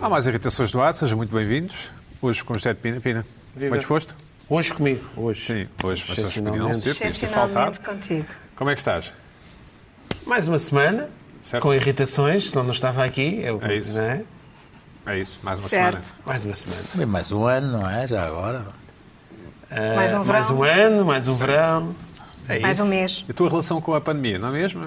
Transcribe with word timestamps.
Há 0.00 0.08
mais 0.08 0.26
irritações 0.26 0.70
do 0.70 0.80
ar, 0.80 0.94
sejam 0.94 1.16
muito 1.16 1.34
bem-vindos. 1.34 1.90
Hoje 2.22 2.44
com 2.44 2.52
o 2.54 2.56
José 2.58 2.72
de 2.72 2.80
Pina. 2.80 3.00
Pina, 3.00 3.24
Viva. 3.54 3.70
bem 3.70 3.78
disposto? 3.78 4.14
Hoje 4.48 4.72
comigo, 4.72 5.04
hoje. 5.16 5.40
Sim, 5.44 5.68
hoje, 5.82 6.04
mas 6.08 6.18
eles 6.18 6.34
podiam 6.34 6.56
não 6.66 6.72
ser, 6.72 6.94
podiam 6.94 7.10
ter 7.12 7.26
faltado. 7.26 7.80
Contigo. 7.80 8.26
Como 8.56 8.70
é 8.70 8.74
que 8.74 8.80
estás? 8.80 9.12
Mais 10.26 10.48
uma 10.48 10.58
semana, 10.58 11.10
Certo. 11.42 11.62
com 11.62 11.74
irritações, 11.74 12.50
senão 12.50 12.64
não 12.64 12.72
estava 12.72 13.04
aqui. 13.04 13.40
Eu, 13.42 13.60
É 13.62 13.76
isso. 13.76 13.98
não 13.98 14.04
é? 14.04 14.24
É 15.06 15.18
isso, 15.18 15.38
mais 15.42 15.58
uma 15.58 15.68
Certo. 15.68 15.94
semana. 16.04 16.14
Mais 16.26 16.44
uma 16.44 16.54
semana. 16.54 16.82
Bem, 16.94 17.06
mais 17.06 17.32
um 17.32 17.44
ano, 17.46 17.72
não 17.80 17.90
é? 17.90 18.06
Já 18.06 18.26
agora. 18.26 18.64
Ah, 19.70 19.96
Mais 19.96 20.14
um 20.14 20.24
mais 20.24 20.46
verão. 20.48 20.58
um 20.60 20.62
ano, 20.64 21.04
mais 21.04 21.28
um 21.28 21.34
verão. 21.34 21.94
É 22.48 22.58
Mais 22.60 22.76
isso. 22.78 22.86
um 22.86 22.88
mês. 22.88 23.24
E 23.28 23.30
a 23.30 23.34
tua 23.34 23.48
relação 23.50 23.80
com 23.80 23.94
a 23.94 24.00
pandemia, 24.00 24.38
não 24.38 24.48
é 24.48 24.52
mesmo? 24.52 24.86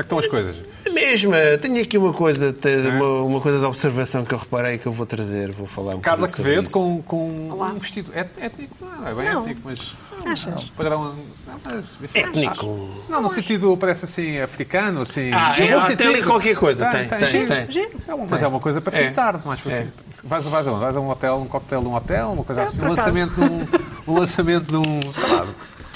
é 0.00 0.02
que 0.02 0.06
estão 0.06 0.18
as 0.18 0.26
coisas? 0.26 0.56
A 0.86 0.90
mesma. 0.90 1.36
Tenho 1.60 1.82
aqui 1.82 1.98
uma 1.98 2.12
coisa, 2.12 2.52
te- 2.52 2.76
uma, 2.88 3.22
uma 3.22 3.40
coisa 3.40 3.58
de 3.58 3.64
observação 3.66 4.24
que 4.24 4.32
eu 4.34 4.38
reparei 4.38 4.78
que 4.78 4.86
eu 4.86 4.92
vou 4.92 5.04
trazer, 5.04 5.52
vou 5.52 5.66
falar 5.66 5.94
um 5.94 6.00
Carla 6.00 6.26
Quevedo 6.28 6.70
com, 6.70 7.02
com 7.02 7.50
Olá. 7.50 7.68
um 7.68 7.78
vestido 7.78 8.10
é- 8.14 8.26
étnico, 8.38 8.76
não 8.80 9.06
é 9.08 9.14
bem 9.14 9.30
Não. 9.32 9.42
étnico, 9.42 9.60
mas. 9.64 9.92
Achas? 10.24 10.64
Padrão. 10.76 11.14
não, 11.46 11.60
mas, 11.64 11.84
enfim, 12.02 12.18
Étnico. 12.18 12.88
Não, 13.08 13.22
no 13.22 13.28
sentido 13.30 13.76
parece 13.76 14.04
assim 14.04 14.38
africano, 14.38 15.00
assim. 15.02 15.30
Ah, 15.32 15.54
é, 15.58 15.72
ah, 15.72 15.78
tem 15.78 15.80
sentido. 15.80 16.08
ali 16.10 16.22
qualquer 16.22 16.54
coisa, 16.56 16.86
tem, 16.90 17.08
tem, 17.08 17.26
giro. 17.26 17.48
tem. 17.48 17.70
Giro. 17.70 17.90
É 18.06 18.14
uma- 18.14 18.26
mas 18.28 18.42
é 18.42 18.46
uma 18.46 18.60
coisa 18.60 18.80
para 18.80 18.98
É. 18.98 19.04
fritar, 19.06 19.40
mais 19.46 19.60
para 19.60 19.72
É. 19.72 19.80
fritar. 19.82 20.04
Vais, 20.24 20.44
vais 20.46 20.68
aonde? 20.68 20.80
Vais 20.80 20.96
a 20.96 21.00
um 21.00 21.08
hotel, 21.10 21.36
um 21.38 21.46
coquetel 21.46 21.80
de 21.80 21.86
um 21.88 21.94
hotel, 21.94 22.32
uma 22.32 22.44
coisa 22.44 22.60
É, 22.62 22.64
assim, 22.64 22.80
um 22.82 22.88
lançamento 22.88 23.34
de 23.34 23.40
um, 23.40 23.66
um 24.12 24.18
lançamento 24.18 24.66
de 24.70 24.76
um. 24.76 25.12
sei 25.12 25.28
lá. 25.28 25.46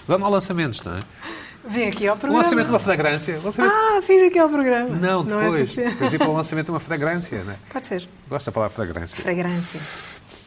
Dá-me 0.09 0.25
lançamentos, 0.25 0.83
não 0.83 0.97
é? 0.97 1.01
Vem 1.67 1.89
aqui 1.89 2.07
ao 2.07 2.15
Um 2.15 2.19
programa. 2.19 2.43
lançamento 2.43 2.67
de 2.67 2.73
uma 2.73 2.79
fragrância. 2.79 3.41
lançamento- 3.43 3.73
Ah, 3.75 4.01
vir 4.07 4.27
aqui 4.29 4.39
ao 4.39 4.49
programa. 4.49 4.89
Não, 4.91 5.23
Não 5.25 5.41
é 5.41 5.45
depois. 5.49 5.75
Depois 5.77 6.13
ir 6.13 6.19
para 6.19 6.29
o 6.29 6.35
lançamento 6.37 6.67
de 6.67 6.71
uma 6.73 6.81
fragrância, 6.81 7.43
não 7.43 7.53
é? 7.53 7.57
Pode 7.73 7.87
ser. 7.87 8.09
Gosto 8.29 8.47
da 8.47 8.53
palavra 8.53 8.75
fragrância. 8.77 9.23
Fragrância. 9.23 9.81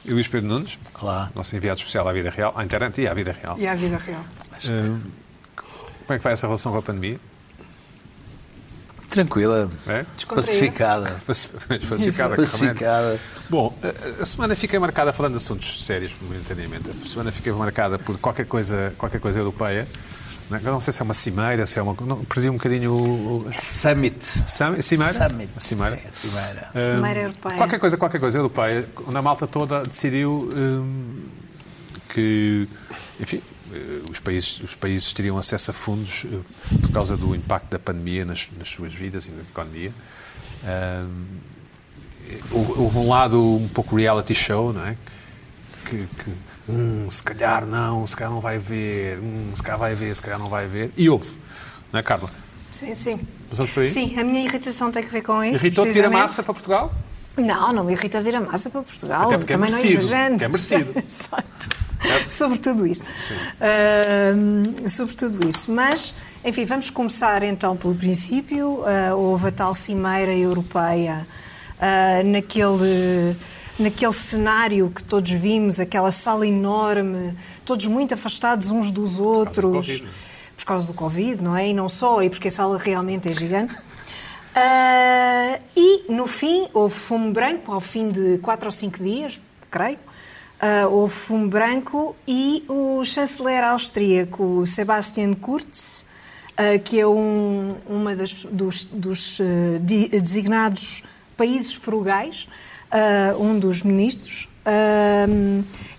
E 0.05 0.11
Luís 0.13 0.27
Pedro 0.27 0.47
Nunes, 0.47 0.77
Olá. 1.01 1.31
nosso 1.35 1.55
enviado 1.55 1.79
especial 1.79 2.07
à 2.07 2.13
vida 2.13 2.29
real, 2.29 2.53
à 2.55 2.63
internet 2.63 3.01
e 3.01 3.07
à 3.07 3.13
vida 3.13 3.35
real. 3.41 3.57
E 3.59 3.67
à 3.67 3.73
vida 3.73 3.97
real. 3.97 4.23
Hum, 4.69 5.01
como 5.55 6.13
é 6.15 6.17
que 6.17 6.23
vai 6.23 6.33
essa 6.33 6.45
relação 6.47 6.71
com 6.71 6.77
a 6.77 6.81
pandemia? 6.81 7.19
Tranquila. 9.09 9.71
É? 9.87 10.05
Pacificada. 10.33 11.09
Paci- 11.25 11.49
Pacificada. 11.89 12.35
Pacificada. 12.35 13.19
Bom, 13.49 13.75
a- 13.81 14.21
a 14.21 14.25
semana 14.25 14.55
fica 14.55 14.79
marcada, 14.79 15.11
falando 15.13 15.31
de 15.33 15.37
assuntos 15.37 15.83
sérios, 15.83 16.15
momentaneamente, 16.21 16.89
a 16.91 17.07
semana 17.07 17.31
fica 17.31 17.51
marcada 17.53 17.97
por 17.97 18.17
qualquer 18.19 18.45
coisa, 18.45 18.93
qualquer 18.97 19.19
coisa 19.19 19.39
europeia. 19.39 19.87
Não 20.49 20.57
é? 20.57 20.61
Eu 20.61 20.71
não 20.71 20.81
sei 20.81 20.93
se 20.93 21.01
é 21.01 21.03
uma 21.03 21.13
cimeira, 21.13 21.65
se 21.65 21.77
é 21.77 21.81
uma. 21.81 21.95
Não, 22.01 22.23
perdi 22.25 22.49
um 22.49 22.53
bocadinho 22.53 22.91
o. 22.93 23.47
o 23.47 23.53
Summit. 23.53 24.17
Sam- 24.47 24.81
cimeira? 24.81 25.13
Summit. 25.13 25.49
Cimeira. 25.59 25.97
Sim, 25.97 26.07
a 26.07 26.11
cimeira. 26.13 26.67
Hum, 26.75 26.95
Cimeira 26.95 27.19
europeia. 27.21 27.57
Qualquer 27.57 27.79
coisa, 27.79 27.97
qualquer 27.97 28.19
coisa 28.19 28.37
europeia, 28.37 28.87
onde 29.05 29.17
a 29.17 29.21
malta 29.21 29.45
toda 29.47 29.83
decidiu 29.83 30.49
hum, 30.55 31.25
que, 32.09 32.67
enfim, 33.19 33.41
eh, 33.73 34.01
os 34.09 34.19
países, 34.19 34.61
os 34.61 34.75
países 34.75 35.11
teriam 35.11 35.37
acesso 35.37 35.71
a 35.71 35.73
fundos 35.73 36.25
eh, 36.31 36.39
por 36.81 36.91
causa 36.91 37.17
do 37.17 37.35
impacto 37.35 37.69
da 37.69 37.79
pandemia 37.79 38.23
nas, 38.23 38.47
nas 38.57 38.69
suas 38.69 38.93
vidas 38.93 39.25
e 39.27 39.31
na 39.31 39.41
economia. 39.41 39.93
Hum, 40.63 41.25
houve 42.51 42.71
houve 42.81 42.97
um 42.99 43.09
lado 43.09 43.41
um 43.41 43.67
pouco 43.69 43.95
reality 43.95 44.33
show, 44.33 44.71
não 44.73 44.85
é? 44.85 44.95
Que, 45.85 45.97
que, 46.23 46.31
hum, 46.67 47.07
se 47.09 47.21
calhar 47.23 47.65
não, 47.65 48.05
se 48.07 48.15
calhar 48.15 48.31
não 48.31 48.39
vai 48.41 48.57
ver, 48.57 49.19
hum, 49.19 49.51
se 49.55 49.61
calhar 49.63 49.79
vai 49.79 49.95
ver, 49.95 50.15
se 50.15 50.21
calhar 50.21 50.39
não 50.39 50.47
vai 50.49 50.67
ver. 50.67 50.91
E 50.97 51.09
houve, 51.09 51.37
não 51.91 51.99
é, 51.99 52.03
Carla? 52.03 52.29
Sim, 52.71 52.93
sim. 52.95 53.19
Passamos 53.49 53.71
por 53.71 53.81
aí? 53.81 53.87
Sim, 53.87 54.19
a 54.19 54.23
minha 54.23 54.43
irritação 54.43 54.91
tem 54.91 55.01
que 55.03 55.09
ver 55.09 55.21
com 55.23 55.43
isso. 55.43 55.65
Irritou-te 55.65 55.87
ir 55.87 55.91
a 55.91 55.93
precisamente. 55.93 56.21
massa 56.21 56.43
para 56.43 56.53
Portugal? 56.53 56.93
Não, 57.37 57.71
não 57.73 57.83
me 57.83 57.93
irrita 57.93 58.19
vir 58.19 58.35
a 58.35 58.41
massa 58.41 58.69
para 58.69 58.81
Portugal. 58.81 59.27
Até 59.27 59.37
porque 59.37 59.53
é 59.53 59.55
Também 59.55 59.71
não 59.71 59.77
merecido, 59.77 60.03
exagerando. 60.03 60.37
que 60.39 60.43
é 60.43 60.47
merecido. 60.47 60.93
Exato. 61.07 61.69
Sobre 62.29 62.57
tudo 62.59 62.85
isso. 62.87 63.03
Ahm, 63.61 64.87
sobre 64.87 65.15
tudo 65.15 65.47
isso. 65.47 65.71
Mas, 65.71 66.13
enfim, 66.43 66.65
vamos 66.65 66.89
começar 66.89 67.43
então 67.43 67.75
pelo 67.75 67.95
princípio. 67.95 68.83
Ah, 68.85 69.15
houve 69.15 69.47
a 69.47 69.51
tal 69.51 69.73
cimeira 69.73 70.33
europeia 70.35 71.27
ah, 71.79 72.21
naquele, 72.23 73.35
naquele 73.79 74.13
cenário 74.13 74.89
que 74.89 75.03
todos 75.03 75.31
vimos, 75.31 75.79
aquela 75.79 76.11
sala 76.11 76.45
enorme, 76.47 77.35
todos 77.65 77.85
muito 77.87 78.13
afastados 78.13 78.71
uns 78.71 78.91
dos 78.91 79.19
outros. 79.19 79.87
Covid, 79.87 80.01
não 80.03 80.09
é? 80.09 80.13
Por 80.57 80.65
causa 80.65 80.87
do 80.87 80.93
Covid, 80.93 81.43
não 81.43 81.55
é? 81.55 81.67
E 81.69 81.73
não 81.73 81.87
só, 81.87 82.21
e 82.21 82.29
porque 82.29 82.47
a 82.47 82.51
sala 82.51 82.77
realmente 82.77 83.29
é 83.29 83.31
gigante. 83.31 83.77
Ah, 84.59 85.59
e, 85.75 86.11
no 86.11 86.25
fim, 86.25 86.67
houve 86.73 86.95
fumo 86.95 87.31
branco, 87.31 87.71
ao 87.71 87.79
fim 87.79 88.09
de 88.09 88.39
quatro 88.39 88.65
ou 88.65 88.71
cinco 88.71 88.97
dias, 88.97 89.39
creio. 89.69 89.99
Ah, 90.59 90.87
houve 90.87 91.13
fumo 91.13 91.47
branco 91.47 92.15
e 92.27 92.65
o 92.67 93.05
chanceler 93.05 93.63
austríaco 93.63 94.65
Sebastian 94.65 95.35
Kurz, 95.35 96.07
ah, 96.57 96.79
que 96.83 96.99
é 96.99 97.05
um, 97.05 97.75
uma 97.87 98.15
das, 98.15 98.33
dos, 98.45 98.85
dos 98.85 99.37
de- 99.83 100.07
designados 100.09 101.03
países 101.37 101.73
frugais, 101.75 102.47
ah, 102.91 103.35
um 103.37 103.57
dos 103.59 103.83
ministros. 103.83 104.47
Ah, 104.65 105.25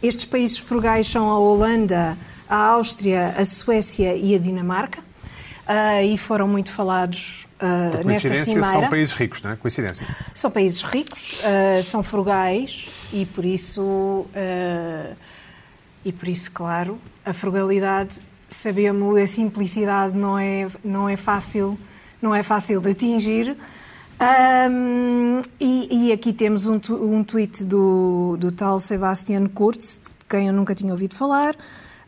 estes 0.03 0.25
países 0.25 0.59
frugais 0.59 1.07
são 1.07 1.29
a 1.29 1.39
Holanda, 1.39 2.17
a 2.49 2.57
Áustria, 2.57 3.35
a 3.37 3.45
Suécia 3.45 4.15
e 4.15 4.35
a 4.35 4.39
Dinamarca. 4.39 5.03
Ah, 5.67 6.03
e 6.03 6.17
foram 6.17 6.49
muito 6.49 6.73
falados 6.73 7.47
Por 7.59 8.05
nesta 8.07 8.33
cimeira. 8.33 8.63
são 8.73 8.89
países 8.89 9.15
ricos, 9.15 9.43
não 9.43 9.51
é? 9.51 9.57
Coincidência. 9.57 10.07
São 10.35 10.51
países 10.51 10.81
ricos, 10.81 11.41
ah, 11.45 11.83
são 11.83 12.03
frugais 12.03 12.89
e 13.13 13.27
por 13.27 13.45
isso, 13.45 14.27
ah, 14.35 15.13
e 16.05 16.11
por 16.11 16.27
isso, 16.27 16.51
claro, 16.53 16.99
a 17.25 17.35
frugalidade, 17.35 18.17
sabemos, 18.51 19.19
a 19.19 19.27
simplicidade 19.27 20.17
não 20.17 20.39
é, 20.39 20.67
não 20.83 21.07
é 21.07 21.17
fácil, 21.17 21.79
não 22.23 22.35
é 22.35 22.43
fácil 22.43 22.81
de 22.81 22.91
atingir. 22.91 23.55
Ahm, 24.21 25.43
e, 25.61 26.09
e 26.09 26.13
aqui 26.13 26.33
temos 26.33 26.67
um, 26.67 26.81
um 26.91 27.23
tweet 27.23 27.65
do, 27.65 28.37
do 28.37 28.51
tal 28.51 28.79
Sebastian 28.79 29.47
Kurz, 29.47 30.01
de 30.03 30.27
quem 30.29 30.49
eu 30.49 30.53
nunca 30.53 30.75
tinha 30.75 30.93
ouvido 30.93 31.15
falar, 31.15 31.55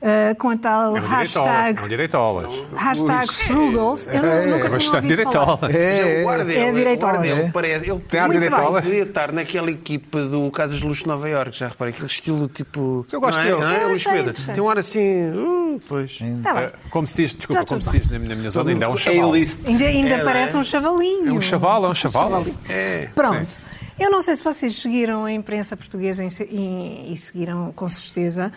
ah, 0.03 0.35
com 0.37 0.49
a 0.51 0.57
tal 0.57 0.97
É 0.97 1.01
um 1.01 1.07
hashtag. 1.07 1.81
É 1.81 1.85
um 1.85 1.89
direitolas. 1.89 2.53
hashtag 2.77 3.33
frugals. 3.33 4.07
Eu 4.09 4.15
nu- 4.15 4.29
nunca 4.29 4.33
É 4.33 4.59
tinha 4.59 4.71
bastante 4.71 4.95
ouvido 5.13 5.33
falar. 5.33 5.57
direitola. 5.69 5.73
É, 5.73 6.25
o 6.25 6.29
ar 6.29 6.45
dele, 6.45 6.59
É 6.59 6.73
direitola. 6.73 7.13
o 7.13 7.17
ar 7.17 7.23
dele 7.23 7.41
É. 7.43 7.51
parece. 7.51 7.91
Ele 7.91 8.01
Tem 8.01 8.21
ar 8.21 8.27
muito 8.29 8.41
direitola. 8.41 8.73
bem, 8.73 8.83
poderia 8.83 9.03
estar 9.05 9.33
naquela 9.33 9.71
equipa 9.71 10.23
do 10.23 10.51
Casas 10.51 10.79
de 10.79 10.85
Luxo 10.87 11.03
de 11.03 11.09
Nova 11.09 11.29
Iorque, 11.29 11.59
já 11.59 11.69
reparei, 11.69 11.93
aquele 11.93 12.07
estilo 12.09 12.49
tipo. 12.49 13.05
Eu 13.13 13.21
gosto 13.21 13.41
é, 13.41 13.45
dele. 13.45 13.57
Não 13.61 13.71
é, 13.71 13.85
Luís 13.87 14.05
Pedro? 14.05 14.35
Tem 14.55 14.63
um 14.63 14.71
ar 14.71 14.79
assim. 14.79 15.31
Uh, 15.31 15.81
pois. 15.89 16.19
Tá. 16.43 16.61
Eh, 16.63 16.73
Como 16.91 17.07
se 17.07 17.17
diz, 17.17 17.35
desculpa, 17.35 17.63
Está 17.63 17.69
como 17.69 17.83
se 17.83 17.99
diz 17.99 18.09
na 18.09 18.19
minha, 18.19 18.31
na 18.31 18.37
minha 18.37 18.51
zona, 18.51 18.71
ainda 18.71 18.87
é 18.87 18.89
um 18.89 18.97
chaval. 18.97 19.33
Ainda, 19.33 19.85
ainda 19.87 20.15
É, 20.17 20.25
parece 20.25 20.57
é? 20.57 20.59
um 20.59 20.65
chavalinho. 20.65 21.29
É 21.29 21.33
um 21.33 21.41
chaval, 21.41 21.85
é 21.85 21.89
um 21.89 21.95
chaval. 21.95 22.45
É. 22.69 23.09
Pronto. 23.15 23.59
Eu 23.99 24.11
não 24.11 24.23
sei 24.23 24.35
se 24.35 24.43
vocês 24.43 24.77
seguiram 24.81 25.27
a 25.27 25.33
imprensa 25.33 25.77
portuguesa 25.77 26.25
e 26.25 27.15
seguiram 27.19 27.71
com 27.77 27.87
certeza, 27.87 28.51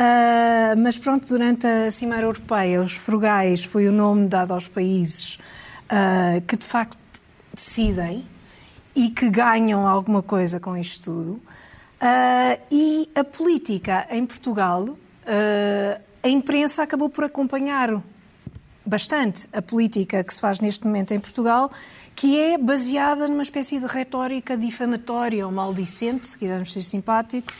Ah, 0.00 0.76
mas 0.78 0.96
pronto, 0.96 1.26
durante 1.26 1.66
a 1.66 1.90
Cimeira 1.90 2.24
Europeia, 2.24 2.80
os 2.80 2.92
frugais 2.92 3.64
foi 3.64 3.88
o 3.88 3.92
nome 3.92 4.28
dado 4.28 4.54
aos 4.54 4.68
países 4.68 5.40
ah, 5.88 6.40
que 6.46 6.56
de 6.56 6.64
facto 6.64 6.96
decidem 7.52 8.24
e 8.94 9.10
que 9.10 9.28
ganham 9.28 9.88
alguma 9.88 10.22
coisa 10.22 10.60
com 10.60 10.76
isto 10.76 11.10
tudo. 11.10 11.42
Ah, 12.00 12.56
e 12.70 13.10
a 13.12 13.24
política 13.24 14.06
em 14.08 14.24
Portugal, 14.24 14.96
a 16.22 16.28
imprensa 16.28 16.84
acabou 16.84 17.08
por 17.08 17.24
acompanhar 17.24 18.00
bastante 18.86 19.48
a 19.52 19.60
política 19.60 20.22
que 20.22 20.32
se 20.32 20.40
faz 20.40 20.60
neste 20.60 20.86
momento 20.86 21.12
em 21.12 21.18
Portugal, 21.18 21.72
que 22.14 22.38
é 22.38 22.56
baseada 22.56 23.26
numa 23.26 23.42
espécie 23.42 23.80
de 23.80 23.86
retórica 23.86 24.56
difamatória 24.56 25.44
ou 25.44 25.52
maldicente, 25.52 26.28
se 26.28 26.38
quisermos 26.38 26.72
ser 26.72 26.82
simpáticos, 26.82 27.56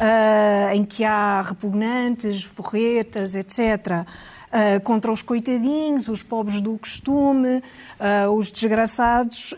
ah, 0.00 0.74
em 0.74 0.82
que 0.82 1.04
há 1.04 1.42
repugnantes, 1.42 2.42
forretas, 2.42 3.34
etc., 3.34 4.06
ah, 4.52 4.80
contra 4.82 5.12
os 5.12 5.22
coitadinhos, 5.22 6.08
os 6.08 6.22
pobres 6.22 6.60
do 6.60 6.78
costume, 6.78 7.62
ah, 7.98 8.30
os 8.30 8.50
desgraçados 8.50 9.54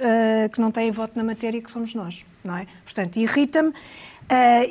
que 0.53 0.61
não 0.61 0.71
têm 0.71 0.91
voto 0.91 1.13
na 1.17 1.23
matéria, 1.23 1.63
que 1.63 1.71
somos 1.71 1.95
nós, 1.95 2.25
não 2.43 2.57
é? 2.57 2.67
Portanto, 2.85 3.17
irrita-me. 3.17 3.73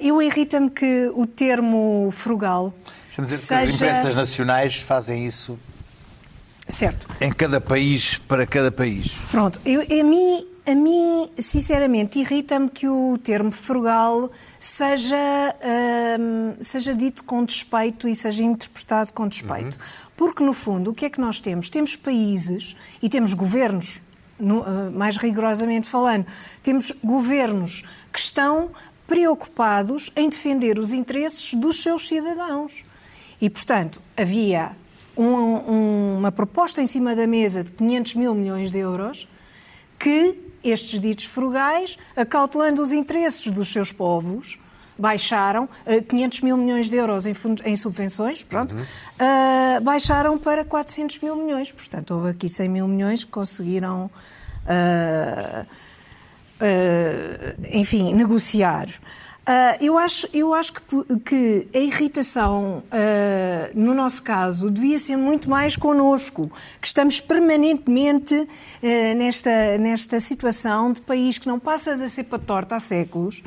eu 0.01 0.21
irrita-me 0.21 0.69
que 0.69 1.09
o 1.15 1.25
termo 1.25 2.09
frugal 2.11 2.73
Deixa-me 3.05 3.27
dizer 3.27 3.47
que 3.47 3.53
as 3.53 3.61
seja... 3.61 3.73
imprensas 3.73 4.15
nacionais 4.15 4.75
fazem 4.77 5.25
isso 5.25 5.57
Certo. 6.67 7.07
em 7.19 7.31
cada 7.31 7.59
país, 7.59 8.17
para 8.17 8.45
cada 8.45 8.71
país. 8.71 9.13
Pronto, 9.29 9.59
eu, 9.65 9.81
a, 9.81 10.03
mim, 10.03 10.45
a 10.65 10.75
mim, 10.75 11.29
sinceramente, 11.39 12.19
irrita-me 12.19 12.69
que 12.69 12.87
o 12.87 13.17
termo 13.17 13.51
frugal 13.51 14.29
seja, 14.59 15.17
hum, 16.19 16.53
seja 16.61 16.93
dito 16.93 17.23
com 17.23 17.43
despeito 17.43 18.07
e 18.07 18.15
seja 18.15 18.43
interpretado 18.43 19.11
com 19.13 19.27
despeito. 19.27 19.77
Porque, 20.15 20.43
no 20.43 20.53
fundo, 20.53 20.91
o 20.91 20.93
que 20.93 21.05
é 21.05 21.09
que 21.09 21.19
nós 21.19 21.39
temos? 21.39 21.69
Temos 21.69 21.95
países 21.95 22.75
e 23.01 23.09
temos 23.09 23.33
governos 23.33 23.99
no- 24.39 24.61
ah, 24.61 24.91
mais 24.93 25.17
rigorosamente 25.17 25.87
falando. 25.87 26.25
Temos 26.61 26.91
governos 27.03 27.83
que 28.13 28.19
estão 28.19 28.69
preocupados 29.07 30.11
em 30.15 30.29
defender 30.29 30.77
os 30.79 30.93
interesses 30.93 31.53
dos 31.55 31.81
seus 31.81 32.07
cidadãos. 32.07 32.83
E, 33.41 33.49
portanto, 33.49 33.99
havia 34.15 34.71
um- 35.17 35.25
um- 35.25 36.17
uma 36.19 36.31
proposta 36.31 36.81
em 36.81 36.87
cima 36.87 37.15
da 37.15 37.25
mesa 37.25 37.63
de 37.63 37.71
500 37.71 38.13
mil 38.15 38.33
milhões 38.35 38.69
de 38.71 38.77
euros 38.77 39.27
que 39.99 40.37
estes 40.63 40.99
ditos 40.99 41.25
frugais, 41.25 41.97
acautelando 42.15 42.81
os 42.81 42.91
interesses 42.91 43.51
dos 43.51 43.71
seus 43.71 43.91
povos, 43.91 44.59
baixaram 44.97 45.67
eh, 45.85 46.01
500 46.01 46.41
mil 46.41 46.57
milhões 46.57 46.89
de 46.89 46.95
euros 46.95 47.25
em, 47.25 47.33
em 47.65 47.75
subvenções, 47.75 48.43
pronto, 48.43 48.75
eh, 49.17 49.79
baixaram 49.79 50.37
para 50.37 50.63
400 50.63 51.19
mil 51.19 51.35
milhões. 51.35 51.71
Portanto, 51.71 52.11
houve 52.13 52.29
aqui 52.29 52.47
100 52.47 52.69
mil 52.69 52.87
milhões 52.87 53.23
que 53.23 53.31
conseguiram, 53.31 54.11
eh, 54.67 55.65
eh, 56.59 57.55
enfim, 57.71 58.13
negociar. 58.13 58.87
Ah, 59.43 59.75
eu, 59.81 59.97
acho, 59.97 60.27
eu 60.33 60.53
acho 60.53 60.71
que, 60.73 60.81
que 61.25 61.67
a 61.73 61.79
irritação, 61.79 62.83
ah, 62.91 63.71
no 63.73 63.93
nosso 63.95 64.21
caso, 64.21 64.69
devia 64.69 64.99
ser 64.99 65.15
muito 65.17 65.49
mais 65.49 65.75
connosco, 65.75 66.51
que 66.79 66.85
estamos 66.87 67.19
permanentemente 67.19 68.35
ah, 68.35 69.15
nesta, 69.15 69.77
nesta 69.79 70.19
situação 70.19 70.93
de 70.93 71.01
país 71.01 71.37
que 71.39 71.47
não 71.47 71.59
passa 71.59 71.97
da 71.97 72.07
cepa 72.07 72.37
torta 72.37 72.75
há 72.75 72.79
séculos, 72.79 73.41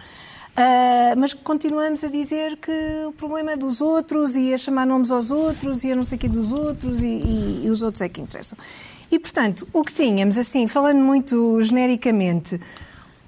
ah, 0.57 1.15
mas 1.17 1.33
que 1.33 1.43
continuamos 1.43 2.03
a 2.03 2.09
dizer 2.09 2.57
que 2.57 2.73
o 3.07 3.13
problema 3.13 3.53
é 3.53 3.57
dos 3.57 3.81
outros 3.81 4.35
e 4.37 4.53
a 4.53 4.59
chamar 4.59 4.87
nomes 4.87 5.13
aos 5.13 5.31
outros 5.31 5.85
e 5.85 5.93
a 5.93 5.97
não 5.97 6.03
sei 6.03 6.17
o 6.17 6.21
que 6.21 6.29
dos 6.29 6.53
outros 6.53 7.03
e, 7.05 7.07
e- 7.07 7.63
e 7.67 7.71
os 7.71 7.83
outros 7.83 8.03
é 8.03 8.09
que 8.09 8.21
interessam. 8.21 8.59
E, 9.13 9.19
portanto, 9.19 9.67
o 9.73 9.83
que 9.85 9.95
tínhamos, 9.95 10.37
assim, 10.39 10.67
falando 10.67 10.99
muito 10.99 11.63
genericamente, 11.63 12.61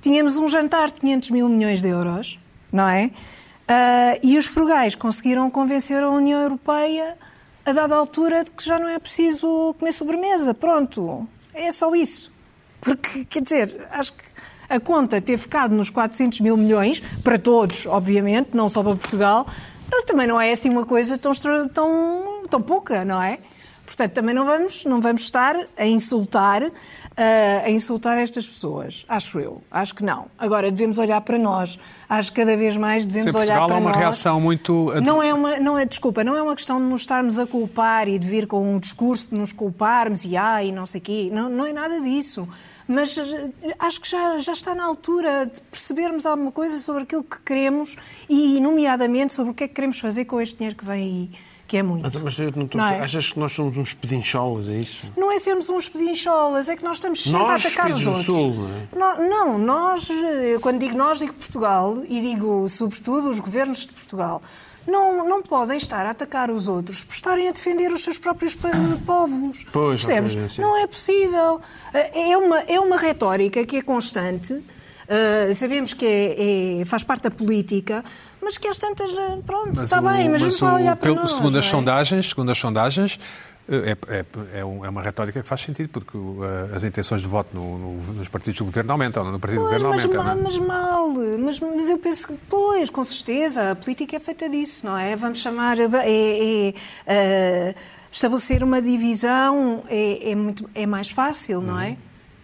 tínhamos 0.00 0.36
um 0.36 0.48
jantar 0.48 0.90
de 0.90 0.98
500 1.00 1.30
mil 1.30 1.48
milhões 1.48 1.80
de 1.80 1.86
euros, 1.88 2.40
não 2.76 2.88
é? 2.88 3.10
Ah, 3.66 4.18
e 4.22 4.38
os 4.38 4.46
frugais 4.46 4.94
conseguiram 4.94 5.50
convencer 5.50 6.02
a 6.02 6.10
União 6.10 6.40
Europeia 6.40 7.16
a 7.64 7.72
dada 7.72 7.96
altura 7.96 8.44
de 8.44 8.52
que 8.52 8.64
já 8.64 8.78
não 8.78 8.88
é 8.88 8.98
preciso 8.98 9.74
comer 9.78 9.92
sobremesa. 9.92 10.54
Pronto, 10.54 11.26
é 11.52 11.70
só 11.72 11.92
isso. 11.94 12.30
Porque, 12.80 13.24
quer 13.24 13.42
dizer, 13.42 13.88
acho 13.90 14.12
que 14.12 14.22
a 14.68 14.78
conta 14.78 15.20
ter 15.20 15.36
ficado 15.38 15.74
nos 15.74 15.90
400 15.90 16.40
mil 16.40 16.56
milhões, 16.56 17.00
para 17.24 17.38
todos, 17.38 17.86
obviamente, 17.86 18.50
não 18.52 18.68
só 18.68 18.82
para 18.82 18.94
Portugal, 18.94 19.46
também 20.06 20.26
não 20.26 20.40
é 20.40 20.52
assim 20.52 20.68
uma 20.68 20.86
coisa 20.86 21.18
tão, 21.18 21.32
tão, 21.72 22.42
tão 22.48 22.62
pouca, 22.62 23.04
não 23.04 23.20
é? 23.20 23.38
Portanto, 23.84 24.12
também 24.12 24.34
não 24.34 24.44
vamos, 24.44 24.84
não 24.84 25.00
vamos 25.00 25.22
estar 25.22 25.56
a 25.76 25.86
insultar, 25.86 26.62
a 27.64 27.70
insultar 27.70 28.18
estas 28.18 28.46
pessoas, 28.46 29.04
acho 29.08 29.38
eu. 29.40 29.62
Acho 29.70 29.94
que 29.94 30.04
não. 30.04 30.26
Agora, 30.38 30.70
devemos 30.70 30.98
olhar 30.98 31.20
para 31.22 31.38
nós. 31.38 31.78
Acho 32.08 32.30
que 32.32 32.40
cada 32.42 32.56
vez 32.56 32.76
mais 32.76 33.06
devemos 33.06 33.32
Sim, 33.32 33.38
olhar 33.38 33.58
Portugal 33.58 33.66
para 33.68 33.76
há 33.76 33.80
uma 33.80 33.90
nós. 33.90 33.98
reação 33.98 34.40
muito- 34.40 34.92
Não 35.04 35.22
é 35.22 35.32
uma, 35.32 35.58
não 35.58 35.78
é, 35.78 35.84
desculpa, 35.86 36.22
não 36.22 36.36
é 36.36 36.42
uma 36.42 36.54
questão 36.54 36.78
de 36.78 36.84
nos 36.84 37.00
estarmos 37.02 37.38
a 37.38 37.46
culpar 37.46 38.06
e 38.08 38.18
de 38.18 38.28
vir 38.28 38.46
com 38.46 38.74
um 38.74 38.78
discurso 38.78 39.30
de 39.30 39.36
nos 39.38 39.52
culparmos 39.52 40.24
e 40.24 40.36
ai, 40.36 40.70
não 40.72 40.84
sei 40.84 41.00
quê. 41.00 41.30
Não, 41.32 41.48
não 41.48 41.64
é 41.66 41.72
nada 41.72 42.00
disso. 42.00 42.46
Mas 42.88 43.18
eh, 43.18 43.50
acho 43.80 44.00
que 44.00 44.08
já, 44.08 44.38
já 44.38 44.52
está 44.52 44.74
na 44.74 44.84
altura 44.84 45.46
de 45.46 45.60
percebermos 45.62 46.24
alguma 46.26 46.52
coisa 46.52 46.78
sobre 46.78 47.02
aquilo 47.02 47.24
que 47.24 47.40
queremos 47.40 47.96
e, 48.28 48.60
nomeadamente, 48.60 49.32
sobre 49.32 49.50
o 49.50 49.54
que 49.54 49.64
é 49.64 49.68
que 49.68 49.74
queremos 49.74 49.98
fazer 49.98 50.24
com 50.26 50.40
este 50.40 50.56
dinheiro 50.58 50.76
que 50.76 50.84
vem 50.84 51.02
aí, 51.02 51.30
que 51.66 51.76
é 51.76 51.82
muito. 51.82 52.02
Mas, 52.02 52.14
mas 52.16 52.38
é? 52.38 53.00
achas 53.00 53.32
que 53.32 53.38
nós 53.38 53.52
somos 53.52 53.76
uns 53.76 53.92
pedincholas, 53.92 54.68
é 54.68 54.76
isso? 54.76 55.04
Não 55.16 55.32
é 55.32 55.38
sermos 55.38 55.68
uns 55.68 55.88
pedincholas, 55.88 56.68
é 56.68 56.76
que 56.76 56.84
nós 56.84 56.98
estamos 56.98 57.22
sempre 57.24 57.38
Nós, 57.38 57.64
a 57.64 57.68
atacar 57.68 57.90
os 57.92 58.06
outros. 58.06 58.24
Sul, 58.24 58.54
não 58.54 58.68
é? 58.68 59.18
Não, 59.18 59.28
não, 59.28 59.58
nós, 59.58 60.08
quando 60.60 60.78
digo 60.78 60.96
nós, 60.96 61.18
digo 61.18 61.32
Portugal 61.34 61.98
e 62.08 62.20
digo, 62.20 62.68
sobretudo, 62.68 63.28
os 63.28 63.40
governos 63.40 63.80
de 63.80 63.92
Portugal. 63.92 64.42
Não, 64.86 65.28
não 65.28 65.42
podem 65.42 65.76
estar 65.78 66.06
a 66.06 66.10
atacar 66.10 66.48
os 66.48 66.68
outros 66.68 67.02
por 67.02 67.12
estarem 67.12 67.48
a 67.48 67.50
defender 67.50 67.92
os 67.92 68.04
seus 68.04 68.18
próprios 68.18 68.54
povos. 68.54 69.58
Pois, 69.72 70.04
Percebes? 70.04 70.32
ok, 70.34 70.48
sim. 70.48 70.62
Não 70.62 70.76
é 70.80 70.86
possível. 70.86 71.60
Eh, 71.92 72.30
É 72.32 72.36
uma, 72.36 72.60
é 72.60 72.78
uma 72.78 72.96
retórica 72.96 73.64
que 73.66 73.76
é 73.78 73.82
constante. 73.82 74.62
eh, 75.08 75.52
sabemos 75.54 75.92
que 75.94 76.04
é- 76.04 76.80
é- 76.80 76.84
faz 76.84 77.04
parte 77.04 77.22
da 77.22 77.30
política, 77.30 78.04
mas 78.46 78.56
que 78.56 78.68
às 78.68 78.78
tantas, 78.78 79.10
eh, 79.12 79.38
pronto, 79.44 79.82
está 79.82 80.00
o- 80.00 80.02
bem, 80.08 80.28
mas, 80.30 80.60
lá 80.60 80.72
o- 80.72 80.74
olhar 80.76 80.96
para 80.96 81.02
pelo- 81.10 81.16
nós. 81.16 81.30
segundo 81.32 81.58
as 81.58 81.64
não 81.64 81.68
é? 81.68 81.70
sondagens, 81.72 82.28
segundo 82.28 82.50
as 82.52 82.58
sondagens, 82.58 83.18
eh, 83.68 83.96
é, 84.08 84.16
é- 84.18 84.24
é 84.54 84.60
é 84.60 84.64
uma 84.64 85.02
retórica 85.02 85.42
que 85.42 85.48
faz 85.48 85.60
sentido, 85.62 85.88
porque 85.88 86.16
eh, 86.16 86.76
as 86.76 86.84
intenções 86.84 87.22
de 87.22 87.26
voto 87.28 87.48
no- 87.52 87.76
no- 87.78 88.12
nos 88.14 88.28
partidos 88.28 88.58
do 88.58 88.64
governo 88.64 88.92
aumentam, 88.92 89.24
no 89.24 89.40
partido 89.40 89.62
do 89.64 89.68
Pois, 89.68 89.82
governo 89.82 89.94
mas, 89.96 90.04
aumenta. 90.04 90.22
mal, 90.24 90.36
não 90.36 90.40
é? 90.40 90.44
mas 90.44 90.58
mal, 90.66 91.38
mas, 91.38 91.60
mas 91.60 91.90
eu 91.90 91.98
penso 91.98 92.28
que, 92.28 92.34
pois, 92.48 92.88
com 92.88 93.02
certeza, 93.04 93.72
a 93.72 93.74
política 93.74 94.16
é 94.16 94.20
feita 94.20 94.48
disso, 94.48 94.86
não 94.86 94.96
é? 94.96 95.16
Vamos 95.16 95.38
chamar, 95.40 95.76
é, 95.80 96.72
é, 97.06 97.74
estabelecer 98.12 98.62
uma 98.62 98.80
divisão 98.80 99.82
é, 99.88 100.30
é 100.30 100.34
muito, 100.34 100.70
é 100.74 100.86
mais 100.86 101.10
fácil, 101.10 101.60
não 101.60 101.74
Uhum. 101.74 101.80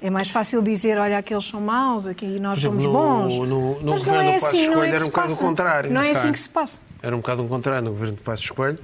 É? 0.02 0.06
É 0.06 0.10
mais 0.10 0.28
fácil 0.31 0.60
dizer, 0.62 0.99
olha, 0.99 1.19
aqueles 1.19 1.44
são 1.44 1.60
maus, 1.60 2.06
aqui 2.06 2.38
nós 2.40 2.58
exemplo, 2.58 2.81
somos 2.81 2.84
no- 2.84 2.93
bons. 2.93 3.49
no- 3.49 3.81
no 3.81 3.90
mas 3.93 4.02
não 4.02 4.12
governo 4.12 4.20
é 4.22 4.25
do 4.37 4.40
Passos 4.40 4.49
assim, 4.58 4.66
não 4.66 4.75
Coelho 4.75 4.93
é 4.93 4.94
era 4.96 5.04
um 5.04 5.08
bocado 5.08 5.32
o 5.32 5.37
contrário, 5.38 5.90
Não 5.93 6.00
é 6.00 6.04
não 6.04 6.10
assim 6.12 6.20
sei. 6.22 6.32
que 6.32 6.38
se 6.38 6.49
passa. 6.49 6.81
Era 7.02 7.14
um 7.16 7.19
bocado 7.20 7.44
o 7.44 7.49
contrário. 7.49 7.84
No 7.84 7.90
governo 7.93 8.16
de 8.16 8.22
Passos 8.22 8.50
Coelho, 8.50 8.78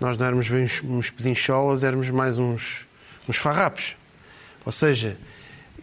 nós 0.00 0.16
não 0.16 0.26
éramos 0.26 0.48
bem 0.48 0.64
uns, 0.64 0.82
uns 0.84 1.10
pedincholas, 1.10 1.82
éramos 1.84 2.10
mais 2.10 2.38
uns, 2.38 2.86
uns 3.28 3.36
farrapos. 3.36 3.96
Ou 4.64 4.72
seja, 4.72 5.16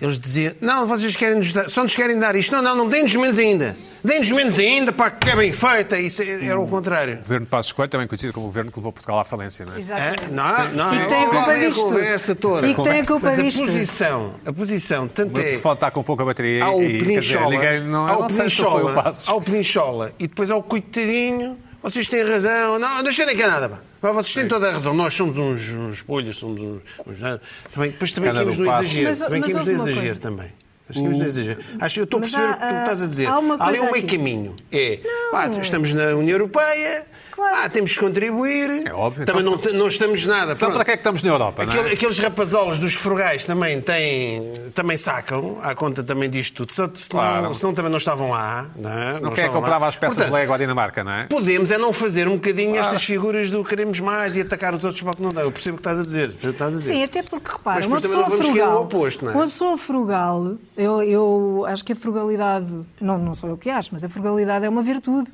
eles 0.01 0.19
diziam: 0.19 0.53
Não, 0.61 0.87
vocês 0.87 1.15
querem 1.15 1.37
nos 1.37 1.51
dar, 1.51 1.69
só 1.69 1.83
nos 1.83 1.95
querem 1.95 2.17
dar 2.17 2.35
isto. 2.35 2.51
Não, 2.53 2.61
não, 2.61 2.75
não 2.75 2.89
deem-nos 2.89 3.15
menos 3.15 3.37
ainda. 3.37 3.75
Deem-nos 4.03 4.31
menos 4.31 4.57
ainda, 4.57 4.93
pá, 4.93 5.11
que 5.11 5.29
é 5.29 5.35
bem 5.35 5.51
feita. 5.51 5.99
Isso 5.99 6.21
era 6.21 6.57
o 6.59 6.67
contrário. 6.67 7.15
O 7.15 7.17
governo 7.17 7.45
de 7.45 7.49
Passos 7.51 7.71
Coelho, 7.73 7.89
também 7.89 8.07
conhecido 8.07 8.31
como 8.31 8.45
o 8.45 8.49
governo 8.49 8.71
que 8.71 8.79
levou 8.79 8.93
Portugal 8.93 9.19
à 9.19 9.25
falência, 9.25 9.65
não 9.65 9.73
é? 9.73 9.75
É, 9.75 9.79
Exatamente. 9.79 10.31
não, 10.31 10.69
não, 10.71 10.95
E 10.95 10.99
que 11.01 11.07
tem 11.07 11.23
a 11.25 11.29
culpa 11.29 11.51
é 11.53 11.67
disto. 11.67 11.81
conversa 11.83 12.35
toda. 12.35 12.67
E 12.67 12.75
que 12.75 12.81
tem 12.83 13.01
a 13.01 13.05
culpa 13.05 13.27
Mas 13.27 13.39
a 13.39 13.41
disto. 13.41 13.59
posição, 13.65 14.33
a 14.45 14.53
posição, 14.53 15.03
O 15.03 15.09
tanto 15.09 15.39
é. 15.39 15.43
telefone 15.43 15.73
está 15.75 15.91
com 15.91 16.01
pouca 16.03 16.23
bateria 16.23 16.63
Há 16.63 16.71
o 16.75 16.81
e, 16.81 16.85
quer 16.85 16.91
dizer, 16.93 17.05
pedinchola, 17.05 17.49
ninguém, 17.49 17.83
não, 17.83 18.07
há 18.07 18.11
eu 18.13 18.17
o 18.17 18.21
não 18.21 18.29
sei 18.29 18.49
se 18.49 18.55
foi 18.55 18.65
o 18.67 18.71
pedinchola, 18.71 19.03
Passos. 19.03 19.27
há 19.29 19.33
o 19.35 19.41
pedinchola 19.41 20.11
e 20.17 20.27
depois 20.27 20.49
há 20.51 20.55
o 20.55 20.63
coitadinho. 20.63 21.57
Vocês 21.81 22.07
têm 22.09 22.23
razão. 22.23 22.77
Não, 22.79 23.01
deixem 23.03 23.25
aqui 23.25 23.45
nada. 23.45 23.69
pá. 23.69 23.79
Pá, 24.01 24.11
Vocês 24.11 24.33
têm 24.33 24.47
toda 24.47 24.69
a 24.69 24.71
razão. 24.73 24.93
Nós 24.93 25.13
somos 25.13 25.37
uns, 25.37 25.69
uns 25.69 26.01
bolhas, 26.01 26.35
somos 26.37 26.61
uns. 26.61 26.81
uns 27.07 27.19
nada. 27.19 27.41
também, 27.73 27.91
depois 27.91 28.11
também 28.11 28.29
Cana 28.31 28.39
queremos 28.39 28.57
no 28.57 28.65
Passo. 28.65 28.83
exagero. 28.83 29.07
Mas- 29.09 29.19
também 29.19 29.39
mas 29.41 29.47
queremos 29.51 29.65
no 29.67 29.73
exagero 29.73 30.05
coisa. 30.05 30.21
também. 30.21 30.53
Acho 30.89 30.99
que 31.03 31.07
exagero. 31.23 31.59
Acho 31.79 31.93
que 31.93 31.99
eu 31.99 32.03
estou 32.05 32.17
a 32.17 32.21
Mas 32.21 32.31
perceber 32.31 32.51
há- 32.51 32.55
o 32.55 32.59
que 32.59 32.73
tu 32.73 32.79
estás 32.79 33.01
a 33.03 33.07
dizer. 33.07 33.25
há 33.27 33.39
uma 33.39 33.55
Há 33.55 33.67
ali 33.67 33.79
um 33.79 33.91
meio 33.91 34.07
caminho. 34.07 34.55
É, 34.71 34.99
pá, 35.31 35.47
estamos 35.47 35.93
na 35.93 36.03
União 36.15 36.31
Europeia, 36.35 37.05
Claro. 37.39 37.55
ah, 37.65 37.69
temos 37.69 37.93
que 37.93 37.99
contribuir. 37.99 38.85
É 38.87 38.93
óbvio. 38.93 39.25
Também 39.25 39.41
Então, 39.41 39.51
não, 39.55 39.57
te- 39.61 39.71
não 39.71 39.87
estamos 39.87 40.25
nada. 40.25 40.53
Então, 40.53 40.57
pronto. 40.57 40.73
para 40.73 40.85
que 40.85 40.91
é 40.91 40.93
que 40.95 40.99
estamos 40.99 41.23
na 41.23 41.29
Europa, 41.31 41.65
não 41.65 41.73
é? 41.73 41.93
Aqueles 41.93 42.19
rapazolas 42.19 42.79
dos 42.79 42.93
frugais 42.93 43.45
também 43.45 43.79
têm, 43.81 44.53
também 44.75 44.97
sacam, 44.97 45.57
à 45.61 45.73
conta 45.73 46.03
também 46.03 46.29
disto 46.29 46.65
tudo. 46.65 46.71
Senão, 46.73 46.91
Claro. 47.09 47.55
senão 47.55 47.73
também 47.73 47.89
não 47.91 47.97
estavam 47.97 48.31
lá. 48.31 48.67
Não, 48.75 48.89
é? 48.91 49.13
Não 49.13 49.19
Não 49.21 49.21
quem 49.21 49.29
é 49.29 49.31
que 49.31 49.31
estavam 49.41 49.45
lá. 49.47 49.51
comprava 49.61 49.87
as 49.87 49.95
peças 49.95 50.15
Portanto, 50.17 50.33
de 50.33 50.39
Lego 50.39 50.53
à 50.53 50.57
Dinamarca, 50.57 51.03
não 51.03 51.11
é? 51.11 51.23
Podemos 51.27 51.71
é 51.71 51.77
não 51.77 51.93
fazer 51.93 52.27
um 52.27 52.35
bocadinho 52.35 52.75
estas 52.75 53.03
figuras 53.03 53.49
do 53.49 53.63
queremos 53.63 53.99
mais 53.99 54.35
e 54.35 54.41
atacar 54.41 54.73
os 54.73 54.83
outros 54.83 55.01
para 55.01 55.11
o 55.13 55.15
que 55.15 55.21
não 55.23 55.29
dá. 55.29 55.41
Eu 55.41 55.51
percebo 55.51 55.75
o 55.75 55.77
que 55.77 55.81
estás 55.81 55.99
a 55.99 56.03
dizer. 56.03 56.33
estás 56.43 56.73
a 56.75 56.77
dizer. 56.77 56.93
Sim, 56.93 57.03
até 57.03 57.23
porque 57.23 57.51
repara, 57.51 57.77
Mas 57.77 57.85
uma 57.87 58.01
pessoa 58.01 58.21
não 58.23 58.29
vamos 58.29 58.45
querer 58.45 58.57
frugal, 58.59 58.77
o 58.77 58.81
oposto, 58.83 59.25
não 59.25 59.31
é? 59.31 59.35
uma 59.35 59.45
pessoa 59.45 59.77
frugal, 59.77 60.57
eu, 60.77 61.01
eu 61.03 61.65
acho 61.67 61.83
que 61.85 61.93
a 61.93 61.95
frugalidade, 61.95 62.75
não, 62.99 63.17
não 63.17 63.33
sou 63.33 63.49
eu 63.49 63.57
que 63.57 63.69
acho, 63.69 63.89
mas 63.93 64.03
a 64.03 64.09
frugalidade 64.09 64.65
é 64.65 64.69
uma 64.69 64.81
virtude, 64.81 65.31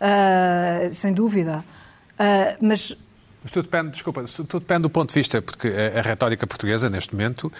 ah, 0.00 0.88
sem 0.90 1.12
dúvida. 1.12 1.64
Ah, 2.18 2.56
mas 2.60 2.96
Mas 3.40 3.52
tudo 3.52 3.64
depende, 3.70 3.92
desculpa, 3.92 4.24
tudo 4.24 4.58
depende 4.58 4.82
do 4.82 4.90
ponto 4.90 5.10
de 5.10 5.14
vista, 5.14 5.40
porque 5.40 5.68
a, 5.68 6.00
a 6.00 6.02
retórica 6.02 6.44
portuguesa, 6.44 6.90
neste 6.90 7.14
momento, 7.14 7.50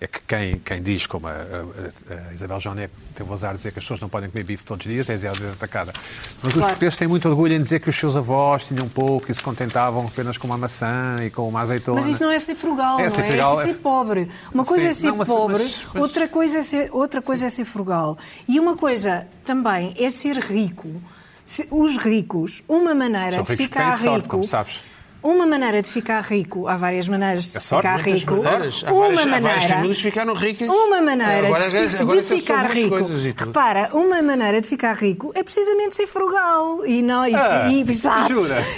é 0.00 0.06
que 0.08 0.20
quem, 0.24 0.58
quem 0.58 0.82
diz, 0.82 1.06
como 1.06 1.28
a, 1.28 1.30
a- 1.30 2.28
a 2.30 2.34
Isabel 2.34 2.58
Joné 2.58 2.90
teve 3.14 3.30
o 3.30 3.32
azar 3.32 3.52
de 3.52 3.58
dizer 3.58 3.72
que 3.72 3.78
as 3.78 3.84
pessoas 3.84 4.00
não 4.00 4.08
podem 4.08 4.28
comer 4.28 4.42
bife 4.42 4.64
todos 4.64 4.84
os 4.84 4.92
dias, 4.92 5.08
é 5.08 5.14
Isabel 5.14 5.52
atacada. 5.52 5.92
Mas 6.42 6.48
os 6.48 6.54
Claro. 6.54 6.66
portugueses 6.70 6.98
têm 6.98 7.06
muito 7.06 7.28
orgulho 7.28 7.54
em 7.54 7.62
dizer 7.62 7.78
que 7.78 7.88
os 7.88 7.94
seus 7.96 8.16
avós 8.16 8.66
tinham 8.66 8.88
pouco 8.88 9.30
e 9.30 9.34
se 9.34 9.40
contentavam 9.42 10.06
apenas 10.06 10.36
com 10.36 10.48
uma 10.48 10.58
maçã 10.58 11.16
e 11.22 11.30
com 11.30 11.48
uma 11.48 11.60
azeitona. 11.60 12.00
Mas 12.00 12.06
isso 12.10 12.22
não 12.24 12.32
é 12.32 12.38
ser 12.40 12.56
frugal, 12.56 12.98
É 12.98 13.04
não 13.04 13.10
ser 13.10 13.20
é? 13.20 13.24
frugal, 13.28 13.60
é 13.60 13.64
ser 13.64 13.70
é- 13.70 13.74
pobre. 13.74 14.28
Uma 14.52 14.64
coisa 14.64 14.84
Sim, 14.86 14.90
é 14.90 14.92
ser 14.92 15.06
não, 15.06 15.16
mas- 15.18 15.28
pobre, 15.28 15.62
mas- 15.62 15.86
mas- 15.94 16.02
outra, 16.02 16.28
coisa 16.28 16.58
é 16.58 16.62
ser, 16.64 16.90
outra 16.92 17.22
coisa 17.22 17.46
é 17.46 17.48
ser 17.48 17.64
frugal. 17.64 18.18
E 18.48 18.58
uma 18.58 18.76
coisa 18.76 19.24
também 19.44 19.94
é 19.96 20.10
ser 20.10 20.36
rico. 20.36 21.00
Se- 21.48 21.66
Os 21.70 21.96
ricos, 21.96 22.62
uma 22.68 22.94
maneira 22.94 23.32
São 23.32 23.42
de 23.42 23.56
ficar 23.56 23.90
sorte, 23.92 24.16
rico. 24.24 24.28
como 24.28 24.44
sabes. 24.44 24.82
Uma 25.22 25.46
maneira 25.46 25.80
de 25.82 25.88
ficar 25.90 26.20
rico, 26.20 26.68
há 26.68 26.76
várias 26.76 27.08
maneiras 27.08 27.50
de 27.50 27.56
É 27.56 27.60
sorte, 27.60 27.88
ficar 27.88 28.00
rico. 28.02 28.36
maneiras. 28.36 28.84
Há 28.86 28.92
Uma 28.92 29.00
várias, 29.00 29.18
há 29.20 29.26
maneira. 29.26 29.48
várias 29.48 29.70
famílias 29.70 30.00
ficaram 30.00 30.34
ricas. 30.34 30.68
Uma 30.68 31.00
maneira 31.00 31.46
agora, 31.46 31.70
de, 31.70 31.88
fi- 31.88 31.96
agora 32.02 32.22
de 32.22 32.28
ficar 32.28 32.70
rico. 32.70 32.94
Repara, 33.46 33.90
uma 33.94 34.20
maneira 34.22 34.60
de 34.60 34.68
ficar 34.68 34.92
rico 34.94 35.32
é 35.34 35.42
precisamente 35.42 35.96
ser 35.96 36.06
frugal. 36.06 36.84
E 36.86 37.00
não, 37.02 37.26
e, 37.26 37.34
Ah, 37.34 37.68
e? 37.72 37.80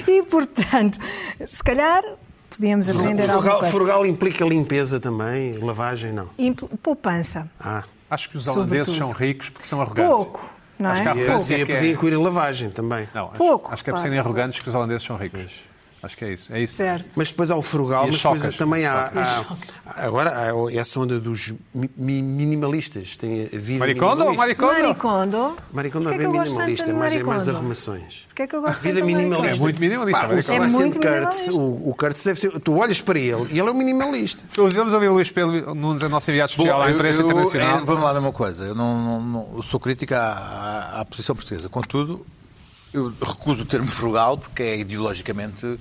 E 0.07 0.23
portanto, 0.23 0.99
se 1.47 1.63
calhar 1.65 2.03
podíamos 2.49 2.89
aprender 2.89 3.23
alguma 3.25 3.39
Frugal, 3.41 3.59
coisa. 3.61 3.75
frugal 3.75 4.07
implica 4.07 4.45
limpeza 4.45 5.01
também, 5.01 5.59
lavagem, 5.59 6.13
não. 6.13 6.31
Impl- 6.39 6.67
Poupança. 6.83 7.51
Ah. 7.59 7.83
Acho 8.11 8.31
que 8.31 8.37
os 8.37 8.47
holandeses 8.49 8.89
Sobretudo. 8.89 8.97
são 8.97 9.13
ricos 9.13 9.51
porque 9.51 9.69
são 9.69 9.81
arrogantes. 9.81 10.13
Pouco, 10.13 10.51
não 10.83 10.91
Acho 10.91 11.01
é? 11.01 11.05
que 11.05 11.09
há 11.09 11.13
E 11.13 11.15
Pouco. 11.17 11.31
arrogância 11.31 11.55
podia, 11.59 11.67
que 11.67 11.73
é- 11.73 11.77
podia 11.77 11.93
incluir 11.93 12.17
lavagem 12.17 12.71
também. 12.71 13.09
Não, 13.15 13.29
acho, 13.29 13.37
Pouco, 13.39 13.73
acho 13.73 13.85
que 13.85 13.91
é 13.91 13.93
por 13.93 13.99
serem 14.01 14.19
arrogantes 14.19 14.61
que 14.61 14.69
os 14.69 14.75
holandeses 14.75 15.03
são 15.03 15.17
ricos. 15.17 15.70
Acho 16.03 16.17
que 16.17 16.25
é 16.25 16.33
isso. 16.33 16.53
É 16.55 16.61
isso. 16.63 16.77
Certo. 16.77 17.15
Mas 17.17 17.29
depois 17.31 17.51
há 17.51 17.57
o 17.57 17.63
frugal, 17.63 18.05
as 18.05 18.23
mas 18.25 18.41
depois 18.41 18.57
também 18.57 18.87
há, 18.87 19.11
há- 19.15 20.05
agora 20.07 20.31
há 20.33 20.73
essa 20.75 20.99
onda 20.99 21.21
dos 21.21 21.53
mi- 21.75 21.91
mi- 21.97 22.23
minimalistas. 22.23 23.17
Tem 23.17 23.43
a 23.53 23.59
vida 23.59 23.79
Maricondo 23.81 24.25
ou 24.25 24.35
maricondo? 24.35 24.73
Maricondo. 24.73 25.57
Maricondo 25.73 26.13
é 26.13 26.19
bem 26.19 26.29
minimalista, 26.29 26.93
mas 26.95 27.15
é 27.15 27.23
mais 27.23 27.49
arrumações. 27.49 28.25
Porquê 28.29 28.43
é 28.43 28.47
que 28.47 28.57
eu 28.57 28.63
gosto 28.63 28.81
Vida 28.83 29.01
tanto 29.01 29.07
de 29.09 29.15
minimalista. 29.15 29.57
É 29.57 29.61
muito 29.61 29.81
minimalista. 29.81 30.21
Pá, 30.21 30.27
o. 30.29 30.39
É 30.55 30.59
muito 30.69 30.99
Kurtz, 31.01 31.07
minimalista. 31.49 31.53
o, 31.53 31.91
o 31.91 31.95
Kurtz 31.95 32.25
deve 32.25 32.41
ser. 32.41 32.59
Tu 32.61 32.75
olhas 32.77 33.01
para 33.01 33.19
ele 33.19 33.47
e 33.51 33.59
ele 33.59 33.69
é 33.69 33.71
um 33.71 33.75
minimalista. 33.75 34.43
Vamos 34.57 34.93
ouvir 34.95 35.09
o 35.09 35.13
Luís 35.15 35.31
Pedro 35.31 35.75
Nunes, 35.75 36.03
a 36.03 36.09
nossa 36.09 36.31
enviada 36.31 36.51
especial 36.51 36.81
à 36.81 36.91
imprensa 36.91 37.21
eu- 37.23 37.27
internacional. 37.27 37.79
é, 37.79 37.81
vamos 37.83 38.03
lá 38.03 38.15
numa 38.15 38.33
coisa. 38.33 38.65
Eu, 38.65 38.75
não, 38.75 38.97
não- 39.03 39.21
não- 39.23 39.49
eu 39.57 39.63
sou 39.63 39.79
crítica 39.79 40.19
à, 40.19 40.97
à- 40.99 41.01
à 41.01 41.05
posição 41.05 41.35
portuguesa. 41.37 41.69
Contudo, 41.69 42.25
eu 42.93 43.13
recuso 43.21 43.63
o 43.63 43.65
termo 43.65 43.91
frugal 43.91 44.37
porque 44.39 44.63
é 44.63 44.79
ideologicamente 44.79 45.79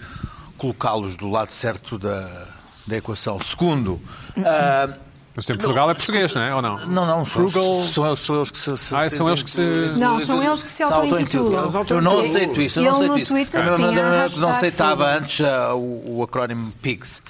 colocá-los 0.58 1.16
do 1.18 1.28
lado 1.30 1.52
certo 1.52 1.98
da, 1.98 2.48
da 2.88 2.98
equação. 2.98 3.40
Segundo, 3.42 4.00
ah, 4.46 4.90
Mas 5.36 5.46
o 5.46 5.48
termo 5.48 5.62
Portugal 5.62 5.90
é 5.90 5.94
português, 5.94 6.34
não 6.34 6.42
é? 6.42 6.54
Ou 6.56 6.62
não? 6.62 6.78
não, 6.88 7.06
não, 7.06 7.26
Frugal. 7.26 7.82
são 7.88 8.06
eles, 8.08 8.20
são 8.20 8.36
eles 8.36 8.52
que 8.52 8.60
se. 8.60 8.78
se- 8.78 8.96
Ah, 8.96 9.10
são 9.10 9.28
eles 9.28 9.42
que 9.44 9.50
se- 9.50 9.62
Não, 9.98 10.20
são 10.20 10.44
eles 10.44 10.64
que 10.64 10.70
se 10.70 10.84
auto-intitulam. 10.84 11.86
Eu 11.90 12.02
não 12.02 12.20
aceito 12.20 12.62
isso, 12.62 12.80
eu 12.80 12.84
não 12.84 12.92
aceito 12.92 13.18
isso. 13.20 13.34
Twitter 13.34 13.66
não 13.66 13.92
hashtag 14.12 14.50
aceitava 14.50 15.16
antes 15.16 15.42
ah, 15.42 15.74
o, 15.76 16.18
o 16.18 16.24
acrónimo 16.24 16.72
PIGS. 16.82 17.22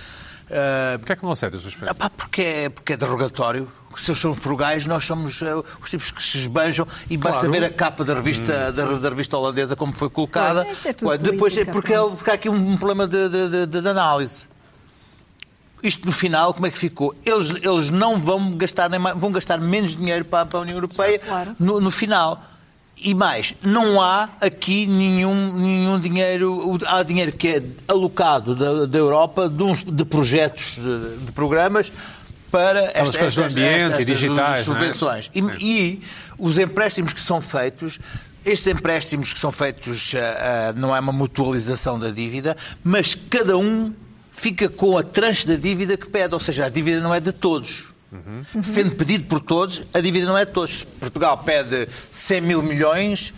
Ah, 0.51 0.97
Porquê 0.97 1.13
é 1.13 1.15
que 1.15 1.23
não 1.23 1.31
aceitas? 1.31 1.61
Ah, 1.87 1.93
pá, 1.93 2.09
porque, 2.09 2.41
é, 2.41 2.69
porque 2.69 2.93
é 2.93 2.97
derrogatório. 2.97 3.71
Se 3.99 4.11
eles 4.11 4.21
são 4.21 4.33
frugais, 4.33 4.85
nós 4.85 5.03
somos 5.03 5.41
eh, 5.41 5.53
os 5.81 5.89
tipos 5.89 6.09
que 6.09 6.23
se 6.23 6.37
esbanjam 6.37 6.87
e 7.09 7.17
basta 7.17 7.49
ver 7.49 7.63
a 7.65 7.69
capa 7.69 8.05
da 8.05 8.13
revista, 8.13 8.71
da, 8.71 8.85
da 8.85 9.09
revista 9.09 9.37
holandesa 9.37 9.75
como 9.75 9.91
foi 9.93 10.09
colocada. 10.09 10.65
É 10.85 10.93
tudo 10.93 11.09
Ué, 11.09 11.17
Depois 11.17 11.53
é 11.57 11.65
política, 11.65 11.71
porque, 11.73 11.93
é, 11.93 11.99
porque 12.01 12.31
há 12.31 12.33
aqui 12.35 12.47
um 12.49 12.77
problema 12.77 13.05
de, 13.07 13.27
de- 13.27 13.49
de- 13.49 13.65
de- 13.67 13.81
de 13.81 13.87
análise. 13.89 14.47
Isto 15.81 16.05
no 16.05 16.11
final, 16.11 16.53
como 16.53 16.65
é 16.67 16.71
que 16.71 16.77
ficou? 16.77 17.15
Eles, 17.25 17.49
eles 17.61 17.89
não 17.89 18.17
vão 18.17 18.51
gastar, 18.51 18.89
nem 18.89 18.99
mais- 18.99 19.17
vão 19.17 19.31
gastar 19.31 19.59
menos 19.59 19.95
dinheiro 19.95 20.25
para, 20.25 20.45
para 20.45 20.59
a 20.59 20.61
União 20.61 20.75
Europeia 20.75 21.19
Claro. 21.19 21.55
no, 21.59 21.79
no 21.79 21.89
final. 21.91 22.41
E 23.01 23.13
mais, 23.15 23.53
não 23.61 24.01
há 24.01 24.27
aqui 24.41 24.85
nenhum, 24.85 25.53
nenhum 25.53 25.97
dinheiro, 25.97 26.77
há 26.85 27.01
dinheiro 27.01 27.31
que 27.31 27.47
é 27.47 27.63
alocado 27.87 28.53
da, 28.53 28.85
da 28.85 28.97
Europa 28.97 29.47
de, 29.47 29.63
uns, 29.63 29.85
de 29.85 30.03
projetos, 30.03 30.75
de, 30.75 31.25
de 31.25 31.31
programas 31.31 31.89
para 32.51 32.89
Aquelas 32.89 33.15
coisas 33.15 33.35
do 33.35 33.43
ambiente 33.43 34.01
e 34.01 34.05
digitais, 34.05 34.37
não 34.67 34.75
é? 34.75 34.79
subvenções. 34.79 35.29
E, 35.33 35.39
e 35.59 36.01
os 36.37 36.57
empréstimos 36.57 37.13
que 37.13 37.21
são 37.21 37.41
feitos, 37.41 37.99
estes 38.45 38.67
empréstimos 38.67 39.33
que 39.33 39.39
são 39.39 39.51
feitos 39.51 40.13
ah, 40.15 40.69
ah, 40.69 40.73
não 40.73 40.95
é 40.95 40.99
uma 40.99 41.11
mutualização 41.11 41.99
da 41.99 42.09
dívida, 42.09 42.55
mas 42.83 43.15
cada 43.15 43.57
um 43.57 43.93
fica 44.31 44.69
com 44.69 44.97
a 44.97 45.03
tranche 45.03 45.45
da 45.47 45.55
dívida 45.55 45.97
que 45.97 46.09
pede, 46.09 46.33
ou 46.33 46.39
seja, 46.39 46.65
a 46.65 46.69
dívida 46.69 46.99
não 46.99 47.13
é 47.13 47.19
de 47.19 47.31
todos. 47.31 47.89
Sendo 48.61 48.95
pedido 48.95 49.25
por 49.25 49.39
todos, 49.39 49.83
a 49.93 49.99
dívida 49.99 50.25
não 50.25 50.37
é 50.37 50.43
de 50.43 50.51
todos. 50.51 50.83
Portugal 50.83 51.37
pede 51.37 51.87
100 52.11 52.41
mil 52.41 52.63
milhões 52.63 53.33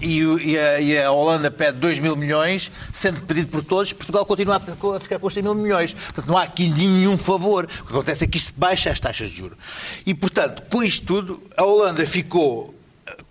e, 0.00 0.20
e 0.20 0.58
a, 0.58 0.80
e 0.80 0.98
a 0.98 1.10
Holanda 1.10 1.50
pede 1.50 1.78
2 1.78 1.98
mil 1.98 2.16
milhões, 2.16 2.70
sendo 2.92 3.20
pedido 3.22 3.48
por 3.48 3.62
todos, 3.62 3.92
Portugal 3.92 4.24
continua 4.24 4.56
a, 4.56 5.00
ficar 5.00 5.18
com 5.18 5.26
os 5.26 5.34
100 5.34 5.42
mil 5.42 5.54
milhões. 5.54 5.94
Portanto, 5.94 6.26
não 6.26 6.36
há 6.36 6.42
aqui 6.42 6.68
nenhum 6.68 7.18
favor. 7.18 7.64
O 7.64 7.84
que 7.84 7.92
acontece 7.92 8.24
é 8.24 8.26
que 8.26 8.36
isto 8.36 8.52
baixa 8.56 8.90
as 8.90 9.00
taxas 9.00 9.30
de 9.30 9.36
juros. 9.36 9.58
E, 10.06 10.14
portanto, 10.14 10.62
com 10.70 10.82
isto 10.82 11.06
tudo, 11.06 11.42
a 11.56 11.64
Holanda 11.64 12.06
ficou 12.06 12.77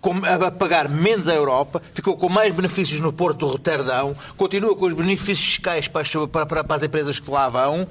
com- 0.00 0.20
a 0.24 0.50
pagar 0.50 0.88
menos 0.88 1.26
à 1.28 1.34
Europa, 1.34 1.82
ficou 1.92 2.16
com 2.16 2.28
mais 2.28 2.54
benefícios 2.54 3.00
no 3.00 3.12
Porto 3.12 3.38
do 3.38 3.46
Roterdão, 3.48 4.16
continua 4.36 4.74
com 4.76 4.86
os 4.86 4.94
benefícios 4.94 5.44
fiscais 5.44 5.88
para 5.88 6.02
as, 6.02 6.12
para, 6.30 6.46
para- 6.46 6.74
as 6.76 6.82
empresas 6.82 7.18
que 7.18 7.30
lá 7.30 7.48
vão 7.48 7.86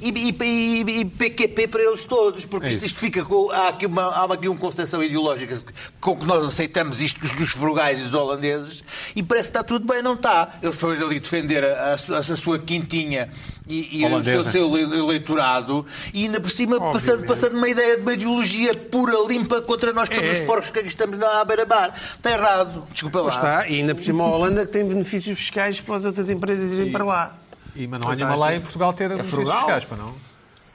e, 0.00 0.08
e- 0.08 0.36
e- 0.42 1.00
e 1.00 1.04
PQP 1.04 1.68
para 1.68 1.82
eles 1.82 2.04
todos, 2.06 2.46
porque 2.46 2.66
É 2.66 2.70
isto, 2.70 2.86
isto 2.86 2.98
fica 2.98 3.24
com. 3.24 3.50
Há 3.50 3.68
aqui, 3.68 3.84
uma, 3.86 4.02
há 4.06 4.24
aqui 4.32 4.48
uma 4.48 4.58
concepção 4.58 5.02
ideológica 5.02 5.60
com 6.00 6.16
que 6.16 6.24
nós 6.24 6.42
aceitamos 6.44 7.00
isto 7.02 7.20
dos, 7.20 7.32
dos 7.32 7.50
frugais 7.50 8.00
e 8.00 8.02
dos 8.04 8.14
holandeses 8.14 8.82
e 9.14 9.22
parece 9.22 9.48
que 9.50 9.58
está 9.58 9.62
tudo 9.62 9.86
bem, 9.86 10.02
não 10.02 10.14
está. 10.14 10.54
Ele 10.62 10.72
foi 10.72 10.96
ali 10.96 11.20
defender 11.20 11.62
a, 11.64 11.90
a 11.90 12.18
a 12.20 12.36
sua 12.36 12.58
quintinha 12.58 13.28
e, 13.70 14.02
e 14.02 14.06
o 14.06 14.24
seu, 14.24 14.42
seu 14.42 14.76
eleitorado 14.76 15.86
e 16.12 16.24
ainda 16.24 16.40
por 16.40 16.50
cima 16.50 16.80
passando, 16.92 17.24
passando 17.26 17.56
uma 17.56 17.68
ideia 17.68 17.96
de 17.96 18.02
uma 18.02 18.12
ideologia 18.12 18.74
pura, 18.74 19.14
limpa 19.28 19.60
contra 19.62 19.92
nós, 19.92 20.08
que 20.08 20.16
somos 20.16 20.40
os 20.40 20.46
porcos 20.46 20.70
que 20.70 20.78
aqui 20.80 20.88
estamos 20.88 21.22
à 21.22 21.44
beira-mar. 21.44 21.94
Está 21.96 22.32
errado. 22.32 22.84
Desculpa 22.92 23.20
lá. 23.20 23.28
Está, 23.28 23.68
e 23.68 23.76
ainda 23.76 23.94
por 23.94 24.02
cima 24.02 24.24
a 24.24 24.26
Holanda 24.26 24.66
que 24.66 24.72
tem 24.72 24.86
benefícios 24.86 25.38
fiscais 25.38 25.80
para 25.80 25.96
as 25.96 26.04
outras 26.04 26.28
empresas 26.28 26.72
irem 26.72 26.90
para 26.90 27.04
lá. 27.04 27.36
E, 27.74 27.86
mas 27.86 28.00
não 28.00 28.10
há 28.10 28.16
nenhuma 28.16 28.48
lei 28.48 28.56
em 28.56 28.60
Portugal 28.60 28.92
ter 28.92 29.08
benefícios 29.08 29.34
frugal? 29.34 29.60
fiscais, 29.60 29.84
para 29.84 29.96
não? 29.96 30.30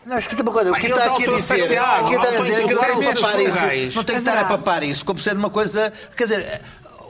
Não, 0.06 0.20
escuta 0.20 0.44
uma 0.44 0.52
coisa, 0.52 0.72
o 0.72 0.76
que 0.76 0.86
está 0.86 1.06
aqui 1.06 1.24
a 1.24 1.32
dizer, 1.32 1.32
autossaciaram, 1.32 2.06
aqui 2.06 2.16
está 2.16 2.28
a 2.28 2.42
dizer 2.42 2.54
é 2.54 2.68
que 2.68 2.74
não 2.74 2.82
tem 2.82 2.86
que 2.86 3.08
autoinculparam 3.08 3.52
papar 3.52 3.76
isso, 3.76 3.96
não 3.96 4.04
tem 4.04 4.16
que 4.16 4.30
É 4.30 4.32
estar 4.32 4.38
a 4.38 4.46
papar 4.46 4.84
isso, 4.84 5.06
como 5.06 5.20
sendo 5.20 5.40
uma 5.40 5.50
coisa, 5.50 5.92
quer 6.16 6.24
dizer, 6.26 6.62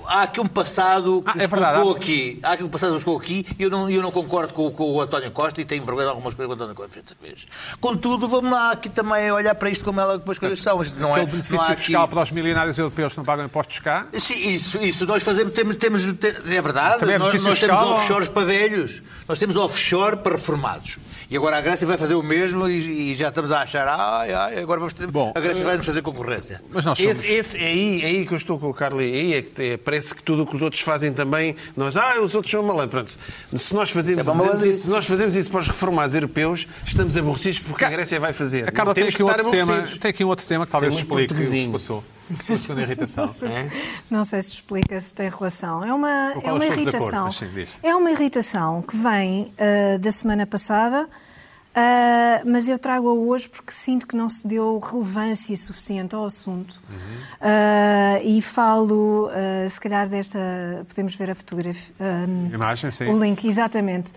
há 0.07 0.24
aqui 0.24 0.39
um 0.41 0.47
passado 0.47 1.21
que 1.24 1.29
Ah, 1.39 1.43
é 1.43 1.47
verdade, 1.47 1.74
colocou 1.79 1.93
há- 1.93 1.97
aqui, 1.97 2.39
há 2.43 2.51
aqui 2.53 2.63
um 2.63 2.69
passado 2.69 2.97
que 2.97 3.03
colocou 3.03 3.24
aqui 3.24 3.45
e 3.57 3.63
eu 3.63 3.69
não, 3.69 3.89
eu 3.89 4.01
não 4.01 4.12
concordo 4.12 4.53
com, 4.53 4.69
com 4.71 4.91
o 4.93 5.01
António 5.01 5.31
Costa 5.31 5.62
e 5.62 5.65
tenho 5.65 5.83
vergonha 5.83 6.05
de 6.07 6.09
algumas 6.12 6.33
coisas 6.33 6.47
com 6.47 6.62
o 6.62 6.63
António 6.63 6.75
Costa. 6.75 7.15
fez. 7.21 7.47
Contudo, 7.79 8.27
vamos 8.27 8.51
lá 8.51 8.71
aqui 8.71 8.89
também 8.89 9.31
olhar 9.31 9.55
para 9.55 9.69
isto 9.69 9.83
como, 9.85 10.00
ela, 10.00 10.19
como 10.19 10.31
as 10.31 10.39
coisas 10.39 10.59
são. 10.62 10.77
Não 10.97 11.09
é, 11.09 11.21
Aquele 11.21 11.25
não 11.25 11.31
benefício 11.31 11.62
aqui- 11.62 11.75
fiscal 11.75 12.07
para 12.07 12.21
os 12.21 12.31
milionários 12.31 12.77
europeus 12.77 13.13
que 13.13 13.17
não 13.17 13.25
pagam 13.25 13.45
impostos 13.45 13.79
cá. 13.79 14.07
Sim, 14.13 14.50
isso, 14.50 14.77
isso. 14.83 15.05
Nós 15.05 15.24
fazemos, 15.24 15.53
temos, 15.53 15.75
temos 15.77 16.03
é 16.07 16.62
verdade, 16.62 17.00
Também 17.00 17.15
é 17.15 17.19
nós, 17.19 17.33
nós 17.33 17.41
temos 17.43 17.59
fiscal 17.59 17.88
ou- 17.88 17.93
offshores 17.95 18.29
para 18.29 18.45
velhos, 18.45 19.01
nós 19.27 19.39
temos 19.39 19.55
offshore 19.55 20.17
para 20.17 20.33
reformados. 20.33 20.97
E 21.29 21.36
agora 21.38 21.58
a 21.58 21.62
Grécia 21.62 21.88
vai 21.88 21.98
fazer 21.98 22.15
o 22.15 22.22
mesmo 22.22 22.67
e, 22.70 23.12
e 23.12 23.15
já 23.15 23.29
estamos 23.29 23.51
a 23.51 23.62
achar, 23.62 23.88
ai, 23.88 24.34
ai, 24.34 24.60
agora 24.60 24.79
vamos 24.79 24.94
ter, 24.94 25.08
Bom, 25.08 25.32
a 25.34 25.39
Grécia 25.39 25.63
vai 25.63 25.77
nos 25.77 25.86
fazer 25.86 26.01
concorrência. 26.01 26.62
Mas 26.70 26.86
nós 26.86 26.98
somos... 26.98 27.20
Esse, 27.20 27.34
esse, 27.34 27.58
é, 27.58 27.65
aí, 27.65 28.01
é 28.03 28.05
aí 28.05 28.25
que 28.25 28.34
eu 28.34 28.38
estou 28.38 28.58
a 28.58 28.60
colocar 28.60 28.94
ali. 28.94 29.05
Aí 29.05 29.34
é 29.34 29.41
que 29.41 29.63
é, 29.63 29.77
parece 29.77 30.13
que 30.13 30.22
tudo 30.22 30.44
o 30.44 30.46
que 30.46 30.55
os 30.55 30.62
outros 30.62 30.82
fazem 30.82 31.13
também, 31.13 31.55
nós, 31.75 31.98
ah, 31.98 32.22
os 32.22 32.36
outros 32.36 32.51
são 32.51 32.62
malandros. 32.62 33.17
Pronto. 33.50 33.60
Se 33.60 33.74
nós 33.74 33.89
fazemos, 33.89 34.27
É 34.27 34.72
se 34.72 34.88
nós 34.88 35.05
fazemos 35.05 35.36
isso 35.36 35.50
para 35.50 35.62
os 35.62 35.67
reformados 35.67 36.13
europeus, 36.13 36.67
estamos 36.86 37.17
aborrecidos 37.17 37.60
porque 37.60 37.84
a 37.84 37.89
Grécia 37.89 38.20
vai 38.20 38.32
fazer. 38.32 38.70
A 38.70 38.72
Carla 38.72 38.94
tem 38.94 39.03
Temos 39.03 39.15
aqui, 39.15 39.17
que 39.17 39.24
um 39.24 39.32
estar 39.32 39.46
outro 39.46 39.60
tema, 39.60 40.00
tem 40.00 40.10
aqui 40.12 40.24
um 40.24 40.27
outro 40.27 40.46
tema 40.46 40.65
que 40.65 40.72
talvez 40.72 40.96
explique 40.96 41.34
o 41.34 41.38
que 41.38 41.44
se 41.44 41.67
passou. 41.70 42.03
A 42.50 42.58
segunda 42.58 42.82
irritação. 42.82 43.25
Não 43.25 43.34
sei, 43.34 43.50
se, 43.50 43.72
não 44.10 44.24
sei 44.24 44.41
se 44.41 44.51
explica 44.51 45.00
se 45.00 45.13
tem 45.13 45.29
relação. 45.29 45.84
É 45.84 45.94
uma, 45.94 46.34
é 46.44 46.51
uma 46.51 46.60
de 46.60 46.65
irritação. 46.65 47.32
sim. 47.32 47.65
É 47.84 47.96
uma 47.96 48.12
irritação 48.12 48.82
que 48.82 48.98
vem 48.98 49.53
ah, 49.58 49.98
da 50.00 50.12
semana 50.12 50.46
passada, 50.46 51.08
ah, 51.75 52.41
mas 52.46 52.67
eu 52.67 52.79
trago-a 52.79 53.13
hoje 53.13 53.48
porque 53.50 53.72
sinto 53.72 54.08
que 54.08 54.15
não 54.15 54.29
se 54.29 54.48
deu 54.48 54.79
relevância 54.79 55.55
suficiente 55.55 56.15
ao 56.15 56.25
assunto. 56.25 56.82
Ah, 57.39 58.20
e 58.24 58.41
falo, 58.41 59.29
se 59.70 59.79
calhar, 59.79 60.10
desta. 60.10 60.39
Podemos 60.88 61.15
ver 61.15 61.29
a 61.29 61.36
fotografia. 61.36 61.94
ah, 62.00 62.53
Imagem, 62.53 62.91
sim. 62.91 63.05
O 63.05 63.24
link, 63.24 63.48
exatamente. 63.48 64.12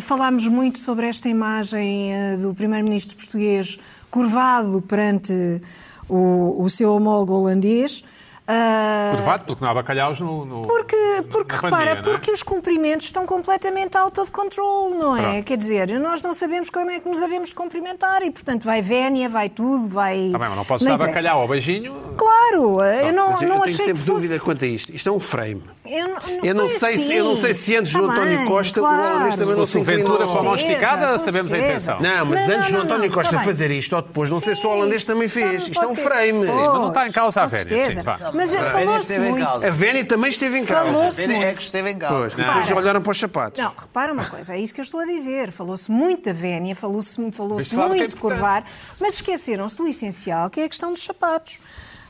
Falámos 0.00 0.46
muito 0.46 0.78
sobre 0.78 1.08
esta 1.08 1.28
imagem 1.28 2.10
do 2.42 2.52
primeiro-ministro 2.52 3.16
português 3.16 3.78
curvado 4.10 4.82
perante 4.82 5.62
o, 6.08 6.62
o 6.62 6.70
seu 6.70 6.92
homólogo 6.94 7.34
holandês. 7.34 8.02
Ah, 8.50 9.12
Curvado, 9.14 9.44
porque 9.44 9.62
não 9.62 9.70
há 9.70 9.74
bacalhaus 9.74 10.20
no. 10.20 10.42
no 10.46 10.62
porque, 10.62 10.96
porque 11.28 11.52
na 11.54 11.60
repara, 11.60 11.70
pandemia, 11.70 12.02
não 12.02 12.10
é? 12.10 12.14
porque 12.14 12.30
os 12.30 12.42
cumprimentos 12.42 13.04
estão 13.04 13.26
completamente 13.26 13.94
out 13.98 14.18
of 14.18 14.30
control, 14.30 14.94
não 14.94 15.14
é? 15.14 15.20
Pronto. 15.20 15.44
Quer 15.44 15.58
dizer, 15.58 16.00
nós 16.00 16.22
não 16.22 16.32
sabemos 16.32 16.70
como 16.70 16.90
é 16.90 16.98
que 16.98 17.06
nos 17.06 17.22
havemos 17.22 17.50
de 17.50 17.54
cumprimentar 17.54 18.22
e, 18.22 18.30
portanto, 18.30 18.64
vai 18.64 18.80
vénia, 18.80 19.28
vai 19.28 19.50
tudo, 19.50 19.86
vai. 19.88 20.30
Tá 20.32 20.38
bem, 20.38 20.48
mas 20.48 20.56
não 20.56 20.64
podes 20.64 20.86
dar 20.86 20.94
interessa. 20.94 21.14
bacalhau 21.14 21.42
ao 21.42 21.48
beijinho. 21.48 21.94
Claro, 22.16 22.82
eu 22.82 23.12
não, 23.12 23.38
eu, 23.42 23.48
não 23.48 23.56
eu 23.56 23.62
achei 23.64 23.74
tenho 23.74 23.86
sempre 23.86 23.92
que 23.92 23.98
fosse... 23.98 24.12
dúvida 24.12 24.40
quanto 24.40 24.64
a 24.64 24.68
isto. 24.68 24.96
Isto 24.96 25.10
é 25.10 25.12
um 25.12 25.20
frame. 25.20 25.62
Eu 25.90 26.08
não, 26.08 26.44
Eu 26.44 26.54
não, 26.54 26.68
sei 26.68 26.96
se, 26.96 27.04
assim. 27.04 27.14
eu 27.14 27.24
não 27.24 27.36
sei 27.36 27.54
se 27.54 27.76
antes 27.76 27.92
do 27.92 28.06
Tá 28.06 28.12
António 28.12 28.44
Costa 28.46 28.80
claro. 28.80 28.96
o 28.96 29.06
holandês 29.10 29.36
também 29.36 29.56
não 29.56 29.64
Se 29.64 29.72
se 29.72 29.80
Ventura 29.80 30.26
com 30.26 30.38
a 30.38 30.42
mão 30.42 30.54
esticada, 30.54 31.18
sabemos 31.18 31.52
a 31.52 31.58
intenção. 31.58 32.00
Não, 32.00 32.26
mas 32.26 32.46
Não, 32.48 32.56
antes 32.56 32.72
do 32.72 32.78
António 32.78 33.06
não, 33.06 33.14
Costa 33.14 33.36
tá 33.36 33.42
fazer 33.42 33.70
isto, 33.70 33.96
ou 33.96 34.02
depois, 34.02 34.28
não 34.30 34.40
sei 34.40 34.54
se 34.54 34.60
o 34.60 34.70
Sim. 34.70 34.76
holandês 34.76 35.04
também 35.04 35.28
fez. 35.28 35.62
Não, 35.62 35.70
Isto 35.70 35.84
é 35.84 35.86
um 35.88 35.94
frame. 35.94 36.40
Sim, 36.46 36.56
mas 36.60 36.74
não 36.80 36.88
está 36.88 37.08
em 37.08 37.12
causa 37.12 37.42
a 37.42 37.48
certeza. 37.48 38.02
Sim. 38.02 38.08
Mas 38.34 38.54
A 38.54 38.64
falou-se 38.70 39.00
esteve 39.00 39.26
em 39.26 39.30
muito. 39.30 39.46
causa. 39.46 39.66
A 39.66 39.70
Vénia 39.70 40.04
também 40.04 40.28
esteve 40.30 40.58
em 40.58 40.64
causa. 40.64 40.92
Falou-se 40.92 41.22
É 41.22 41.26
muito. 41.26 41.56
que 41.56 41.62
esteve 41.62 41.90
em 41.90 41.98
causa. 41.98 42.36
depois 42.36 42.70
olharam 42.70 43.00
para 43.02 43.10
os 43.12 43.18
sapatos. 43.18 43.62
Não, 43.62 43.72
repara 43.78 44.12
uma 44.12 44.24
coisa, 44.24 44.54
é 44.54 44.60
isso 44.60 44.74
que 44.74 44.80
eu 44.80 44.84
estou 44.84 45.00
a 45.00 45.04
dizer. 45.04 45.52
Falou-se 45.52 45.90
muito 45.90 46.24
da 46.24 46.32
vénia, 46.32 46.74
falou-se 46.74 47.20
é 47.20 47.88
muito 47.88 48.08
de 48.08 48.16
curvar, 48.16 48.64
mas 49.00 49.14
esqueceram-se 49.14 49.76
do 49.76 49.86
essencial, 49.86 50.50
que 50.50 50.60
é 50.60 50.64
a 50.64 50.68
questão 50.68 50.92
dos 50.92 51.02
sapatos. 51.02 51.58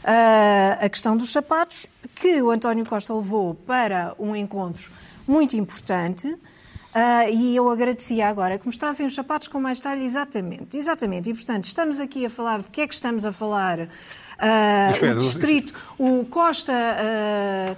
Ah, 0.05 0.79
a 0.81 0.89
questão 0.89 1.17
dos 1.17 1.33
sapatos 1.33 1.87
que 2.21 2.43
o 2.43 2.51
António 2.51 2.85
Costa 2.85 3.15
levou 3.15 3.55
para 3.55 4.15
um 4.19 4.35
encontro 4.35 4.91
muito 5.27 5.57
importante. 5.57 6.37
Ah, 6.95 7.29
e 7.29 7.55
eu 7.55 7.71
agradecia 7.71 8.27
agora 8.27 8.59
que 8.59 8.67
mostrassem 8.67 9.07
os 9.07 9.15
sapatos 9.15 9.47
com 9.49 9.61
mais 9.61 9.79
talho, 9.79 10.03
exatamente. 10.03 10.77
Exatamente. 10.77 11.31
E, 11.31 11.35
portanto, 11.35 11.65
estamos 11.65 12.01
aqui 12.01 12.25
a 12.27 12.31
falar 12.31 12.63
de 12.63 12.71
que 12.71 12.81
é 12.81 12.89
que 12.89 12.95
estamos 12.95 13.25
a 13.25 13.33
falar. 13.33 13.89
Ah, 14.39 14.89
Espera, 14.91 15.15
o 15.15 15.19
distrito, 15.19 15.75
o 15.99 16.25
Costa. 16.25 16.73
ah, 16.73 17.77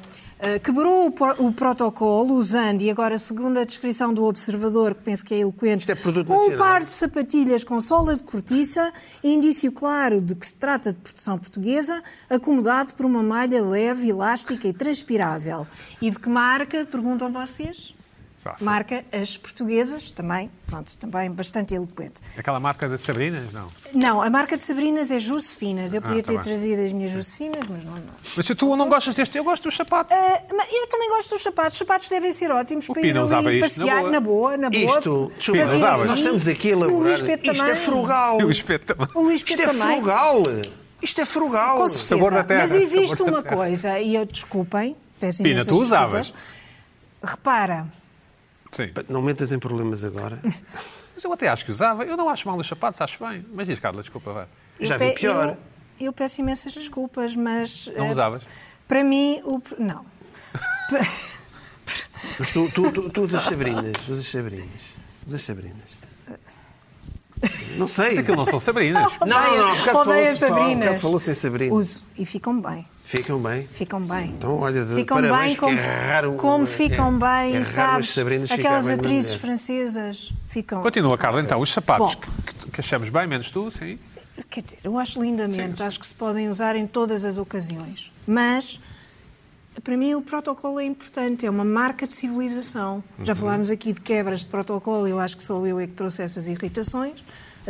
quebrou 0.63 1.13
o, 1.39 1.53
protocolo 1.53 2.35
usando, 2.35 2.83
e 2.83 2.91
agora 2.91 3.19
segundo 3.19 3.59
a 3.59 3.65
descrição 3.65 4.13
do 4.15 4.25
observador, 4.25 4.95
que 4.95 5.03
penso 5.03 5.25
que 5.25 5.35
é 5.35 5.39
eloquente, 5.39 5.91
é 5.91 5.95
um 6.33 6.57
par 6.57 6.81
de 6.81 6.91
sapatilhas 6.91 7.63
com 7.63 7.81
sola 7.81 8.15
de 8.15 8.23
cortiça, 8.23 8.93
indício 9.23 9.71
claro 9.71 10.21
de 10.21 10.35
que 10.35 10.47
se 10.47 10.57
trata 10.57 10.93
de 10.93 10.99
produção 10.99 11.39
portuguesa, 11.39 12.03
acomodado 12.29 12.95
por 12.95 13.05
uma 13.05 13.23
malha 13.23 13.63
leve, 13.63 14.09
elástica 14.09 14.67
e 14.67 14.73
transpirável. 14.73 15.67
E 16.01 16.11
de 16.11 16.19
que 16.19 16.29
marca, 16.29 16.87
perguntam 16.87 17.31
vocês? 17.31 17.95
Fácil. 18.41 18.65
Marca 18.65 19.05
as 19.13 19.37
portuguesas, 19.37 20.11
também, 20.11 20.51
pronto, 20.67 20.97
também 20.97 21.31
bastante 21.31 21.75
eloquente. 21.75 22.15
Aquela 22.39 22.59
marca 22.59 22.89
de 22.89 22.97
Sabrinas? 22.97 23.53
Não. 23.53 23.69
Não, 23.93 24.23
a 24.23 24.31
marca 24.31 24.57
de 24.57 24.63
Sabrinas 24.63 25.11
é 25.11 25.19
Josefinas. 25.19 25.93
Eu 25.93 26.01
podia 26.01 26.23
tá 26.23 26.29
ter 26.29 26.35
bem. 26.37 26.43
trazido 26.45 26.81
as 26.81 26.91
minhas 26.91 27.11
Josefinas, 27.11 27.67
mas 27.69 27.85
não. 27.85 27.93
não. 27.93 28.03
Mas 28.35 28.47
se 28.47 28.55
tu 28.55 28.75
não 28.77 28.89
gostas 28.89 29.15
deste, 29.15 29.37
eu 29.37 29.45
gosto 29.45 29.65
dos 29.65 29.77
sapatos. 29.77 30.17
Ah, 30.17 30.43
mas 30.57 30.73
eu 30.73 30.87
também 30.87 31.11
gosto 31.11 31.35
dos 31.35 31.43
sapatos. 31.43 31.75
Os 31.75 31.79
sapatos 31.81 32.09
devem 32.09 32.33
ser 32.33 32.51
ótimos 32.51 32.87
para 32.87 33.07
ir 33.07 33.19
usava 33.19 33.53
isto 33.53 33.61
passear 33.63 34.05
na 34.05 34.21
boa, 34.21 34.57
na 34.57 34.71
boa. 34.71 34.83
Isto, 34.85 35.33
desculpa, 35.37 35.65
nós 36.07 36.19
estamos 36.19 36.49
aqui 36.49 36.73
a 36.73 36.77
O 36.79 36.83
elaborar. 36.85 37.15
Isto 37.15 37.31
é 37.31 37.37
também. 37.37 37.77
frugal. 37.77 38.41
E 38.41 38.45
o 38.45 38.79
também. 38.79 39.07
O 39.15 39.21
Luís 39.21 39.41
Isto 39.43 39.53
é 39.63 39.67
também. 39.67 39.97
frugal. 39.97 40.43
Isto 41.03 41.21
é 41.21 41.25
frugal. 41.27 41.77
Com 41.77 41.89
certeza. 41.89 42.09
Sabor 42.09 42.33
da 42.33 42.43
terra, 42.45 42.61
Mas 42.63 42.75
existe 42.75 43.23
uma 43.23 43.43
coisa, 43.43 43.99
e 44.01 44.15
eu 44.15 44.25
desculpem, 44.25 44.97
peço 45.19 45.43
Pina, 45.43 45.63
tu 45.63 45.77
usavas. 45.77 46.29
desculpas. 46.29 46.61
Repara, 47.23 47.87
Sim. 48.73 48.91
Não 49.09 49.23
metas 49.23 49.53
em 49.53 49.59
problemas 49.59 50.05
agora. 50.05 50.39
Mas 51.15 51.25
eu 51.25 51.33
até 51.33 51.49
acho 51.49 51.65
que 51.65 51.71
usava. 51.71 52.05
Eu 52.05 52.17
não 52.17 52.29
acho 52.29 52.49
mal 52.49 52.57
os 52.57 52.67
sapatos, 52.67 53.01
acho 53.01 53.23
bem. 53.25 53.45
Mas 53.53 53.67
diz, 53.67 53.79
Carla, 53.79 54.01
desculpa, 54.01 54.33
vai. 54.33 54.47
eu 54.79 54.87
Já 54.87 54.97
vi 54.97 55.13
pior. 55.13 55.51
Eu, 55.99 56.07
eu 56.07 56.13
peço 56.13 56.41
imensas 56.41 56.73
desculpas, 56.73 57.37
mas. 57.37 57.91
Não 57.95 58.07
eh, 58.07 58.11
usavas? 58.11 58.43
Para 58.89 59.05
mim, 59.05 59.41
o. 59.45 59.61
Não. 59.79 60.07
Mas 62.39 62.53
tu, 62.53 62.71
tu, 62.73 62.93
tu, 62.93 63.11
tu 63.11 63.23
usas 63.23 63.43
sabrinas. 63.43 64.09
Usas 64.09 64.27
sabrinas. 64.27 64.81
Usas 65.27 65.43
sabrinas. 65.43 66.01
Não 67.77 67.89
sei. 67.89 68.09
Mas 68.09 68.19
aquilo 68.19 68.37
não 68.37 68.47
são 68.47 68.61
Sabrinas. 68.61 69.13
Não, 69.21 69.57
não, 69.57 69.77
bocado 69.79 69.99
Odeio 70.01 70.05
falou-se 70.05 70.45
há 70.45 70.49
Sabrinas. 70.49 70.79
bocado 70.79 71.01
falou-se 71.01 71.31
em 71.31 71.35
Sabrina. 71.35 71.75
Uso 71.75 72.05
e 72.17 72.27
ficam 72.27 72.61
bem. 72.61 72.87
Ficam 73.11 73.41
bem. 73.43 73.67
Ficam 73.73 74.01
bem. 74.01 74.27
Então, 74.39 74.57
olha, 74.61 74.85
de- 74.85 74.95
ficam 74.95 75.17
parabéns, 75.21 75.49
bem 75.49 75.57
como, 75.57 75.77
é 75.77 76.07
raro, 76.07 76.33
como 76.35 76.63
é- 76.63 76.67
ficam 76.69 77.09
é 77.09 77.19
bem, 77.19 77.53
raro 77.55 77.65
sabes? 77.65 78.11
Sabrinas 78.11 78.51
Aquelas 78.53 78.87
atrizes 78.89 79.35
francesas 79.35 80.33
ficam. 80.47 80.81
Continua, 80.81 81.19
Carla, 81.19 81.41
então. 81.41 81.59
Os 81.61 81.73
sapatos 81.73 82.15
Bom. 82.15 82.21
que, 82.21 82.71
que- 82.71 82.81
achamos 82.81 83.09
bem, 83.11 83.27
menos 83.27 83.51
tu, 83.51 83.69
sim. 83.69 83.99
Quer 84.49 84.63
dizer, 84.63 84.79
eu 84.85 84.97
acho 84.97 85.21
lindamente, 85.21 85.83
acho 85.83 85.99
que 85.99 86.07
se 86.07 86.15
podem 86.15 86.49
usar 86.49 86.77
em 86.77 86.87
todas 86.87 87.25
as 87.25 87.37
ocasiões. 87.37 88.13
Mas, 88.25 88.79
para 89.83 89.97
mim, 89.97 90.15
o 90.15 90.23
protocolo 90.23 90.79
é 90.79 90.85
importante, 90.85 91.45
é 91.45 91.51
uma 91.51 91.65
marca 91.65 92.07
de 92.07 92.13
civilização. 92.13 93.03
Já 93.25 93.35
falámos 93.35 93.71
aqui 93.73 93.93
de 93.93 94.01
quebras 94.01 94.41
de 94.41 94.47
protocolo, 94.47 95.09
eu 95.09 95.19
acho 95.19 95.37
que 95.37 95.43
sou 95.43 95.67
eu 95.67 95.81
é 95.81 95.87
que 95.89 95.95
trouxe 95.95 96.23
essas 96.23 96.47
irritações. 96.47 97.25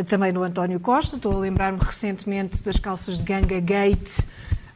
Também 0.07 0.33
no 0.33 0.43
António 0.43 0.79
Costa, 0.79 1.17
estou 1.17 1.33
a 1.33 1.39
lembrar-me 1.39 1.79
recentemente 1.81 2.63
das 2.63 2.77
calças 2.77 3.17
de 3.19 3.25
ganga 3.25 3.59
gate 3.59 4.21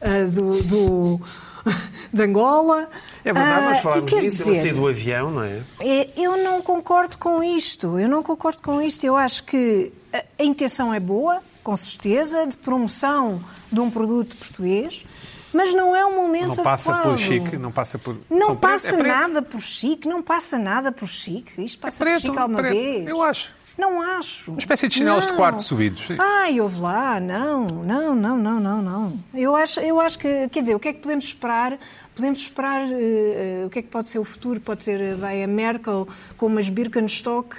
ah, 0.01 0.25
do, 0.29 0.63
do- 0.63 1.21
de 2.13 2.21
Angola. 2.23 2.89
É 3.23 3.33
verdade, 3.33 3.65
Ah, 3.65 3.69
nós 3.69 3.79
e 3.79 3.81
falámos 3.81 4.05
disso. 4.11 4.17
Ele 4.17 4.29
dizer, 4.29 4.55
saiu 4.57 4.75
do 4.75 4.87
avião, 4.87 5.31
não 5.31 5.43
é? 5.43 5.61
é, 5.79 6.09
Eu 6.15 6.37
não 6.43 6.61
concordo 6.61 7.17
com 7.17 7.43
isto. 7.43 7.97
Eu 7.99 8.07
não 8.07 8.21
concordo 8.21 8.61
com 8.61 8.81
isto. 8.81 9.03
Eu 9.03 9.15
acho 9.15 9.43
que 9.43 9.91
a, 10.13 10.43
intenção 10.43 10.93
é 10.93 10.99
boa, 10.99 11.41
com 11.63 11.75
certeza, 11.75 12.45
de 12.45 12.55
promoção 12.57 13.43
de 13.71 13.79
um 13.79 13.89
produto 13.89 14.35
português, 14.37 15.03
mas 15.51 15.73
não 15.73 15.95
é 15.95 16.05
o 16.05 16.13
momento 16.15 16.57
Não 16.57 16.63
passa 16.63 16.91
adequado. 16.93 17.11
por 17.13 17.19
chique, 17.19 17.57
não 17.57 17.71
passa 17.71 17.97
por. 17.97 18.15
Não 18.29 18.47
São 18.47 18.55
preto, 18.55 18.59
passa 18.71 18.87
é 18.87 18.97
preto. 18.97 19.07
nada 19.17 19.41
por 19.41 19.61
chique, 19.61 20.07
não 20.07 20.21
passa 20.21 20.57
nada 20.59 20.91
por 20.91 21.07
chique. 21.07 21.63
Isto 21.65 21.79
passa 21.79 21.97
preto, 22.03 22.21
por 22.21 22.27
chique 22.27 22.37
alguma 22.39 22.59
preto. 22.59 22.73
vez. 22.73 23.07
Eu 23.07 23.23
acho. 23.23 23.53
Não 23.77 24.01
acho. 24.01 24.51
Uma 24.51 24.57
espécie 24.59 24.87
de 24.87 24.93
chinelos 24.95 25.27
de 25.27 25.33
quarto 25.33 25.61
subidos, 25.61 26.05
sim. 26.07 26.15
Ai, 26.17 26.61
ouve 26.61 26.79
lá, 26.79 27.19
não, 27.19 27.65
não, 27.67 28.15
não, 28.15 28.37
não, 28.37 28.59
não, 28.59 28.81
não. 28.81 29.19
Eu 29.33 29.53
acho, 29.55 29.79
eu 29.81 29.99
acho 29.99 30.17
que, 30.17 30.47
quer 30.49 30.61
dizer, 30.61 30.75
o 30.75 30.79
que 30.79 30.87
é 30.87 30.93
que 30.93 30.99
podemos 31.01 31.25
esperar? 31.25 31.77
Podemos 32.15 32.39
esperar 32.39 32.87
eh, 32.89 32.93
eh, 32.93 33.63
o 33.65 33.69
que 33.69 33.79
é 33.79 33.81
que 33.81 33.89
pode 33.89 34.07
ser 34.07 34.19
o 34.19 34.23
futuro? 34.23 34.61
Pode 34.61 34.81
ser 34.83 35.01
eh, 35.01 35.13
vai 35.15 35.43
a 35.43 35.47
Merkel 35.47 36.07
com 36.37 36.45
umas 36.45 36.69
Birkenstock? 36.69 37.53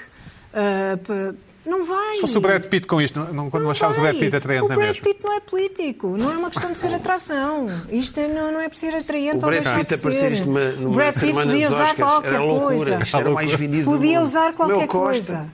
pa- 0.52 1.35
não 1.66 1.85
vai. 1.85 2.14
Se 2.14 2.20
fosse 2.20 2.38
o 2.38 2.40
Brad 2.40 2.64
Pitt 2.66 2.87
com 2.87 3.02
isto, 3.02 3.18
não, 3.18 3.35
não, 3.35 3.50
quando 3.50 3.64
Não 3.64 3.70
achavas 3.72 3.98
o 3.98 4.00
Brad. 4.00 4.16
Pitt 4.16 4.37
atraente 4.37 4.64
O 4.64 4.68
na 4.68 4.76
Brad 4.76 4.88
mesma. 4.88 5.02
Pitt 5.05 5.20
não 5.24 5.33
é 5.37 5.40
político, 5.40 6.16
não 6.16 6.33
é 6.33 6.37
uma 6.37 6.48
questão 6.48 6.70
de 6.70 6.79
ser 6.79 6.94
atração. 6.94 7.66
Isto 7.90 8.20
é- 8.20 8.29
não, 8.29 8.52
não 8.52 8.61
é 8.61 8.68
por 8.68 8.76
ser 8.76 8.94
atraente 8.94 9.33
O 9.33 9.35
ou 9.35 9.50
Brad 9.50 9.62
deixar 9.64 9.79
Pitt 9.81 9.88
de 9.88 9.94
aparecer 10.00 10.20
ser. 10.20 10.33
isto 10.33 10.46
numa, 10.46 10.61
o 10.61 10.72
numa 10.81 10.94
Brad 10.94 11.14
Pitt 11.14 11.33
podia 11.33 11.68
usar 11.68 11.83
Oscars 11.83 11.96
qualquer 12.11 12.33
era 12.35 12.38
loucura. 12.44 12.76
coisa. 12.76 12.98
Isto 13.02 13.16
era 13.18 13.31
o 13.31 13.35
mais 13.35 13.52
vendido 13.52 13.85
do 13.85 13.90
Podia 13.90 14.22
usar 14.22 14.52
qualquer 14.55 14.79
Meu 14.79 14.87
Costa. 14.88 15.46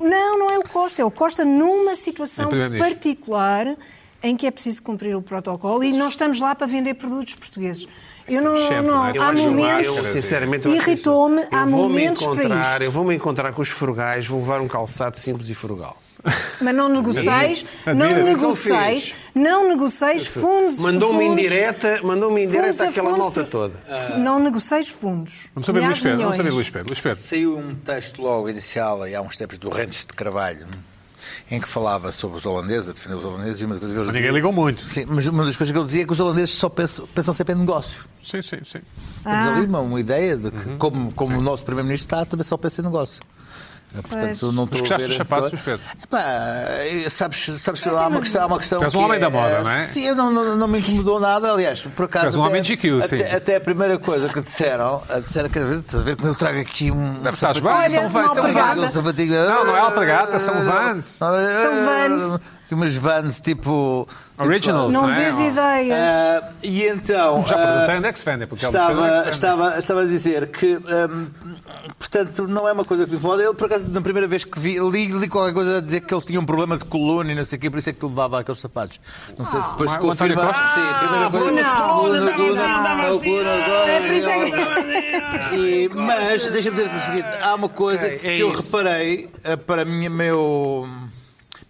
Não, 0.00 0.38
não 0.38 0.46
é 0.48 0.58
o 0.58 0.62
Costa, 0.62 1.02
é 1.02 1.04
o 1.04 1.10
Costa 1.10 1.44
numa 1.44 1.92
É 1.92 1.96
situação 1.96 2.48
primeiro-ministro. 2.48 2.94
particular 2.94 3.76
em 4.22 4.36
que 4.36 4.46
é 4.46 4.50
preciso 4.50 4.82
cumprir 4.82 5.14
o 5.16 5.22
protocolo 5.22 5.84
e 5.84 5.92
nós 5.92 6.10
estamos 6.10 6.40
lá 6.40 6.54
para 6.54 6.66
vender 6.66 6.94
produtos 6.94 7.34
portugueses. 7.34 7.86
Eu 8.28 8.42
não, 8.42 8.56
Sempre, 8.56 8.76
não, 8.82 8.96
não 8.96 9.06
é? 9.06 9.16
Eu 9.16 9.22
há 9.22 9.32
momentos. 9.32 9.86
eu, 9.86 9.92
sinceramente, 10.12 10.68
Irritou-me, 10.68 11.42
há 11.50 11.66
momentos 11.66 12.22
para 12.24 12.34
encontrar- 12.44 12.72
isto. 12.72 12.82
Eu 12.84 12.92
vou-me 12.92 13.14
encontrar 13.14 13.52
com 13.52 13.60
os 13.62 13.68
frugais, 13.68 14.26
vou 14.26 14.40
levar 14.40 14.60
um 14.60 14.68
calçado 14.68 15.18
simples 15.18 15.48
e 15.48 15.54
frugal. 15.54 15.96
Mas 16.60 16.74
não 16.74 16.88
negocies, 16.88 17.64
não 17.86 18.06
Admira. 18.06 18.22
negocies, 18.24 18.64
fez. 18.64 19.14
não 19.34 19.68
negocies 19.68 20.26
fundos. 20.26 20.78
Mandou-me 20.80 21.26
fundos- 21.26 21.44
indireta, 21.44 22.00
mandou-me 22.02 22.42
fundos 22.42 22.54
indireta 22.56 22.84
a 22.84 22.88
àquela 22.88 23.10
fundo. 23.10 23.18
malta 23.18 23.44
toda. 23.44 23.74
Não 24.18 24.38
negocies 24.38 24.88
fundos. 24.88 25.34
Vamos 25.54 25.66
saber 25.66 25.80
Luís 25.80 26.00
Pedro. 26.00 26.18
Vamos 26.22 26.36
saber. 26.36 26.50
Luís 26.50 26.70
Pedro. 26.70 26.88
Luís 26.88 27.00
Pedro. 27.00 27.22
Saiu 27.22 27.58
um 27.58 27.74
texto 27.74 28.20
logo 28.22 28.48
inicial, 28.48 29.00
há 29.02 29.20
uns 29.20 29.36
tempos, 29.36 29.56
do 29.58 29.70
Rentes 29.70 30.00
de 30.06 30.12
Carvalho, 30.14 30.66
em 31.50 31.58
que 31.60 31.68
falava 31.68 32.12
sobre 32.12 32.36
os 32.38 32.46
holandeses, 32.46 32.88
a 32.90 32.92
defender 32.92 33.16
os 33.16 33.24
holandeses, 33.24 33.60
e 33.60 33.64
uma 33.64 33.74
das 33.74 33.80
coisas 33.84 33.96
que 34.04 34.08
ele 34.10 34.18
Ninguém 34.18 34.32
ligou 34.34 34.52
muito. 34.52 34.82
Sim, 34.88 35.04
mas 35.08 35.26
uma 35.26 35.44
das 35.44 35.56
coisas 35.56 35.72
que 35.72 35.78
ele 35.78 35.86
dizia 35.86 36.02
é 36.02 36.06
que 36.06 36.12
os 36.12 36.20
holandeses 36.20 36.54
só 36.54 36.68
pensam, 36.68 37.06
pensam 37.14 37.34
sempre 37.34 37.54
em 37.54 37.58
negócio. 37.58 38.02
Sim, 38.24 38.42
sim, 38.42 38.58
sim. 38.64 38.80
Temos 39.24 39.46
Ah. 39.48 39.56
ali 39.56 39.66
uma, 39.66 39.80
uma 39.80 40.00
ideia 40.00 40.36
de 40.36 40.50
que, 40.50 40.68
Uhum. 40.68 40.78
como, 40.78 41.12
como 41.12 41.38
o 41.38 41.42
nosso 41.42 41.64
Primeiro-Ministro 41.64 42.06
está, 42.06 42.24
também 42.24 42.44
só 42.44 42.56
pensa 42.56 42.80
em 42.80 42.84
negócio. 42.84 43.20
Eh, 43.92 44.02
Portanto, 44.02 44.52
não 44.52 44.66
Mas 44.70 44.72
estou 44.72 44.76
a 44.76 44.78
gostaste 44.80 45.06
dos 45.08 45.16
sapatos, 45.16 45.60
Pedro? 45.62 45.80
Eh, 46.12 47.06
sabes, 47.10 47.60
sabes 47.60 47.80
Sim, 47.80 47.88
há, 47.90 47.92
uma 47.92 48.10
mas- 48.10 48.22
questão, 48.22 48.42
há 48.42 48.46
uma 48.46 48.58
questão. 48.58 48.78
Tu 48.78 48.84
és 48.84 48.94
um 48.94 48.98
que 48.98 49.04
homem 49.04 49.18
da 49.20 49.30
moda, 49.30 49.56
é- 49.56 49.62
não 49.62 49.70
é? 49.70 49.82
Sim, 49.84 50.12
não, 50.12 50.30
não, 50.30 50.56
não 50.56 50.68
me 50.68 50.78
incomodou 50.78 51.18
nada. 51.18 51.52
Aliás, 51.52 51.82
por 51.82 52.04
acaso. 52.04 52.26
És 52.26 52.36
um 52.36 52.42
até- 52.42 52.50
homem 52.50 52.62
GQ, 52.62 53.02
sim. 53.08 53.16
até, 53.16 53.34
até 53.36 53.56
a 53.56 53.60
primeira 53.60 53.98
coisa 53.98 54.28
que 54.28 54.40
disseram, 54.40 55.02
disseram, 55.22 55.48
estás 55.48 55.94
a 55.94 55.98
ver 56.04 56.16
como 56.16 56.28
eu 56.28 56.34
trago 56.34 56.60
aqui 56.60 56.90
um. 56.90 57.14
Deve 57.14 57.34
estás 57.34 57.58
bem, 57.58 57.90
são 57.90 58.08
vans, 58.08 58.32
são 58.32 58.44
vans. 58.52 58.94
Não, 58.94 59.64
não 59.64 59.76
é 59.76 59.80
alpargata, 59.80 60.38
são 60.38 60.54
vans. 60.64 61.06
São 61.06 61.28
vans. 61.30 62.40
Umas 62.74 62.94
vans 62.94 63.40
tipo. 63.40 64.06
Originals, 64.38 64.92
Não 64.94 65.02
não 65.02 65.10
é? 65.10 65.14
vês 65.30 65.38
ideia. 65.52 65.94
Ah, 66.42 66.52
e 66.62 66.84
então. 66.86 67.44
Já 67.46 67.56
ah, 67.56 67.66
perguntei 67.66 67.96
onde 67.98 68.06
é 68.06 68.12
que 68.12 68.18
se 68.18 68.24
vende, 68.24 68.46
porque 68.46 68.64
é 68.64 68.70
Pedro 68.70 68.86
Estava, 68.88 69.30
estava, 69.30 69.78
estava 69.78 70.02
a 70.02 70.04
dizer 70.06 70.46
que, 70.48 70.76
hum, 70.76 71.26
portanto, 71.98 72.48
não 72.48 72.66
é 72.66 72.72
uma 72.72 72.84
coisa 72.84 73.04
que 73.04 73.10
me 73.10 73.16
incomoda. 73.18 73.42
Ele, 73.42 73.52
por 73.54 73.66
acaso, 73.66 73.88
na 73.90 74.00
primeira 74.00 74.26
vez 74.26 74.44
que 74.44 74.58
vi, 74.58 74.78
li, 74.78 75.06
li 75.08 75.28
qualquer 75.28 75.52
coisa 75.52 75.78
a 75.78 75.80
dizer 75.80 76.00
que 76.00 76.14
ele 76.14 76.22
tinha 76.22 76.40
um 76.40 76.44
problema 76.46 76.78
de 76.78 76.84
coluna 76.86 77.30
e 77.32 77.34
não 77.34 77.44
sei 77.44 77.58
o 77.58 77.60
quê, 77.60 77.68
por 77.70 77.78
isso 77.78 77.90
é 77.90 77.92
que 77.92 78.02
ele 78.02 78.10
levava 78.12 78.40
aqueles 78.40 78.60
sapatos. 78.60 78.98
Não 79.36 79.44
sei 79.44 79.60
se 79.62 79.70
depois 79.72 79.90
Ah, 79.90 79.94
se 79.94 80.00
confirma. 80.00 80.46
Costa? 80.46 80.68
Sim, 80.74 80.80
a 80.80 80.94
primeira 80.98 81.30
coisa. 81.30 81.50
Não. 81.62 81.88
coluna, 81.98 82.32
Coluna, 82.32 82.62
assim, 83.08 83.36
É 83.36 84.06
é 84.06 84.20
coluna. 84.20 85.56
E- 85.56 85.90
Mas, 85.94 86.28
deixa-me 86.52 86.76
dizer 86.76 86.90
o 86.94 87.00
seguinte: 87.00 87.28
há 87.42 87.54
uma 87.54 87.68
coisa 87.68 88.08
que 88.10 88.26
é 88.26 88.36
eu 88.42 88.52
isso. 88.52 88.62
reparei, 88.64 89.28
eh, 89.44 89.56
para 89.56 89.84
minha, 89.84 90.08
meu, 90.08 90.88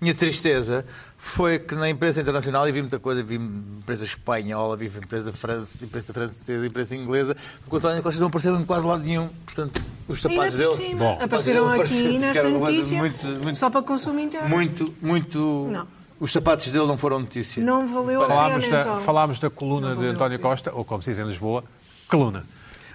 minha 0.01 0.15
tristeza, 0.15 0.85
foi 1.19 1.59
que 1.59 1.75
na 1.75 1.91
imprensa 1.91 2.21
internacional, 2.21 2.67
e 2.69 2.73
vi 2.73 2.81
muita 2.81 2.99
coisa, 2.99 3.23
vi 3.23 3.35
imprensa 3.37 4.05
espanhola, 4.05 4.77
vi 4.77 4.87
imprensa, 4.87 5.33
france, 5.33 5.85
imprensa 5.85 6.15
francesa, 6.15 6.67
imprensa 6.67 6.97
inglesa, 6.97 7.37
porque 7.63 7.77
o 7.77 7.79
António 7.79 8.03
Costa 8.03 8.21
não 8.21 8.29
apareceu 8.29 8.57
em 8.59 8.65
quase 8.65 8.87
lado 8.87 9.03
nenhum. 9.03 9.29
Portanto, 9.45 9.83
os 10.09 10.21
sapatos 10.23 10.55
dele. 10.57 10.95
Bom. 10.95 11.19
Apareceram 11.21 11.71
aqui 11.71 12.19
nesta 12.19 12.49
notícia 12.49 12.97
muito- 12.97 13.27
muito- 13.45 13.59
só 13.59 13.69
para 13.69 13.83
consumo 13.83 14.19
interno. 14.21 14.49
Muito, 14.49 14.95
muito. 15.03 15.69
Não. 15.71 15.87
Os 16.19 16.33
sapatos 16.33 16.71
dele 16.71 16.87
não 16.87 16.99
foram 16.99 17.19
notícia. 17.21 17.63
Não 17.63 17.87
valeu 17.89 18.23
a 18.23 18.27
Falámos 18.27 18.65
pena, 18.67 18.77
da, 18.77 18.81
então. 18.91 18.97
falámos 18.99 19.41
da 19.41 19.49
coluna 19.51 19.95
de 19.97 20.07
a 20.07 20.11
António 20.11 20.39
pena. 20.39 20.51
Costa, 20.51 20.71
ou 20.75 20.85
como 20.85 21.03
se 21.03 21.11
diz 21.11 21.19
em 21.19 21.25
Lisboa, 21.25 21.65
coluna. 22.09 22.45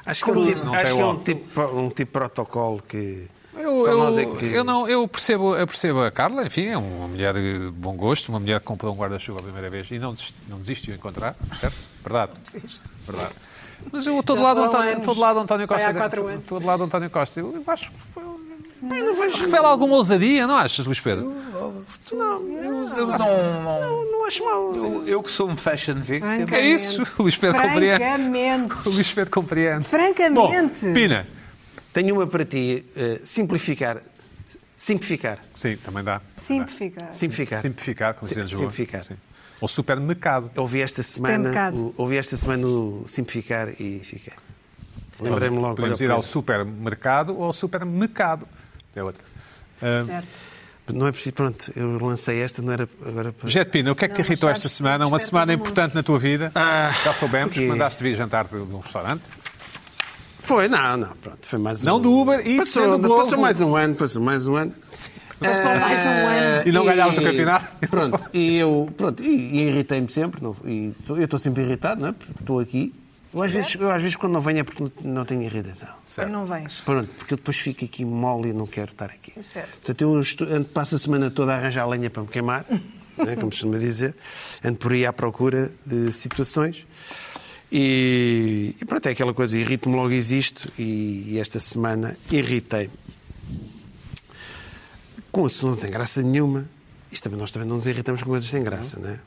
Acho 0.06 0.24
que 0.24 0.30
é 0.30 0.34
um 0.34 0.46
tipo, 0.46 0.66
Não 0.66 0.74
acho 0.76 0.84
tem 0.86 0.96
que 0.96 1.02
é 1.02 1.06
um 1.06 1.18
tipo, 1.18 1.62
um 1.80 1.90
tipo 1.90 1.96
de 1.96 2.06
protocolo 2.06 2.84
que. 2.88 3.28
Eu, 3.58 3.88
eu, 3.88 4.20
é 4.20 4.26
que. 4.38 4.46
eu 4.54 4.64
não, 4.64 4.88
eu, 4.88 5.08
percebo, 5.08 5.56
eu 5.56 5.66
percebo 5.66 6.02
a 6.04 6.12
Carla, 6.12 6.46
enfim, 6.46 6.66
é 6.68 6.78
uma 6.78 7.08
mulher 7.08 7.34
de 7.34 7.72
bom 7.74 7.96
gosto, 7.96 8.30
uma 8.30 8.40
mulher 8.40 8.60
que 8.60 8.66
comprou 8.66 8.94
um 8.94 8.98
guarda-chuva 8.98 9.40
a 9.40 9.44
primeira 9.44 9.70
vez 9.70 9.90
e 9.92 9.98
não, 10.00 10.14
desist- 10.14 10.36
não 10.50 10.60
desistiu 10.60 10.94
de 10.94 11.00
encontrar, 11.00 11.36
certo? 11.60 11.76
Verdade. 12.04 12.32
Desisto. 12.44 12.92
Verdade. 13.08 13.34
Mas 13.92 14.08
eu 14.08 14.20
estou 14.20 14.36
do 14.36 14.42
Já 14.42 14.48
lado 14.48 14.64
António, 14.64 14.98
estou 14.98 15.16
lado 15.18 15.36
do 15.36 15.40
António 15.42 15.68
Costa. 15.68 15.90
estou- 15.92 16.28
anos. 16.28 16.42
Estou 16.42 16.60
do 16.60 16.66
lado 16.68 16.78
do 16.80 16.84
António 16.86 17.10
Costa. 17.10 17.40
Eu 17.40 17.64
acho 17.68 17.92
que 17.92 17.98
foi- 18.14 18.24
Revela 19.42 19.70
alguma 19.70 19.96
ousadia, 19.96 20.46
não 20.46 20.56
achas, 20.58 20.86
Luís 20.86 21.00
Pedro? 21.00 21.34
Não, 22.12 22.42
eu, 22.48 22.90
eu 22.98 23.08
não, 23.08 23.18
Não, 23.18 24.12
não 24.12 24.26
acho 24.28 24.46
mal. 24.46 24.74
eu, 24.76 25.04
eu 25.08 25.24
que 25.24 25.32
sou 25.32 25.50
um 25.50 25.56
fashion 25.58 25.96
victim. 25.96 26.54
É 26.54 26.62
isso, 26.68 27.02
o 27.18 27.24
Luís 27.24 27.36
Pedro 27.36 27.60
compreende. 27.62 27.98
Francamente. 27.98 28.88
O 28.88 28.92
Luís 28.92 29.12
Pedro 29.12 29.32
compreende. 29.32 29.84
Francamente. 29.86 30.34
Bom, 30.88 30.94
Pina. 30.94 31.26
Tenho 31.96 32.14
uma 32.14 32.28
para 32.28 32.44
ti. 32.44 32.84
eh, 32.96 33.22
simplificar. 33.24 34.02
Simplificar. 34.78 35.40
Sim, 35.56 35.78
também 35.78 36.04
dá. 36.04 36.22
Simplificar. 36.46 37.12
Simplificar. 37.12 37.62
Simplificar, 37.62 38.14
como 38.16 38.28
se 38.28 38.36
diz. 38.42 38.52
Simplificar. 38.52 39.04
Sim. 39.06 39.16
Ou 39.62 39.68
supermercado. 39.70 40.52
Ouvi 40.58 40.82
esta 40.82 41.02
semana, 41.02 41.50
o, 41.74 41.94
ouvi 41.96 42.18
esta 42.18 42.36
semana 42.36 42.68
o 42.68 43.06
simplificar 43.08 43.70
e 43.80 44.00
fiquei. 44.04 44.34
Lembrei-me 45.22 45.58
logo. 45.58 45.76
Podemos 45.76 46.02
ir 46.02 46.12
ao 46.12 46.22
supermercado 46.22 47.38
ou 47.38 47.46
ao 47.46 47.54
supermercado. 47.54 48.46
É 48.94 49.02
outra. 49.02 49.24
Ah, 49.82 50.04
Certo. 50.06 50.28
Não 50.94 51.08
é 51.08 51.12
preciso, 51.12 51.34
pronto, 51.34 51.72
eu 51.76 51.98
lancei 51.98 52.42
esta, 52.42 52.62
não 52.62 52.72
era 52.74 52.88
agora 53.04 53.32
para. 53.34 53.50
Jet 53.50 53.72
Pina, 53.72 53.92
o 53.92 53.96
que 53.96 54.06
é 54.06 54.08
que 54.08 54.14
te 54.14 54.20
Não, 54.20 54.26
irritou 54.28 54.50
mas 54.50 54.60
esta 54.60 54.70
semana? 54.70 55.08
Uma 55.08 55.18
semana 55.18 55.52
importante 55.52 55.96
na 55.96 56.04
tua 56.04 56.20
vida. 56.20 56.52
Ah, 56.54 56.94
Já 57.04 57.12
soubemos 57.12 57.54
que 57.54 57.62
porque- 57.62 57.68
mandaste 57.72 58.04
vir 58.04 58.14
jantar 58.16 58.46
de 58.46 58.56
um 58.58 58.78
restaurante. 58.80 59.24
Foi, 60.46 60.68
não, 60.68 60.98
não, 60.98 61.10
pronto, 61.18 61.40
foi 61.42 61.60
mais 61.60 61.82
um 61.82 61.86
Não 61.86 62.00
do 62.00 62.12
Uber, 62.20 62.46
e 62.48 62.58
passou, 62.58 62.98
do 62.98 63.10
passou 63.10 63.26
Globo. 63.28 63.42
mais 63.42 63.62
um 63.62 63.76
ano, 63.76 63.96
passou 63.96 64.22
mais 64.22 64.48
um 64.48 64.56
ano. 64.56 64.74
Passou 65.40 65.76
mais 65.80 66.00
um 66.00 66.10
ano. 66.10 66.64
E 66.68 66.72
não 66.72 66.86
ganhámos 66.86 67.18
o 67.18 67.22
campeonato? 67.22 67.76
Pronto, 67.90 68.26
e 68.34 68.56
eu, 68.58 68.90
pronto, 68.96 69.24
e, 69.24 69.28
e 69.28 69.62
irritei-me 69.68 70.10
sempre, 70.10 70.42
não, 70.44 70.56
e 70.66 70.94
tô- 71.06 71.18
eu 71.18 71.26
estou 71.26 71.40
sempre 71.40 71.64
irritado, 71.64 72.02
não 72.02 72.10
é? 72.10 72.12
Porque 72.14 72.32
estou 72.40 72.60
aqui. 72.60 72.94
Eu 73.34 73.42
às, 73.44 73.52
vezes, 73.52 73.76
eu 73.76 73.92
às 73.92 74.02
vezes 74.02 74.16
quando 74.16 74.32
não 74.32 74.40
venho 74.42 74.60
é 74.60 74.64
porque 74.64 74.82
não- 75.04 75.26
tenho 75.26 75.42
irritação. 75.42 75.90
Mas 76.18 76.32
não 76.32 76.46
vens. 76.46 76.76
Pronto, 76.86 77.10
porque 77.18 77.34
eu 77.34 77.38
depois 77.38 77.58
fico 77.58 77.84
aqui 77.84 78.06
mole 78.06 78.50
e 78.50 78.54
não 78.54 78.66
quero 78.66 78.92
estar 78.94 79.08
aqui. 79.08 79.34
Certo. 79.44 79.72
Portanto, 79.72 80.02
eu 80.02 80.20
estou, 80.22 80.48
ando, 80.48 80.66
passo 80.70 80.96
a 80.96 81.00
semana 81.00 81.30
toda 81.30 81.54
a 81.54 81.58
arranjar 81.58 81.86
lenha 81.90 82.10
para 82.10 82.22
me 82.24 82.30
queimar, 82.30 82.66
né, 82.72 83.36
como 83.36 83.52
se 83.52 83.60
costuma 83.62 83.78
dizer. 83.78 84.16
Ando 84.64 84.78
por 84.78 84.94
aí 84.94 85.06
à 85.06 85.12
procura 85.12 85.74
de 85.86 86.14
situações. 86.14 86.88
E, 87.72 88.76
e 88.80 88.86
pronto, 88.86 89.06
é 89.08 89.12
aquela 89.12 89.34
coisa, 89.34 89.58
irrito-me 89.58 89.96
logo 89.96 90.12
existo 90.12 90.72
e, 90.78 91.34
e 91.34 91.40
esta 91.40 91.60
semana 91.60 92.16
irritei-me. 92.32 92.94
Com 95.32 95.42
um 95.44 95.46
assunto 95.46 95.72
não 95.72 95.76
tem 95.78 95.92
graça 95.92 96.22
nenhuma. 96.22 96.68
Isto 97.12 97.24
também, 97.24 97.40
nós 97.40 97.52
também 97.52 97.68
não 97.68 97.78
nos 97.78 97.88
irritamos 97.88 98.22
com 98.24 98.30
coisas 98.30 98.50
sem 98.50 98.64
graça, 98.64 99.00
não 99.00 99.10
é? 99.10 99.20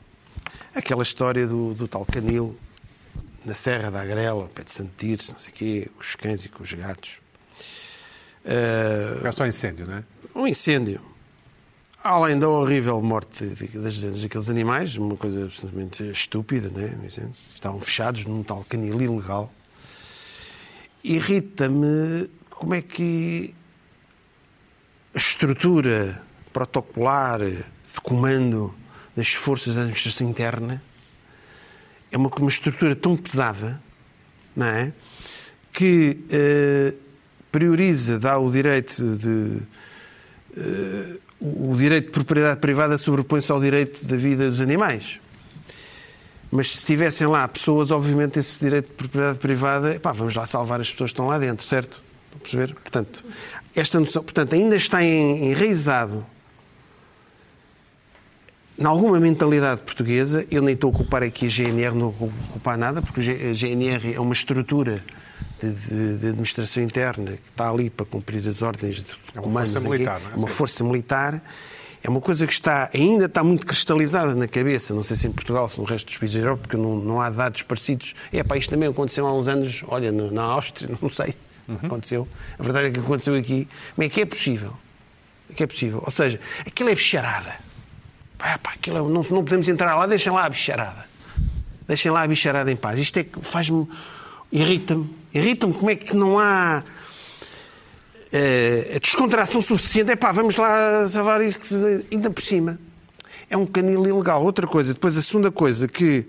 Aquela 0.73 1.03
história 1.03 1.45
do, 1.47 1.73
do 1.73 1.87
tal 1.87 2.05
canil 2.05 2.55
na 3.45 3.53
Serra 3.53 3.89
da 3.89 4.01
Agrela, 4.01 4.47
pé 4.53 4.63
de 4.63 4.71
Santirce, 4.71 5.31
não 5.31 5.39
sei 5.39 5.51
o 5.51 5.55
quê, 5.55 5.91
com 5.93 6.01
os 6.01 6.15
cães 6.15 6.45
e 6.45 6.49
com 6.49 6.63
os 6.63 6.73
gatos. 6.73 7.19
Ah, 8.45 9.19
Já 9.23 9.29
está 9.29 9.47
incêndio, 9.47 9.87
não 9.87 9.97
é? 9.97 10.03
um 10.35 10.47
incêndio. 10.47 11.01
Além 12.01 12.39
da 12.39 12.47
horrível 12.47 13.01
morte 13.01 13.45
das, 13.73 14.01
daqueles 14.21 14.49
animais, 14.49 14.95
uma 14.95 15.17
coisa 15.17 15.43
absolutamente 15.43 16.01
estúpida, 16.09 16.69
né? 16.69 16.97
Estavam 17.53 17.81
fechados 17.81 18.25
num 18.25 18.41
tal 18.41 18.63
canil 18.63 19.01
ilegal. 19.01 19.51
Irrita-me 21.03 22.29
como 22.49 22.73
é 22.73 22.81
que 22.81 23.53
a 25.13 25.17
estrutura 25.17 26.23
protocolar 26.53 27.41
de 27.41 28.01
comando 28.01 28.73
das 29.13 29.33
forças 29.33 29.75
da 29.75 29.81
administração 29.81 30.29
interna 30.29 30.81
é 32.09 32.15
uma, 32.17 32.29
uma 32.29 32.49
estrutura 32.49 32.95
tão 32.95 33.17
pesada, 33.17 33.81
não 34.55 34.67
é? 34.67 34.93
Que 35.73 36.17
eh, 36.31 36.93
prioriza, 37.51 38.17
dá 38.17 38.39
o 38.39 38.49
direito 38.49 39.17
de. 39.17 39.57
eh, 40.55 41.28
o 41.41 41.75
direito 41.75 42.05
de 42.07 42.11
propriedade 42.11 42.59
privada 42.59 42.97
sobrepõe-se 42.97 43.51
ao 43.51 43.59
direito 43.61 44.03
da 44.05 44.15
vida 44.17 44.49
dos 44.49 44.59
animais. 44.61 45.19
Mas 46.51 46.71
se 46.71 46.77
estivessem 46.79 47.27
lá 47.27 47.47
pessoas, 47.47 47.91
obviamente 47.91 48.39
esse 48.39 48.59
direito 48.59 48.87
de 48.87 48.93
propriedade 48.93 49.37
privada, 49.37 49.95
epá, 49.95 50.11
vamos 50.11 50.35
lá 50.35 50.45
salvar 50.45 50.81
as 50.81 50.89
pessoas 50.89 51.11
que 51.11 51.13
estão 51.13 51.27
lá 51.27 51.37
dentro, 51.37 51.65
certo? 51.65 52.01
Estão 52.25 52.37
a 52.37 52.41
perceber? 52.41 52.73
Portanto, 52.73 53.23
esta 53.75 53.99
noção, 53.99 54.23
portanto, 54.23 54.53
ainda 54.55 54.75
está 54.75 55.03
en- 55.03 55.51
enraizado 55.51 56.25
em 58.77 58.85
alguma 58.85 59.19
mentalidade 59.19 59.81
portuguesa, 59.81 60.45
eu 60.49 60.61
nem 60.61 60.73
estou 60.73 60.89
a 60.89 60.93
ocupar 60.93 61.21
aqui 61.21 61.45
a 61.45 61.49
GNR, 61.49 61.93
não 61.95 62.09
vou 62.11 62.31
ocupar 62.49 62.77
nada, 62.77 63.01
porque 63.01 63.19
a 63.19 63.53
GNR 63.53 64.13
é 64.13 64.19
uma 64.19 64.33
estrutura 64.33 65.03
de, 65.61 66.17
de- 66.17 66.27
administração 66.27 66.81
interna 66.83 67.31
que 67.31 67.49
está 67.49 67.69
ali 67.69 67.89
para 67.89 68.05
cumprir 68.05 68.45
as 68.47 68.61
ordens 68.61 68.97
de 68.97 69.05
É 69.35 69.39
uma 69.39 69.43
comando, 69.43 69.67
força 69.71 69.89
militar, 69.89 70.21
é? 70.31 70.35
Uma 70.37 70.47
força 70.47 70.83
militar. 70.83 71.41
É 72.01 72.09
uma 72.09 72.21
coisa 72.21 72.47
que 72.47 72.53
está, 72.53 72.89
ainda 72.93 73.25
está 73.25 73.43
muito 73.43 73.67
cristalizada 73.67 74.33
na 74.33 74.47
cabeça, 74.47 74.93
não 74.93 75.03
sei 75.03 75.17
se 75.17 75.27
em 75.27 75.31
Portugal, 75.33 75.67
se 75.67 75.77
no 75.79 75.83
resto 75.83 76.05
dos 76.07 76.17
países 76.17 76.37
da 76.37 76.43
Europa, 76.47 76.61
porque 76.63 76.77
não, 76.77 76.95
não 76.95 77.19
há 77.21 77.29
dados 77.29 77.61
parecidos. 77.63 78.15
É 78.31 78.41
pá, 78.41 78.55
isto 78.57 78.69
também 78.69 78.87
aconteceu 78.87 79.27
há 79.27 79.33
uns 79.37 79.49
anos, 79.49 79.83
olha, 79.85 80.09
na 80.11 80.43
Áustria, 80.43 80.89
não 81.01 81.09
sei, 81.09 81.35
Uhum. 81.67 81.77
aconteceu. 81.83 82.27
A 82.57 82.63
verdade 82.63 82.87
é 82.87 82.91
que 82.91 82.99
aconteceu 82.99 83.35
aqui. 83.35 83.67
Como 83.95 84.05
é 84.05 84.09
que 84.09 84.21
é 84.21 84.25
possível? 84.25 84.73
É 85.51 85.53
que 85.53 85.61
é 85.61 85.67
possível. 85.67 86.01
Ou 86.03 86.09
seja, 86.09 86.39
aquilo 86.65 86.89
é 86.89 86.95
bicharada. 86.95 87.53
Pá, 88.39 88.57
pá, 88.57 88.71
aquilo 88.71 88.97
é- 88.97 89.01
não, 89.01 89.21
não 89.21 89.23
podemos 89.43 89.67
entrar 89.67 89.93
lá, 89.95 90.07
deixem 90.07 90.31
lá 90.31 90.45
a 90.45 90.49
bicharada. 90.49 91.05
Deixem 91.87 92.11
lá 92.11 92.23
a 92.23 92.27
bicharada 92.27 92.71
em 92.71 92.75
paz. 92.77 92.97
Isto 92.97 93.19
é 93.19 93.23
que 93.23 93.39
faz-me. 93.41 93.87
Irrita-me. 94.51 95.09
Irrita-me 95.33 95.73
como 95.73 95.89
é 95.89 95.95
que 95.95 96.15
não 96.15 96.39
há. 96.39 96.83
a 98.95 98.99
descontração 98.99 99.61
suficiente. 99.61 100.11
É 100.11 100.15
pá, 100.15 100.31
vamos 100.31 100.57
lá 100.57 101.07
salvar 101.07 101.41
isto, 101.41 101.75
ainda 102.11 102.29
por 102.29 102.43
cima. 102.43 102.79
É 103.49 103.57
um 103.57 103.65
canil 103.65 104.05
ilegal. 104.07 104.43
Outra 104.43 104.67
coisa, 104.67 104.93
depois 104.93 105.17
a 105.17 105.21
segunda 105.21 105.51
coisa 105.51 105.87
que, 105.87 106.25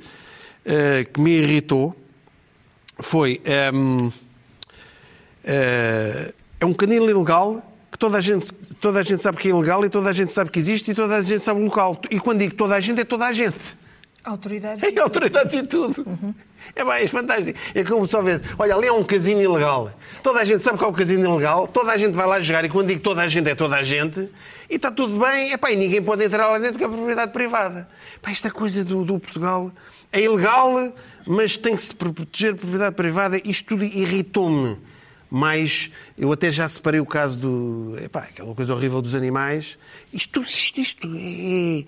eh, 0.64 1.06
que 1.12 1.20
me 1.20 1.30
irritou 1.32 1.94
foi. 2.98 3.40
ehm, 3.44 4.10
eh, 5.44 6.34
é 6.60 6.66
um 6.66 6.74
canil 6.74 7.08
ilegal 7.08 7.62
que 7.90 7.98
toda 7.98 8.18
a, 8.18 8.20
gente, 8.20 8.52
toda 8.80 9.00
a 9.00 9.02
gente 9.02 9.22
sabe 9.22 9.38
que 9.38 9.48
é 9.48 9.50
ilegal 9.50 9.84
e 9.84 9.88
toda 9.88 10.10
a 10.10 10.12
gente 10.12 10.30
sabe 10.30 10.50
que 10.50 10.58
existe 10.58 10.90
e 10.90 10.94
toda 10.94 11.16
a 11.16 11.22
gente 11.22 11.42
sabe 11.42 11.60
o 11.60 11.64
local. 11.64 11.98
E 12.10 12.20
quando 12.20 12.38
digo 12.38 12.54
toda 12.54 12.74
a 12.74 12.80
gente, 12.80 13.00
é 13.00 13.04
toda 13.04 13.26
a 13.26 13.32
gente. 13.32 13.79
Autoridades. 14.22 14.84
É 14.84 15.00
autoridades 15.00 15.54
e 15.54 15.62
tudo. 15.62 16.04
É 16.76 16.84
bem, 16.84 17.04
é 17.04 17.08
fantástico. 17.08 17.58
É 17.74 17.82
como 17.82 18.06
só 18.06 18.20
vês, 18.20 18.42
olha, 18.58 18.74
ali 18.74 18.86
é 18.86 18.92
um 18.92 19.02
casino 19.02 19.40
ilegal. 19.40 19.90
Toda 20.22 20.40
a 20.40 20.44
gente 20.44 20.62
sabe 20.62 20.78
que 20.78 20.84
é 20.84 20.86
um 20.86 20.92
casino 20.92 21.24
ilegal, 21.24 21.66
toda 21.66 21.90
a 21.90 21.96
gente 21.96 22.12
vai 22.12 22.26
lá 22.26 22.38
jogar 22.38 22.64
e 22.64 22.68
quando 22.68 22.88
digo 22.88 23.00
toda 23.00 23.22
a 23.22 23.28
gente 23.28 23.48
é 23.48 23.54
toda 23.54 23.76
a 23.76 23.82
gente 23.82 24.28
e 24.68 24.76
está 24.76 24.90
tudo 24.90 25.18
bem, 25.18 25.52
epá, 25.52 25.70
e 25.72 25.76
ninguém 25.76 26.02
pode 26.02 26.22
entrar 26.22 26.48
lá 26.48 26.58
dentro 26.58 26.74
porque 26.74 26.84
é 26.84 26.88
propriedade 26.88 27.32
privada. 27.32 27.88
Epá, 28.16 28.30
esta 28.30 28.50
coisa 28.50 28.84
do, 28.84 29.04
do 29.04 29.18
Portugal 29.18 29.72
é 30.12 30.20
ilegal, 30.20 30.92
mas 31.26 31.56
tem 31.56 31.74
que 31.74 31.82
se 31.82 31.94
proteger 31.94 32.54
propriedade 32.54 32.94
privada. 32.94 33.40
Isto 33.42 33.68
tudo 33.70 33.84
irritou-me. 33.84 34.76
Mas 35.32 35.92
eu 36.18 36.32
até 36.32 36.50
já 36.50 36.66
separei 36.66 36.98
o 36.98 37.06
caso 37.06 37.38
do. 37.38 37.96
Epá, 38.02 38.20
aquela 38.20 38.52
coisa 38.52 38.74
horrível 38.74 39.00
dos 39.00 39.14
animais. 39.14 39.78
Isto, 40.12 40.42
isto, 40.42 40.80
isto 40.80 41.08
é, 41.16 41.80
é 41.80 41.84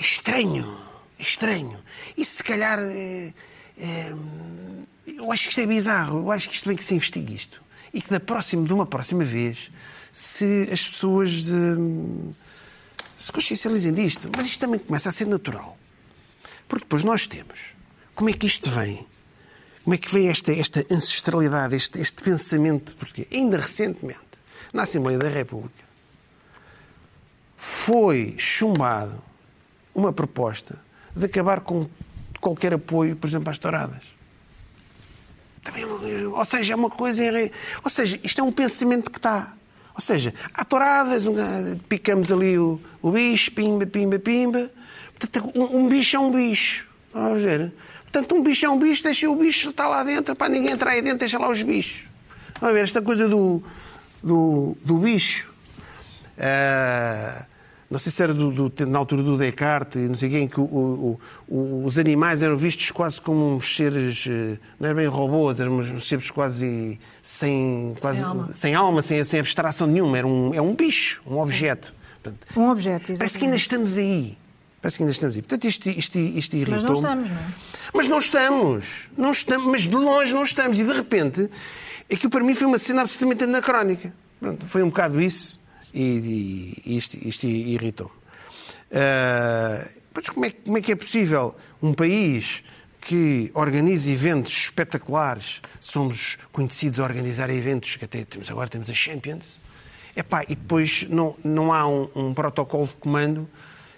estranho. 0.00 0.87
Estranho. 1.18 1.78
E 2.16 2.24
se 2.24 2.42
calhar. 2.42 2.78
é- 2.78 3.32
é, 3.80 4.12
eu 5.06 5.30
acho 5.32 5.44
que 5.44 5.48
isto 5.50 5.60
é 5.60 5.66
bizarro. 5.66 6.18
Eu 6.18 6.30
acho 6.30 6.48
que 6.48 6.54
isto 6.54 6.64
tem 6.68 6.76
que 6.76 6.84
se 6.84 6.94
investigue 6.94 7.34
isto. 7.34 7.62
E 7.92 8.00
que 8.02 8.10
da 8.10 8.20
próxima, 8.20 8.66
de 8.66 8.72
uma 8.72 8.84
próxima 8.86 9.24
vez, 9.24 9.70
se 10.12 10.68
as 10.72 10.86
pessoas 10.86 11.48
hum, 11.50 12.32
se 13.18 13.32
consciencializem 13.32 13.92
disto. 13.92 14.30
Mas 14.36 14.46
isto 14.46 14.60
também 14.60 14.78
começa 14.78 15.08
a 15.08 15.12
ser 15.12 15.26
natural. 15.26 15.78
Porque 16.66 16.84
depois 16.84 17.04
nós 17.04 17.26
temos. 17.26 17.60
Como 18.14 18.28
é 18.28 18.32
que 18.32 18.46
isto 18.46 18.70
vem? 18.70 19.06
Como 19.84 19.94
é 19.94 19.98
que 19.98 20.12
vem 20.12 20.28
esta, 20.28 20.52
esta 20.52 20.84
ancestralidade, 20.90 21.74
este, 21.74 21.98
este 21.98 22.22
pensamento 22.22 22.94
português? 22.96 23.28
Ainda 23.32 23.56
recentemente, 23.56 24.20
na 24.72 24.82
Assembleia 24.82 25.18
da 25.18 25.28
República, 25.28 25.84
foi 27.56 28.34
chumbado 28.38 29.22
uma 29.94 30.12
proposta 30.12 30.78
de 31.18 31.26
acabar 31.26 31.60
com 31.60 31.86
qualquer 32.40 32.72
apoio, 32.74 33.16
por 33.16 33.26
exemplo, 33.26 33.50
às 33.50 33.58
touradas. 33.58 34.02
Também, 35.62 35.84
ou 35.84 36.44
seja, 36.44 36.72
é 36.72 36.76
uma 36.76 36.90
coisa. 36.90 37.22
Ou 37.84 37.90
seja, 37.90 38.18
isto 38.22 38.40
é 38.40 38.44
um 38.44 38.52
pensamento 38.52 39.10
que 39.10 39.18
está. 39.18 39.54
Ou 39.94 40.00
seja, 40.00 40.32
há 40.54 40.64
touradas, 40.64 41.26
picamos 41.88 42.30
ali 42.30 42.56
o, 42.56 42.80
o 43.02 43.10
bicho, 43.10 43.50
pimba, 43.50 43.84
pimba, 43.84 44.18
pimba. 44.18 44.70
Portanto, 45.18 45.52
um, 45.54 45.78
um 45.78 45.88
bicho 45.88 46.16
é 46.16 46.18
um 46.20 46.30
bicho. 46.30 46.86
Vamos 47.12 47.42
ver. 47.42 47.72
Portanto, 48.02 48.34
um 48.34 48.42
bicho 48.42 48.64
é 48.64 48.70
um 48.70 48.78
bicho, 48.78 49.02
deixa 49.02 49.28
o 49.28 49.36
bicho 49.36 49.70
estar 49.70 49.88
lá 49.88 50.02
dentro, 50.04 50.34
para 50.34 50.48
ninguém 50.48 50.72
entrar 50.72 50.92
aí 50.92 51.02
dentro, 51.02 51.18
deixa 51.18 51.38
lá 51.38 51.50
os 51.50 51.60
bichos. 51.60 52.08
Vamos 52.60 52.74
ver, 52.74 52.84
esta 52.84 53.02
coisa 53.02 53.28
do, 53.28 53.62
do, 54.22 54.76
do 54.84 54.98
bicho. 54.98 55.50
ah, 56.38 57.44
não 57.90 57.98
sei 57.98 58.12
se 58.12 58.22
era 58.22 58.34
do, 58.34 58.50
do- 58.68 58.86
na 58.86 58.98
altura 58.98 59.22
do 59.22 59.36
Descartes, 59.38 60.08
não 60.10 60.16
sei 60.16 60.28
quem, 60.30 60.46
que 60.48 60.60
o- 60.60 61.18
o- 61.48 61.84
os 61.84 61.98
animais 61.98 62.42
eram 62.42 62.56
vistos 62.56 62.90
quase 62.90 63.20
como 63.20 63.56
uns 63.56 63.74
seres, 63.76 64.24
eh, 64.28 64.58
não 64.78 64.86
eram 64.88 64.96
bem 64.96 65.06
robôs, 65.06 65.58
eram 65.60 65.78
uns 65.78 66.06
seres 66.06 66.30
quase 66.30 66.98
sem, 67.22 67.96
quase, 68.00 68.22
alma. 68.22 68.50
sem 68.52 68.74
alma, 68.74 69.00
sem, 69.02 69.22
sem 69.24 69.40
abstração 69.40 69.86
nenhuma, 69.86 70.18
era 70.18 70.26
um, 70.26 70.52
é 70.54 70.60
um 70.60 70.74
bicho, 70.74 71.22
um 71.26 71.38
objeto. 71.38 71.94
Portanto, 72.22 72.46
Um 72.56 72.68
objeto, 72.68 73.12
Parece 73.16 73.38
que 73.38 73.44
ainda 73.44 73.56
exatamente. 73.56 73.60
estamos 73.92 73.96
aí. 73.96 74.36
Parece 74.82 74.96
que 74.96 75.02
ainda 75.02 75.12
estamos 75.12 75.36
aí. 75.36 75.42
Portanto, 75.42 75.64
isto, 75.64 75.88
isto, 75.88 76.18
isto 76.18 76.56
Mas 76.56 76.68
não 76.68 76.74
irritou-me. 76.76 76.98
estamos, 77.00 77.28
não 77.30 77.36
é? 77.36 77.40
Mas 77.94 78.08
não 78.08 78.18
estamos. 78.18 78.84
Não 79.16 79.30
estamos. 79.32 79.66
Mas 79.66 79.82
de 79.82 79.94
longe 79.94 80.34
não 80.34 80.42
estamos. 80.42 80.78
E 80.78 80.84
de 80.84 80.92
repente, 80.92 81.48
aquilo 82.12 82.30
para 82.30 82.44
mim 82.44 82.54
foi 82.54 82.66
uma 82.66 82.78
cena 82.78 83.02
absolutamente 83.02 83.44
anacrónica. 83.44 84.12
Pronto, 84.38 84.66
foi 84.66 84.82
um 84.82 84.88
bocado 84.88 85.20
isso 85.20 85.58
e, 85.94 86.74
e- 86.86 86.96
isto, 86.96 87.16
isto 87.26 87.46
irritou-me. 87.46 88.12
Ah, 88.92 89.86
pois 90.12 90.28
como, 90.28 90.44
é, 90.46 90.50
que- 90.50 90.60
como 90.62 90.78
é 90.78 90.80
que 90.80 90.92
é 90.92 90.96
possível 90.96 91.54
um 91.82 91.92
país 91.92 92.62
que 93.00 93.50
organiza 93.54 94.10
eventos 94.10 94.52
espetaculares, 94.52 95.60
somos 95.80 96.36
conhecidos 96.52 96.98
a 97.00 97.04
organizar 97.04 97.48
eventos, 97.50 97.96
que 97.96 98.04
até 98.04 98.24
temos, 98.24 98.50
agora 98.50 98.68
temos 98.68 98.90
a 98.90 98.94
Champions, 98.94 99.60
Epá, 100.16 100.42
e 100.48 100.56
depois 100.56 101.06
não, 101.08 101.36
não 101.44 101.72
há 101.72 101.86
um, 101.86 102.08
um 102.16 102.34
protocolo 102.34 102.88
de 102.88 102.94
comando 102.94 103.48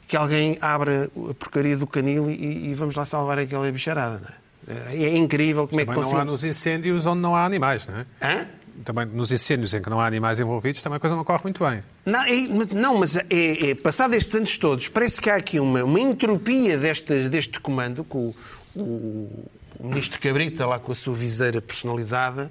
que 0.06 0.14
alguém 0.14 0.58
abra 0.60 1.10
a 1.30 1.34
porcaria 1.34 1.76
do 1.78 1.86
canil 1.86 2.30
e, 2.30 2.68
e 2.70 2.74
vamos 2.74 2.94
lá 2.94 3.06
salvar 3.06 3.38
aquela 3.38 3.70
bicharada. 3.72 4.34
Não 4.68 4.76
é? 4.76 4.96
É 4.96 5.16
incrível 5.16 5.66
como 5.66 5.80
é 5.80 5.86
que 5.86 5.92
Também 5.94 6.10
não 6.12 6.18
há 6.20 6.24
nos 6.24 6.44
incêndios 6.44 7.06
onde 7.06 7.22
não 7.22 7.34
há 7.34 7.46
animais, 7.46 7.86
não 7.86 8.00
é? 8.00 8.06
Hã? 8.20 8.46
Também 8.84 9.04
nos 9.06 9.30
incêndios 9.30 9.74
em 9.74 9.82
que 9.82 9.90
não 9.90 10.00
há 10.00 10.06
animais 10.06 10.40
envolvidos, 10.40 10.82
também 10.82 10.96
a 10.96 11.00
coisa 11.00 11.14
não 11.16 11.24
corre 11.24 11.42
muito 11.44 11.64
bem. 11.64 11.82
Não, 12.06 12.22
é, 12.22 12.48
mas- 12.48 12.70
não, 12.70 12.98
mas 12.98 13.16
é, 13.16 13.24
é, 13.70 13.74
passado 13.74 14.14
estes 14.14 14.34
anos 14.34 14.56
todos, 14.56 14.88
parece 14.88 15.20
que 15.20 15.28
há 15.28 15.36
aqui 15.36 15.60
uma, 15.60 15.84
uma 15.84 16.00
entropia 16.00 16.78
deste, 16.78 17.28
deste 17.28 17.60
comando, 17.60 18.02
com 18.04 18.28
o, 18.74 18.80
o, 18.80 19.48
o 19.78 19.86
ministro 19.88 20.18
Cabrita, 20.20 20.66
lá 20.66 20.78
com 20.78 20.92
a 20.92 20.94
sua 20.94 21.14
viseira 21.14 21.60
personalizada, 21.60 22.50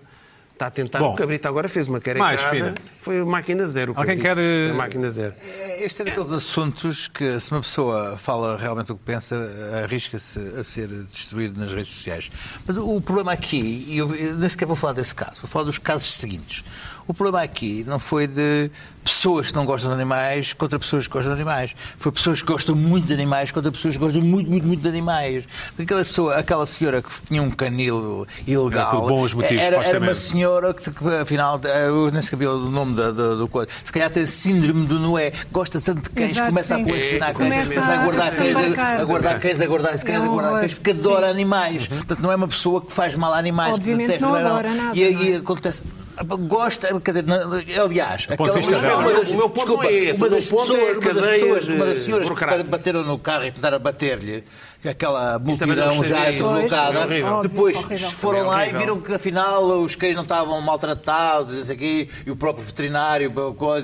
está 0.59 0.67
a 0.67 0.69
tentar. 0.69 0.99
Bom, 0.99 1.13
o 1.13 1.15
Cabrita 1.15 1.47
agora 1.47 1.69
fez 1.69 1.87
uma. 1.87 1.99
Pina. 2.51 2.75
Foi 2.99 3.23
máquina 3.23 3.65
zero. 3.65 3.93
Alguém 3.95 4.19
quer, 4.19 4.37
eh, 4.37 4.67
Foi 4.67 4.77
máquina 4.77 5.09
zero. 5.09 5.33
Este 5.79 6.01
é 6.01 6.05
daqueles 6.05 6.33
assuntos 6.33 7.07
que, 7.07 7.39
se 7.39 7.51
uma 7.51 7.61
pessoa 7.61 8.17
fala 8.17 8.57
realmente 8.57 8.91
o 8.91 8.95
que 8.95 9.03
pensa, 9.03 9.35
arrisca-se 9.83 10.39
a 10.59 10.63
ser 10.63 10.87
destruído 10.87 11.59
nas 11.59 11.71
redes 11.71 11.95
sociais. 11.95 12.29
Mas 12.67 12.77
o 12.77 12.99
problema 12.99 13.31
aqui, 13.31 13.85
e 13.87 13.97
eu 13.97 14.07
nem 14.09 14.49
sequer 14.49 14.65
vou 14.65 14.75
falar 14.75 14.93
desse 14.93 15.15
caso, 15.15 15.41
vou 15.41 15.49
falar 15.49 15.65
dos 15.65 15.77
casos 15.77 16.13
seguintes. 16.15 16.63
O 17.09 17.13
problema 17.15 17.41
aqui 17.43 17.83
não 17.87 17.97
foi 17.97 18.27
de 18.27 18.69
pessoas 19.03 19.47
que 19.47 19.55
não 19.55 19.65
gostam 19.65 19.89
de 19.89 19.95
animais 19.95 20.53
contra 20.53 20.77
pessoas 20.77 21.07
que 21.07 21.13
gostam 21.13 21.33
de 21.33 21.41
animais. 21.41 21.71
Foi 21.97 22.11
pessoas 22.11 22.39
que 22.43 22.47
gostam 22.47 22.75
muito 22.75 23.07
de 23.07 23.13
animais 23.15 23.49
contra 23.49 23.71
pessoas 23.71 23.95
que 23.95 23.99
gostam 23.99 24.21
muito, 24.21 24.47
muito, 24.47 24.67
muito 24.67 24.79
de 24.83 24.87
animais. 24.89 25.43
Porque 25.69 25.81
aquela, 25.81 26.05
pessoa, 26.05 26.35
aquela 26.35 26.67
senhora 26.67 27.01
que 27.01 27.09
tinha 27.25 27.41
um 27.41 27.49
canil 27.49 28.27
ilegal. 28.45 28.91
Por 29.01 29.07
bons 29.09 29.33
motivos, 29.33 29.63
era, 29.63 29.77
era 29.77 29.99
uma 29.99 30.13
senhora 30.13 30.71
que, 30.71 30.91
que, 30.91 31.07
afinal, 31.19 31.59
eh, 31.63 31.87
eu 31.87 32.11
nem 32.11 32.21
sabia 32.21 32.51
o 32.51 32.69
nome 32.69 32.93
da- 32.95 33.09
do, 33.09 33.37
do 33.39 33.47
coisa. 33.47 33.71
Se 33.83 33.91
calhar 33.91 34.11
tem 34.11 34.27
síndrome 34.27 34.85
do 34.85 34.99
Noé, 34.99 35.31
gosta 35.51 35.81
tanto 35.81 36.03
de 36.03 36.09
cães, 36.11 36.29
Exato, 36.29 36.49
começa 36.49 36.75
sim. 36.75 36.81
a 36.81 36.85
colecionar 36.85 37.33
cães, 37.35 37.37
Começa 37.49 37.79
a 37.81 37.93
a 37.93 38.03
guardar 38.05 38.35
cães, 38.35 38.55
a 38.55 39.05
guardar 39.05 39.39
cães, 39.39 39.61
a 39.61 39.65
guardar 39.65 39.91
cães, 39.99 40.05
É 40.05 40.15
a 40.15 40.27
guardar 40.27 40.59
cães, 40.61 40.73
porque 40.75 40.91
adora 40.91 41.25
Sim. 41.25 41.31
animais. 41.31 41.87
Portanto, 41.87 42.19
não 42.19 42.31
é 42.31 42.35
uma 42.35 42.47
pessoa 42.47 42.79
que 42.85 42.93
faz 42.93 43.15
mal 43.15 43.33
a 43.33 43.39
animais. 43.39 43.73
que 43.73 43.79
Obviamente 43.79 44.07
detesta, 44.09 44.27
não 44.27 44.37
é? 44.37 44.43
adora 44.43 44.73
nada, 44.75 44.95
E 44.95 45.11
não 45.11 45.19
aí 45.21 45.33
é? 45.33 45.37
acontece. 45.37 45.83
Gosta, 46.25 46.87
quer 46.99 47.11
dizer, 47.11 47.25
aliás, 47.81 48.21
de 48.27 48.35
vista 48.51 48.95
uma 48.97 49.13
das- 49.13 49.29
O 49.29 49.35
meu 49.37 49.49
ponto 49.49 49.65
desculpa, 49.67 49.83
não 49.83 49.89
é 49.89 49.93
esse. 49.93 50.19
uma 50.21 50.29
das 50.29 50.37
é 50.45 50.49
pessoas, 50.49 50.69
uma 50.97 51.13
das 51.13 51.25
pessoas, 51.27 51.67
uma 51.69 51.85
das 51.85 51.97
senhoras 51.99 52.29
que 52.29 52.63
bateram 52.63 53.03
no 53.03 53.17
carro 53.17 53.45
e 53.45 53.51
tentaram 53.51 53.79
bater-lhe, 53.79 54.43
aquela 54.85 55.39
multidão 55.39 56.03
já 56.03 56.29
deslocada, 56.31 56.99
é 57.15 57.41
depois 57.43 57.77
Horrível. 57.77 58.09
foram 58.11 58.39
É 58.39 58.43
lá 58.43 58.55
e 58.57 58.61
horrível. 58.63 58.79
viram 58.79 59.01
que 59.01 59.13
afinal 59.13 59.63
os 59.81 59.95
cães 59.95 60.15
não 60.15 60.23
estavam 60.23 60.59
maltratados, 60.61 61.69
aqui, 61.69 62.09
e 62.25 62.31
o 62.31 62.35
próprio 62.35 62.65
veterinário 62.65 63.33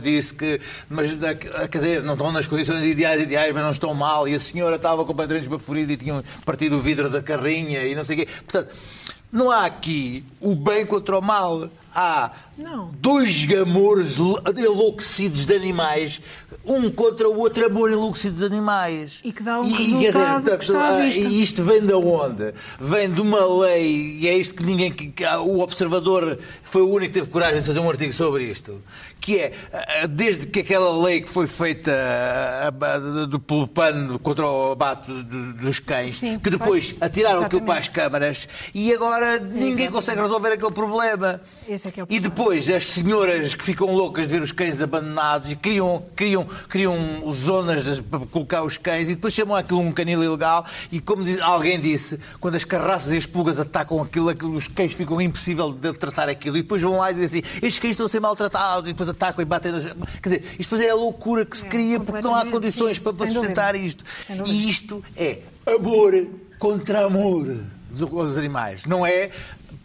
disse 0.02 0.34
que, 0.34 0.60
mas 0.90 1.12
eh, 1.22 1.36
quer 1.68 1.78
dizer, 1.78 2.04
não 2.04 2.14
estão 2.14 2.32
nas 2.32 2.48
condições 2.48 2.86
ideais, 2.86 3.22
ideais, 3.22 3.54
mas 3.54 3.64
não 3.64 3.72
estão 3.72 3.94
mal, 3.94 4.28
e 4.28 4.36
a 4.36 4.40
senhora 4.40 4.76
estava 4.76 5.06
completamente 5.06 5.44
esbaforida 5.44 5.94
e 5.94 5.98
tinham 5.98 6.22
partido 6.46 6.78
o 6.78 6.82
vidro 6.82 7.10
da 7.10 7.22
carrinha 7.22 7.84
e 7.84 7.96
não 7.96 8.04
sei 8.04 8.16
o 8.16 8.20
quê. 8.20 8.28
Portanto, 8.44 8.74
não 9.32 9.50
há 9.52 9.66
aqui 9.66 10.24
o 10.42 10.54
bem 10.56 10.86
contra 10.86 11.18
o 11.18 11.22
mal. 11.22 11.70
Há 11.96 12.32
Não. 12.58 12.92
dois 13.00 13.48
amores 13.62 14.18
enlouquecidos 14.58 15.46
de 15.46 15.54
animais, 15.56 16.20
um 16.66 16.92
contra 16.92 17.30
o 17.30 17.38
outro 17.40 17.66
amor 17.66 17.90
enlouquecido 17.90 18.36
de 18.38 18.46
animais. 18.46 19.22
E 19.24 19.32
que 19.32 19.42
dá 19.42 19.62
um 19.62 19.70
quer 19.72 19.78
resultado 20.14 20.58
que 20.58 20.64
está 20.66 20.80
à 20.82 20.98
ah, 20.98 21.02
vista. 21.04 21.22
E 21.22 21.42
isto 21.42 21.64
vem 21.64 21.80
de 21.82 21.94
onde? 21.94 22.54
Vem 22.80 23.10
de 23.10 23.22
uma 23.22 23.46
lei, 23.62 24.18
e 24.20 24.28
é 24.28 24.38
isto 24.38 24.56
que 24.56 24.64
ninguém. 24.64 24.92
Que, 24.92 25.08
que- 25.08 25.26
o 25.26 25.60
observador 25.60 26.38
foi 26.64 26.82
o 26.82 26.90
único 26.90 27.14
que 27.14 27.20
teve 27.20 27.32
coragem 27.32 27.62
de 27.62 27.68
fazer 27.68 27.80
um 27.80 27.90
artigo 27.90 28.12
sobre 28.12 28.44
isto. 28.44 28.82
Que 29.22 29.40
é, 29.40 29.54
ah, 29.74 30.08
desde 30.08 30.48
que 30.48 30.60
aquela 30.60 31.02
lei 31.04 31.22
que 31.22 31.30
foi 31.30 31.48
feita 31.48 31.92
ah, 31.92 32.72
ah, 32.82 33.26
do 33.26 33.40
pelo 33.40 33.68
pano 33.68 34.20
contra 34.20 34.46
o 34.46 34.72
abate 34.74 35.12
do- 35.12 35.54
dos 35.54 35.80
cães, 35.80 36.16
Sim, 36.16 36.38
que 36.40 36.50
depois 36.50 36.92
pois, 36.92 36.96
atiraram 37.02 37.44
aquilo 37.46 37.62
para 37.62 37.80
as 37.80 37.86
exatamente. 37.86 38.10
câmaras, 38.12 38.48
e 38.74 38.94
agora 38.94 39.40
ninguém 39.40 39.68
Exatamente. 39.70 39.92
consegue 39.94 40.22
resolver 40.22 40.52
aquele 40.52 40.72
problema. 40.72 41.42
Esse 41.86 41.88
é 41.90 41.92
que 41.92 42.00
é 42.00 42.04
o 42.04 42.08
E 42.10 42.20
depois 42.20 42.68
as 42.70 42.86
senhoras 42.86 43.54
que 43.54 43.64
ficam 43.64 43.94
loucas 43.94 44.28
de 44.28 44.34
ver 44.34 44.42
os 44.42 44.52
cães 44.52 44.82
abandonados 44.82 45.52
e 45.52 45.56
criam, 45.56 46.04
criam, 46.16 46.44
criam 46.68 46.98
zonas 47.32 47.84
de- 47.84 48.02
para 48.02 48.20
colocar 48.22 48.64
os 48.64 48.78
cães 48.78 49.08
e 49.10 49.16
depois 49.16 49.34
chamam 49.34 49.56
aquilo 49.56 49.80
um 49.82 49.92
canil 49.92 50.24
ilegal 50.24 50.66
e 50.92 51.00
como 51.00 51.24
diz- 51.24 51.40
alguém 51.40 51.80
disse, 51.80 52.20
quando 52.40 52.56
as 52.56 52.64
carraças 52.64 53.14
e 53.14 53.18
as 53.18 53.26
pulgas 53.26 53.60
atacam 53.60 54.02
aquilo, 54.02 54.30
aquilo, 54.30 54.54
os 54.56 54.68
cães 54.68 54.94
ficam 54.94 55.22
impossível 55.22 55.72
de 55.72 55.94
tratar 55.94 56.28
aquilo 56.28 56.58
e 56.58 56.62
depois 56.64 56.82
vão 56.82 56.98
lá 56.98 57.12
e 57.12 57.14
dizem 57.14 57.42
assim, 57.44 57.58
estes 57.66 57.80
cães 57.80 57.92
estão 57.92 58.06
a 58.08 58.10
ser 58.10 58.20
maltratados 58.20 58.90
e 58.90 58.94
depois 58.94 59.10
atacam 59.10 59.42
e 59.42 59.46
batem 59.46 59.72
nas... 59.72 59.86
Quer 59.86 59.94
dizer, 60.24 60.44
isto 60.60 60.70
depois 60.72 60.82
é 60.82 60.90
a 60.90 60.96
loucura 60.96 61.46
que 61.46 61.56
se 61.56 61.66
É, 61.66 61.70
cria 61.70 62.00
porque 62.00 62.22
não 62.22 62.34
há 62.34 62.46
condições 62.46 62.98
sim, 62.98 63.04
para, 63.04 63.14
para 63.14 63.28
sustentar 63.32 63.74
dúvida. 63.74 63.88
isto. 63.88 64.04
E 64.46 64.70
isto 64.70 65.04
é 65.16 65.40
amor 65.68 66.28
contra 66.58 67.06
amor 67.06 67.56
dos 67.90 68.38
animais. 68.38 68.86
Não 68.86 69.06
é 69.06 69.30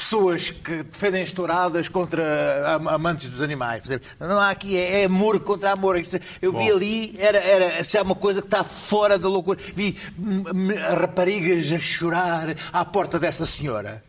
pessoas 0.05 0.51
que 0.51 0.83
defendem 0.83 1.23
estouradas 1.23 1.89
contra 1.89 2.77
am- 2.77 2.89
amantes 2.89 3.31
dos 3.31 3.43
animais. 3.43 3.81
Por 3.83 3.89
exemplo, 3.89 4.09
Não 4.19 4.39
há 4.41 4.51
aqui, 4.51 4.77
é, 4.77 5.03
é 5.03 5.05
amor 5.05 5.39
contra 5.41 5.73
amor. 5.73 5.97
Eu 6.41 6.53
vi 6.53 6.59
Bom. 6.59 6.71
ali, 6.77 7.15
era, 7.19 7.39
era 7.39 7.83
já 7.85 8.03
uma 8.03 8.15
coisa 8.15 8.41
que 8.41 8.47
está 8.47 8.65
fora 8.65 9.19
da 9.19 9.29
loucura. 9.29 9.59
Vi 9.75 9.97
raparigas 10.99 11.73
a 11.73 11.79
chorar 11.79 12.55
à 12.73 12.85
porta 12.85 13.19
dessa 13.19 13.45
senhora. 13.47 14.03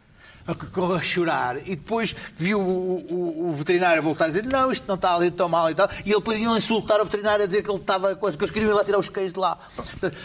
A, 0.48 1.02
chorar 1.02 1.58
e 1.68 1.76
depois 1.76 2.16
viu 2.36 2.60
o, 2.60 2.98
o- 3.14 3.50
o 3.50 3.54
veterinário 3.54 4.02
voltar 4.02 4.26
a 4.26 4.28
dizer 4.28 4.46
não, 4.46 4.72
isto 4.72 4.86
não 4.88 4.96
está 4.96 5.16
ali 5.16 5.30
tão 5.32 5.48
mal 5.48 5.70
e 5.70 5.76
tal 5.76 5.88
e 6.06 6.10
ele 6.10 6.16
depois 6.20 6.40
iam 6.40 6.58
insultar 6.58 7.00
o 7.00 7.04
veterinário 7.06 7.44
a 7.44 7.46
dizer 7.46 7.62
que 7.64 7.70
ele 7.70 7.78
estava 7.80 8.16
que 8.16 8.26
eles 8.26 8.52
queriam 8.52 8.72
ir 8.72 8.74
lá 8.74 8.84
tirar 8.84 8.98
os 9.00 9.10
cães 9.10 9.32
de 9.34 9.40
lá 9.40 9.58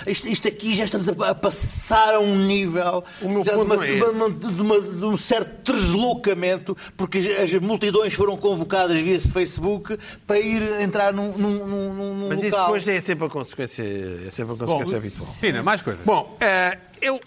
isto, 0.07 0.27
isto 0.29 0.49
aqui 0.49 0.75
já 0.75 0.85
estamos 0.85 1.09
a, 1.09 1.31
a 1.31 1.35
passar 1.35 2.15
a 2.15 2.21
um 2.21 2.37
nível 2.47 3.05
de, 3.21 3.27
uma- 3.27 3.85
é 3.87 3.95
de 3.95 4.03
uma- 4.03 4.31
de 4.31 4.63
uma- 4.63 4.81
de 4.81 5.05
um 5.05 5.17
certo 5.17 5.73
deslocamento, 5.73 6.77
porque 6.97 7.19
as, 7.19 7.53
as 7.55 7.61
multidões 7.61 8.15
foram 8.15 8.37
convocadas 8.37 8.97
via 8.99 9.21
Facebook 9.21 9.97
para 10.27 10.39
ir 10.39 10.63
entrar 10.81 11.13
num, 11.13 11.33
num, 11.37 11.67
num- 11.67 12.15
num 12.15 12.29
Mas 12.29 12.39
isso 12.43 12.51
local. 12.53 12.67
depois 12.67 12.89
é 12.89 13.01
sempre 13.01 13.27
a 13.27 13.29
consequência, 13.31 13.83
é 13.83 14.31
sempre 14.31 14.53
a 14.53 14.57
Bom, 14.57 14.67
consequência 14.67 14.97
habitual. 14.97 15.29
Pina, 15.41 15.63
mais 15.63 15.83
coisas. 15.83 16.05
Bom, 16.05 16.37
eh, 16.41 16.79
eu 17.03 17.19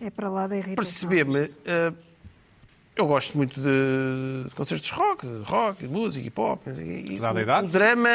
É 0.00 0.10
para 0.10 0.28
lá 0.28 0.46
da 0.46 0.56
irritação. 0.56 0.76
perceber-me. 0.76 1.48
eh, 1.64 1.92
eu 2.98 3.06
gosto 3.06 3.36
muito 3.36 3.60
de, 3.60 4.48
de 4.48 4.54
concertos 4.54 4.86
de 4.88 4.92
rock, 4.94 5.26
de 5.26 5.42
rock, 5.44 5.80
de 5.80 5.88
música, 5.88 6.26
hip 6.26 6.40
hop. 6.40 6.60
não. 6.66 6.74
E 6.82 7.04
Apesar 7.06 7.32
da 7.32 7.42
idade? 7.42 7.66
O 7.68 7.70
drama. 7.70 8.10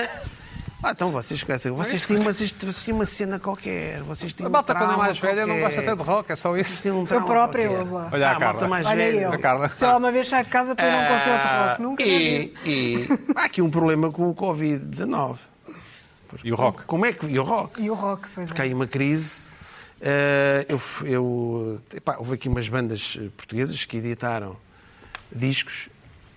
Ah, 0.85 0.91
então 0.91 1.09
vocês 1.11 1.41
conhecem. 1.41 1.71
Vocês 1.71 2.05
têm, 2.05 2.17
uma, 2.17 2.23
vocês, 2.33 2.51
vocês 2.51 2.83
têm 2.83 2.93
uma 2.93 3.05
cena 3.05 3.39
qualquer. 3.39 4.01
Vocês 4.01 4.33
têm 4.33 4.45
A 4.45 4.49
um 4.49 4.51
malta, 4.51 4.75
quando 4.75 4.93
é 4.93 4.97
mais 4.97 5.17
velha, 5.17 5.45
não 5.45 5.55
qualquer. 5.55 5.63
gosta 5.63 5.79
até 5.81 5.95
de 5.95 6.01
rock, 6.03 6.31
é 6.31 6.35
só 6.35 6.57
isso. 6.57 6.89
um 6.89 7.05
Eu 7.09 7.21
qualquer. 7.21 7.65
eu 7.67 7.89
lá. 7.93 8.09
Olha 8.11 8.27
a 8.27 8.31
Ah, 8.31 8.35
a 8.35 8.39
Carla. 8.39 8.67
mais 8.67 8.85
Olha 8.85 8.95
velha. 8.97 9.21
eu. 9.21 9.31
A 9.31 9.37
Carla. 9.37 9.69
Se 9.69 9.85
ela 9.85 9.97
uma 9.97 10.11
vez 10.11 10.27
sai 10.27 10.43
de 10.43 10.49
casa 10.49 10.75
para 10.75 10.85
ir 10.85 10.91
a 10.91 10.97
um 10.97 11.17
concerto 11.17 11.47
de 11.47 11.55
rock, 11.69 11.81
nunca 11.81 12.03
e, 12.03 12.53
e 12.65 13.07
há 13.35 13.45
aqui 13.45 13.61
um 13.61 13.69
problema 13.69 14.11
com 14.11 14.29
o 14.29 14.35
Covid-19. 14.35 15.37
E 16.43 16.51
o 16.51 16.55
rock? 16.55 16.83
Como 16.83 17.05
é 17.05 17.13
que. 17.13 17.27
E 17.27 17.39
o 17.39 17.43
rock? 17.43 17.81
E 17.81 17.89
o 17.89 17.93
rock, 17.93 18.27
pois 18.35 18.49
Porque 18.49 18.61
é. 18.61 18.65
aí 18.65 18.73
uma 18.73 18.87
crise. 18.87 19.43
Eh, 20.01 20.65
eu, 20.67 20.81
eu, 21.05 21.81
epá, 21.95 22.17
houve 22.17 22.33
aqui 22.33 22.49
umas 22.49 22.67
bandas 22.67 23.17
portuguesas 23.37 23.85
que 23.85 23.95
editaram 23.97 24.57
discos 25.33 25.89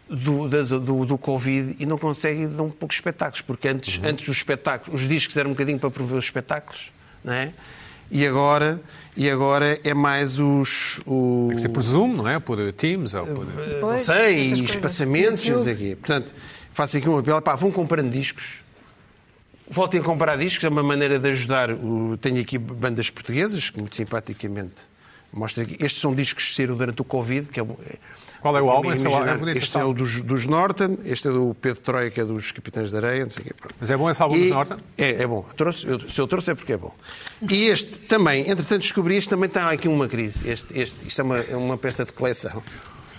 do, 0.09 0.48
das- 0.48 0.68
do, 0.68 1.04
do 1.04 1.18
Covid 1.18 1.76
e 1.78 1.87
não 1.87 1.98
conseguem 1.98 2.48
dar 2.48 2.62
um 2.62 2.70
pouco 2.70 2.88
de 2.88 2.94
espetáculos, 2.94 3.40
porque 3.42 3.68
antes, 3.68 3.98
Uhum. 3.98 4.09
antes 4.09 4.28
os 4.28 4.37
espetáculos, 4.37 5.02
os 5.02 5.09
discos 5.09 5.37
eram 5.37 5.50
um 5.50 5.52
bocadinho 5.52 5.78
para 5.78 5.90
prover 5.90 6.16
os 6.18 6.24
espetáculos, 6.24 6.90
não 7.24 7.32
é? 7.32 7.52
E 8.09 8.24
agora, 8.24 8.80
e 9.16 9.28
agora 9.28 9.80
é 9.82 9.92
mais 9.92 10.38
os. 10.38 11.00
O, 11.04 11.46
Tem 11.48 11.56
que 11.56 11.62
ser 11.62 11.68
por 11.70 11.82
Zoom, 11.82 12.12
não 12.12 12.28
é? 12.28 12.38
Por 12.38 12.72
Teams 12.72 13.14
ou 13.14 13.26
por... 13.26 13.44
não 13.46 13.80
Pois, 13.80 14.02
sei, 14.02 14.52
e 14.54 14.64
espaçamentos, 14.64 15.44
não 15.48 15.61
sei 15.64 15.74
quê. 15.74 15.96
Portanto, 15.96 16.32
faço 16.72 16.96
aqui 16.96 17.09
um 17.09 17.18
apelo, 17.18 17.42
pá, 17.42 17.56
vão 17.56 17.72
comprando 17.72 18.09
discos 18.11 18.64
voltem 19.68 20.00
a 20.00 20.02
comprar 20.04 20.37
discos, 20.38 20.62
é 20.62 20.68
uma 20.68 20.85
maneira 20.85 21.18
de 21.18 21.28
ajudar. 21.30 21.72
O, 21.72 22.16
tenho 22.16 22.40
aqui 22.40 22.56
bandas 22.56 23.11
portuguesas, 23.11 23.68
que 23.70 23.78
muito 23.80 23.96
simpaticamente 23.96 24.74
mostra 25.32 25.64
aqui. 25.64 25.76
Estes 25.80 26.00
são 26.00 26.14
discos 26.14 26.44
que 26.44 26.54
saíram 26.54 26.76
durante 26.76 27.02
o 27.02 27.04
Covid, 27.04 27.48
que 27.48 27.59
é, 27.59 27.64
Qual 28.40 28.57
é 28.57 28.62
o 28.62 28.70
álbum? 28.70 28.92
Esse 28.92 29.07
é 29.07 29.37
bonito 29.37 29.59
este 29.59 29.77
é 29.79 29.85
o 29.85 29.92
dos, 29.92 30.22
dos 30.22 30.46
Norton, 30.46 30.99
este 31.05 31.29
é 31.29 31.31
do 31.31 31.57
Pedro 31.61 31.81
Troia, 31.81 32.11
que 32.11 32.20
é 32.20 32.25
dos 32.25 32.53
Capitães 32.53 32.90
da 32.90 32.99
Areia, 32.99 33.25
não 33.25 33.31
sei 33.31 33.44
quê. 33.44 33.53
Mas 33.81 33.90
é 33.90 33.96
bom 33.96 34.11
esse 34.11 34.22
álbum 34.22 34.37
E- 34.37 34.40
dos 34.42 34.51
Norton? 34.51 34.77
É, 34.99 35.22
é 35.22 35.27
bom. 35.27 35.44
Trouxe, 35.57 35.87
eu- 35.87 36.01
se 36.01 36.20
eu 36.20 36.27
trouxe 36.29 36.51
é 36.51 36.55
porque 36.55 36.72
é 36.72 36.77
bom. 36.77 36.94
E 37.51 37.66
este 37.66 37.99
também, 38.07 38.42
entretanto 38.42 38.81
descobri, 38.83 39.16
este 39.16 39.31
também 39.31 39.46
está 39.49 39.70
aqui 39.70 39.88
uma 39.88 40.07
crise. 40.09 40.49
Este, 40.49 40.79
este, 40.79 41.07
isto 41.09 41.20
é 41.20 41.25
uma, 41.25 41.38
é 41.38 41.57
uma 41.57 41.77
peça 41.79 42.05
de 42.05 42.12
coleção. 42.12 42.62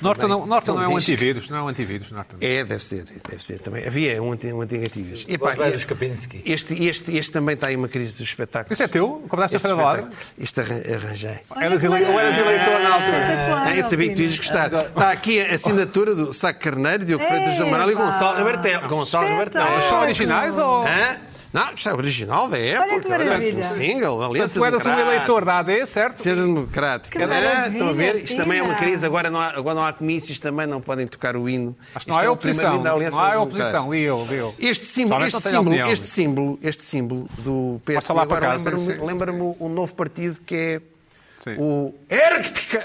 Norton, 0.02 0.28
não. 0.28 0.46
Norton 0.46 0.74
não 0.76 0.84
é 0.84 0.88
um 0.88 0.98
antivírus, 0.98 1.50
não 1.50 1.58
é 1.58 1.62
um 1.64 1.68
antivírus, 1.68 2.12
Norton. 2.12 2.38
É, 2.42 2.64
deve 2.64 2.84
ser, 2.84 3.04
deve 3.30 3.44
ser 3.44 3.60
também. 3.60 3.86
Havia 3.88 4.22
um, 4.22 4.32
anti- 4.32 4.52
um 4.54 4.62
antivírus. 4.62 5.26
E, 5.28 5.34
e- 5.34 5.72
dos 5.72 5.86
Kapinski. 5.86 6.42
este, 6.46 6.86
este, 6.86 7.16
este 7.18 7.32
também 7.32 7.56
está 7.56 7.68
aí 7.68 7.76
uma 7.76 7.88
crise 7.88 8.18
do 8.18 8.24
espetáculo. 8.24 8.74
Isso 8.74 8.84
é 8.84 8.88
teu? 8.88 9.24
Compraste 9.28 9.56
a 9.56 9.58
Este 9.58 9.68
Feira 9.68 9.76
do 9.76 9.84
Lado? 9.84 10.10
Isto 10.38 10.62
arran- 10.62 10.82
arranjei. 10.96 11.40
Eras 11.56 11.84
ele- 11.84 12.06
Ou 12.06 12.20
eras 12.20 12.38
eleitor 12.38 12.80
na 12.82 12.94
altura? 12.94 13.64
Ah, 13.66 13.76
eu 13.76 13.84
sabia 13.84 14.10
que 14.10 14.16
tu 14.16 14.22
ias 14.22 14.38
gostar. 14.38 14.72
Está 14.74 15.12
aqui 15.12 15.42
a 15.42 15.54
assinatura 15.54 16.14
do 16.16 16.34
Saco 16.34 16.60
Carneiro, 16.60 17.06
Diogo 17.06 17.24
Freitas 17.26 17.58
do 17.58 17.64
Amaral 17.64 17.92
e. 17.92 17.96
Gonçalo 17.96 18.38
Rebertel. 18.38 18.88
Gonçalo. 18.88 19.28
Mas 19.76 19.84
são 19.86 20.02
originais 20.02 20.58
ou... 20.58 20.86
Não, 21.54 21.74
isto 21.74 21.88
é 21.90 21.94
original 21.94 22.50
da 22.50 22.58
época. 22.60 23.00
que 23.00 23.08
maravilha. 23.10 23.66
um 23.66 23.70
single, 23.70 24.18
Portanto, 24.18 24.32
aliança 24.32 24.54
tu 24.60 24.66
eras 24.66 24.82
um 24.82 24.84
democrática. 24.84 25.16
eleitor 25.16 25.46
da 25.46 25.60
AD, 25.60 25.86
certo? 25.88 26.18
Centro 26.22 26.44
Democrático. 26.44 27.18
Que 27.18 27.26
maravilha, 27.26 27.68
estão 27.72 27.88
a 27.90 27.94
ver? 27.94 28.16
Isto 28.24 28.38
também 28.38 28.60
é 28.60 28.64
uma 28.64 28.76
crise. 28.76 29.06
Agora 29.06 29.30
não 29.30 29.40
há, 29.40 29.48
agora 29.58 29.76
não 29.76 29.86
há 29.86 29.94
comícios, 29.94 30.40
também 30.40 30.68
não 30.68 30.82
podem 30.82 31.08
tocar 31.08 31.36
o 31.38 31.48
hino. 31.50 31.76
Acho 31.96 32.06
que 32.06 32.12
Isto 32.12 32.12
não 32.12 32.18
há 32.20 32.24
é 32.26 32.30
o 32.30 32.36
primeiro 32.38 32.68
oposição. 32.76 33.00
da 33.02 33.10
Não 33.10 33.20
há 33.20 33.42
oposição. 33.42 33.92
Li 33.94 34.02
eu, 34.04 34.26
li 34.30 34.36
eu. 34.36 34.54
Este 34.60 34.86
símbolo, 34.86 35.26
este 35.26 35.42
símbolo, 35.42 35.62
opinião. 35.70 35.92
este 35.92 36.08
símbolo, 36.08 36.60
este 36.62 36.84
símbolo 36.84 37.30
do 37.40 37.82
PSD 37.86 38.20
agora 38.20 38.54
lembra-me 38.56 38.94
lembra-me 39.06 39.56
um 39.60 39.70
novo 39.70 39.96
partido 39.96 40.40
que 40.46 40.56
é 40.56 40.82
Sim. 41.44 41.56
o 41.60 41.94
Ergt. 42.10 42.78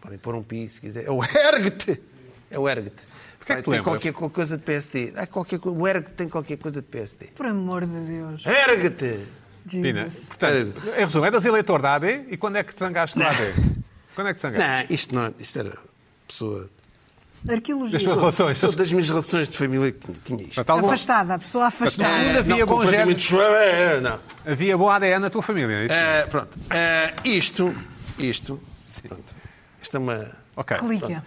Podem 0.00 0.18
pôr 0.18 0.34
um 0.34 0.42
pi 0.42 0.68
se 0.68 0.80
quiser. 0.80 1.04
É 1.06 1.10
o 1.10 1.22
Ergt. 1.22 2.00
É 2.50 2.58
o 2.58 2.68
Ergt. 2.68 2.94
É 3.52 3.56
que 3.56 3.62
te 3.62 3.64
tem 3.64 3.72
lembras? 3.74 3.84
qualquer 4.02 4.12
coisa 4.32 4.56
de 4.56 4.62
PSD. 4.62 5.12
Há 5.16 5.26
qualquer, 5.26 5.60
o 5.64 5.86
Ergt 5.88 6.10
tem 6.12 6.28
qualquer 6.28 6.56
coisa 6.58 6.80
de 6.80 6.88
PSD. 6.88 7.26
Por 7.34 7.46
amor 7.46 7.86
de 7.86 8.00
Deus. 8.00 8.42
Ergt! 8.46 9.26
Pina, 9.70 10.08
portanto, 10.26 10.82
em 10.96 11.00
resumo, 11.00 11.24
eras 11.26 11.44
eleitor 11.44 11.82
da 11.82 11.94
AD 11.94 12.26
e 12.30 12.36
quando 12.36 12.56
é 12.56 12.64
que 12.64 12.72
te 12.74 12.80
zangaste 12.80 13.18
da 13.18 13.28
AD? 13.28 13.52
Quando 14.14 14.28
é 14.28 14.30
que 14.32 14.36
te 14.38 14.42
zangaste? 14.42 14.66
Não, 14.88 14.94
isto 14.94 15.14
não. 15.14 15.34
Isto 15.38 15.58
era 15.58 15.78
pessoa. 16.26 16.68
Arqueologia. 17.48 17.92
Das 17.92 18.02
suas 18.02 18.18
relações. 18.18 18.60
Das 18.60 18.92
minhas 18.92 19.08
relações 19.08 19.48
de 19.48 19.56
família 19.56 19.92
que 19.92 20.12
tinha, 20.24 20.42
isto. 20.42 20.60
Afastada, 20.60 21.34
a 21.34 21.38
pessoa 21.38 21.66
afastada. 21.66 22.08
No 22.18 22.24
fundo, 22.24 22.38
havia 22.38 22.56
não, 22.58 22.66
bom 22.66 22.84
genes. 22.84 23.22
chua- 23.22 23.44
é, 23.44 23.96
é, 23.96 24.00
não. 24.00 24.18
havia 24.46 24.76
bom 24.76 24.90
ADN 24.90 25.20
na 25.20 25.30
tua 25.30 25.42
família, 25.42 25.74
é 25.74 25.84
isso? 25.86 25.94
Ah, 25.94 26.26
pronto. 26.28 26.58
Ah, 26.70 27.12
isto, 27.24 27.74
isto, 28.18 28.60
pronto. 29.08 29.34
Isto 29.80 29.96
é 29.96 30.00
uma. 30.00 30.30
ok. 30.56 30.76
Relíquia. 30.78 31.24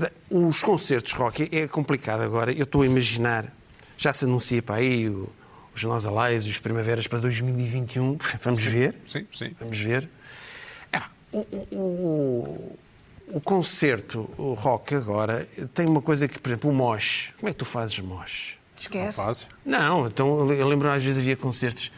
Portanto, 0.00 0.12
os 0.30 0.62
concertos 0.62 1.12
rock 1.12 1.48
é 1.50 1.66
complicado 1.66 2.20
agora. 2.22 2.52
Eu 2.52 2.64
estou 2.64 2.82
a 2.82 2.86
imaginar, 2.86 3.52
já 3.96 4.12
se 4.12 4.24
anuncia 4.24 4.60
para 4.62 4.76
aí 4.76 5.08
o- 5.08 5.28
os 5.74 5.82
Nós 5.84 6.06
Alives 6.06 6.46
e 6.46 6.50
os 6.50 6.58
Primaveras 6.58 7.06
para 7.06 7.18
2021. 7.18 8.18
Vamos 8.42 8.62
ver. 8.62 8.94
Sim, 9.08 9.26
sim. 9.32 9.48
Vamos 9.58 9.78
ver. 9.78 10.08
Ah, 10.92 11.08
o, 11.32 11.38
o- 11.38 11.76
o- 11.76 12.78
o 13.28 13.40
concerto 13.40 14.30
o 14.38 14.52
rock 14.52 14.94
agora 14.94 15.44
tem 15.74 15.86
uma 15.86 16.00
coisa 16.02 16.28
que, 16.28 16.38
por 16.38 16.48
exemplo, 16.50 16.70
o 16.70 16.74
mosh. 16.74 17.32
Como 17.38 17.48
é 17.48 17.52
que 17.52 17.58
tu 17.58 17.64
fazes 17.64 17.98
mosh? 18.00 18.56
Esquece. 18.78 19.16
Fazes? 19.16 19.48
Não, 19.64 20.06
então 20.06 20.50
eu 20.52 20.66
lembro 20.68 20.90
às 20.90 21.02
vezes 21.02 21.18
havia 21.18 21.36
concertos. 21.36 21.90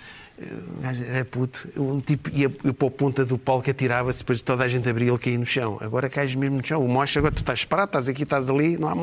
Era 1.09 1.25
puto, 1.25 1.69
um 1.77 2.01
tipo 2.01 2.31
ia, 2.31 2.51
ia 2.65 2.73
para 2.73 2.89
a 2.89 2.91
ponta 2.91 3.25
do 3.25 3.37
palco, 3.37 3.69
atirava-se, 3.69 4.21
depois 4.21 4.41
toda 4.41 4.63
a 4.65 4.69
gente 4.69 4.89
abria 4.89 5.09
ele 5.11 5.19
caía 5.19 5.39
no 5.39 5.45
chão. 5.47 5.79
Agora 5.81 6.09
cais 6.09 6.35
mesmo 6.35 6.57
no 6.59 6.65
chão. 6.67 6.85
O 6.85 6.89
mosh, 6.89 7.17
agora 7.17 7.33
tu 7.35 7.41
estás 7.41 7.65
parado, 7.65 7.89
estás 7.89 8.09
aqui, 8.09 8.23
estás 8.23 8.49
ali, 8.49 8.79
não 8.79 8.89
há 8.89 8.95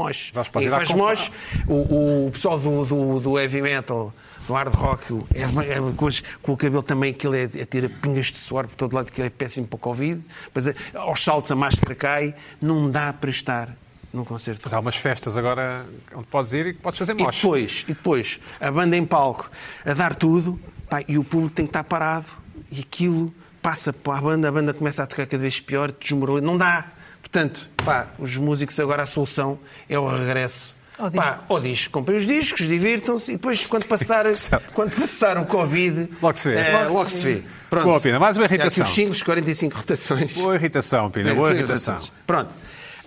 E 0.64 0.68
ir 0.68 0.74
à 0.74 0.78
faz 0.78 0.90
mosh. 0.92 1.32
O, 1.68 2.28
o 2.28 2.32
pessoal 2.32 2.58
do, 2.60 2.86
do, 2.86 3.20
do 3.20 3.40
heavy 3.40 3.62
metal, 3.62 4.14
do 4.48 4.54
hard 4.54 4.74
rock, 4.74 5.20
é, 5.34 5.46
uma- 5.48 5.66
é 5.66 5.80
uma 5.80 5.92
coisa- 5.92 6.22
com 6.42 6.54
o 6.54 6.58
cabelo 6.58 6.82
também, 6.84 7.12
aquilo 7.12 7.36
é, 7.36 7.44
é 7.44 7.66
tira 7.66 7.90
pingas 7.90 8.28
de 8.28 8.38
suor 8.38 8.66
por 8.68 8.76
todo 8.76 8.94
lado, 8.94 9.12
que 9.12 9.22
é 9.22 9.30
péssimo 9.30 9.68
para 9.68 9.76
o 9.76 9.80
Covid. 9.80 10.24
Mas 10.54 10.68
é, 10.68 10.76
aos 10.94 11.22
saltos 11.22 11.52
a 11.52 11.56
máscara 11.56 11.94
cai, 11.96 12.34
não 12.62 12.90
dá 12.90 13.12
para 13.12 13.30
estar 13.30 13.76
num 14.16 14.24
concerto 14.26 14.62
Mas 14.64 14.74
há 14.74 14.80
umas 14.80 14.96
festas 14.96 15.38
agora 15.38 15.86
onde 16.14 16.26
podes 16.28 16.54
ir 16.54 16.68
e 16.68 16.74
podes 16.74 16.98
fazer 17.00 17.12
e 17.14 17.24
mosh. 17.24 17.36
depois, 17.38 17.84
e 17.88 17.94
depois, 17.94 18.40
a 18.60 18.72
banda 18.72 18.96
em 18.98 19.06
palco 19.06 19.50
a 19.86 19.94
dar 19.94 20.16
tudo, 20.16 20.60
pá, 20.90 21.04
e 21.08 21.18
o 21.18 21.24
público 21.24 21.54
tem 21.56 21.66
que 21.66 21.70
estar 21.70 21.84
parado, 21.84 22.28
e 22.72 22.80
aquilo 22.82 23.34
passa 23.62 23.92
para 23.92 24.18
a 24.18 24.22
banda, 24.22 24.48
a 24.50 24.52
banda 24.52 24.74
começa 24.74 25.04
a 25.04 25.06
tocar 25.08 25.26
cada 25.26 25.42
vez 25.42 25.60
pior, 25.60 25.92
desmorou, 25.92 26.40
não 26.42 26.58
dá. 26.58 26.86
Portanto, 27.22 27.70
pá, 27.84 28.08
os 28.20 28.38
músicos 28.38 28.80
agora 28.80 29.04
a 29.04 29.06
solução 29.06 29.60
é 29.90 29.98
o 30.00 30.08
regresso. 30.08 30.74
Ao 30.98 31.12
Pá, 31.12 31.44
ao 31.50 31.60
disco. 31.60 31.92
Comprem 31.92 32.18
os 32.18 32.26
discos, 32.26 32.66
divirtam-se 32.66 33.34
e 33.34 33.36
depois, 33.36 33.66
quando 33.66 33.84
passar, 33.86 34.24
quando 34.74 34.96
passar 34.96 35.38
o 35.38 35.46
Covid, 35.46 36.10
Logo 36.22 36.38
se 36.38 36.48
vê. 36.50 36.56
eh, 36.56 36.72
Logo 36.84 36.94
logo, 36.94 37.10
se 37.10 37.24
vê. 37.26 37.44
Pronto. 37.70 37.84
Boa, 37.84 38.00
Pina, 38.00 38.18
mais 38.18 38.38
uma 38.38 38.44
E 38.44 38.46
há 38.46 38.46
aqui 38.46 38.54
irritação. 38.56 38.86
os 38.86 38.94
singles, 38.94 39.22
45 39.22 39.76
rotações. 39.76 40.32
Boa 40.32 40.56
irritação, 40.56 41.10
Pina, 41.10 41.36
boa 41.36 41.52
irritação. 41.52 42.00
sim. 42.00 42.10
Pronto. 42.26 42.54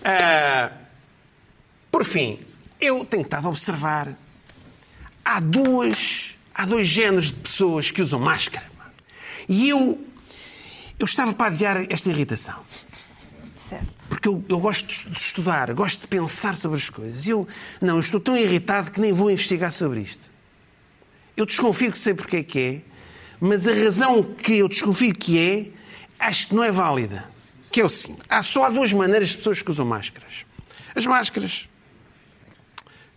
Ah, 0.05 0.71
por 1.99 2.05
fim, 2.05 2.39
eu 2.81 3.05
tenho 3.05 3.25
estado 3.25 3.49
a 3.49 3.51
observar. 3.51 4.17
Há 5.25 5.41
duas, 5.41 6.37
há 6.55 6.65
dois 6.65 6.87
géneros 6.87 7.33
de 7.33 7.41
pessoas 7.41 7.91
que 7.91 8.01
usam 8.01 8.21
máscara. 8.21 8.71
E 9.49 9.69
eu, 9.69 10.01
eu 10.97 11.05
estava 11.05 11.33
para 11.33 11.49
adiar 11.49 11.93
esta 11.93 12.09
irritação. 12.09 12.55
Certo. 13.57 13.93
Porque 14.09 14.29
eu, 14.29 14.45
eu 14.49 14.61
gosto 14.61 14.87
de 14.87 15.11
de 15.11 15.21
estudar, 15.21 15.75
gosto 15.75 16.03
de 16.03 16.07
pensar 16.07 16.55
sobre 16.55 16.79
as 16.79 16.89
coisas. 16.89 17.27
E 17.27 17.31
eu, 17.31 17.49
não, 17.81 17.95
eu 17.95 18.01
estou 18.01 18.21
tão 18.21 18.37
irritado 18.37 18.93
que 18.93 19.01
nem 19.01 19.13
vou 19.13 19.29
investigar 19.29 19.73
sobre 19.73 20.03
isto. 20.03 20.31
Eu 21.37 21.45
desconfio 21.45 21.91
que 21.91 21.99
sei 21.99 22.15
porque 22.15 22.37
é 22.37 22.43
que 22.45 22.61
é, 22.61 22.83
mas 23.41 23.67
a 23.67 23.75
razão 23.75 24.23
que 24.23 24.59
eu 24.59 24.69
desconfio 24.69 25.13
que 25.13 25.37
é, 25.37 25.71
acho 26.17 26.47
que 26.47 26.55
não 26.55 26.63
é 26.63 26.71
válida. 26.71 27.29
Que 27.73 27.81
é 27.81 27.85
o 27.85 27.89
seguinte: 27.89 28.21
há 28.29 28.41
só 28.41 28.67
há 28.67 28.71
duas 28.71 28.93
maneiras 28.93 29.31
de 29.31 29.39
pessoas 29.39 29.63
que 29.63 29.71
usam 29.73 29.85
máscaras. 29.85 30.47
As 30.95 31.05
máscaras 31.05 31.68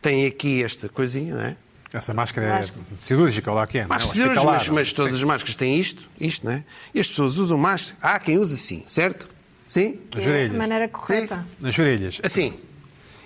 têm 0.01 0.25
aqui 0.25 0.63
esta 0.63 0.89
coisinha, 0.89 1.35
não 1.35 1.41
é? 1.41 1.55
Essa 1.93 2.13
máscara 2.13 2.65
é 2.65 2.95
cirúrgica, 2.97 3.51
ou 3.51 3.57
lá 3.57 3.67
que 3.67 3.79
é. 3.79 3.81
não 3.81 3.87
é? 3.87 3.89
Máscaras 3.89 4.07
Ou 4.07 4.13
cirúrgicas, 4.13 4.37
hospitalar. 4.37 4.59
mas, 4.59 4.69
mas 4.69 4.93
todas 4.93 5.13
as 5.13 5.23
máscaras 5.23 5.55
têm 5.55 5.77
isto, 5.77 6.09
isto, 6.19 6.45
não 6.45 6.53
é? 6.53 6.63
E 6.95 7.01
as 7.01 7.07
pessoas 7.07 7.37
usam 7.37 7.57
máscara. 7.57 7.97
Há 8.01 8.19
quem 8.19 8.37
usa 8.37 8.55
assim, 8.55 8.85
certo? 8.87 9.27
Sim? 9.67 9.99
Nas 10.13 10.25
é 10.25 10.29
orelhas. 10.29 10.55
a 10.55 10.57
maneira 10.57 10.87
correta. 10.87 11.45
Nas 11.59 11.77
orelhas. 11.77 12.21
Assim. 12.23 12.53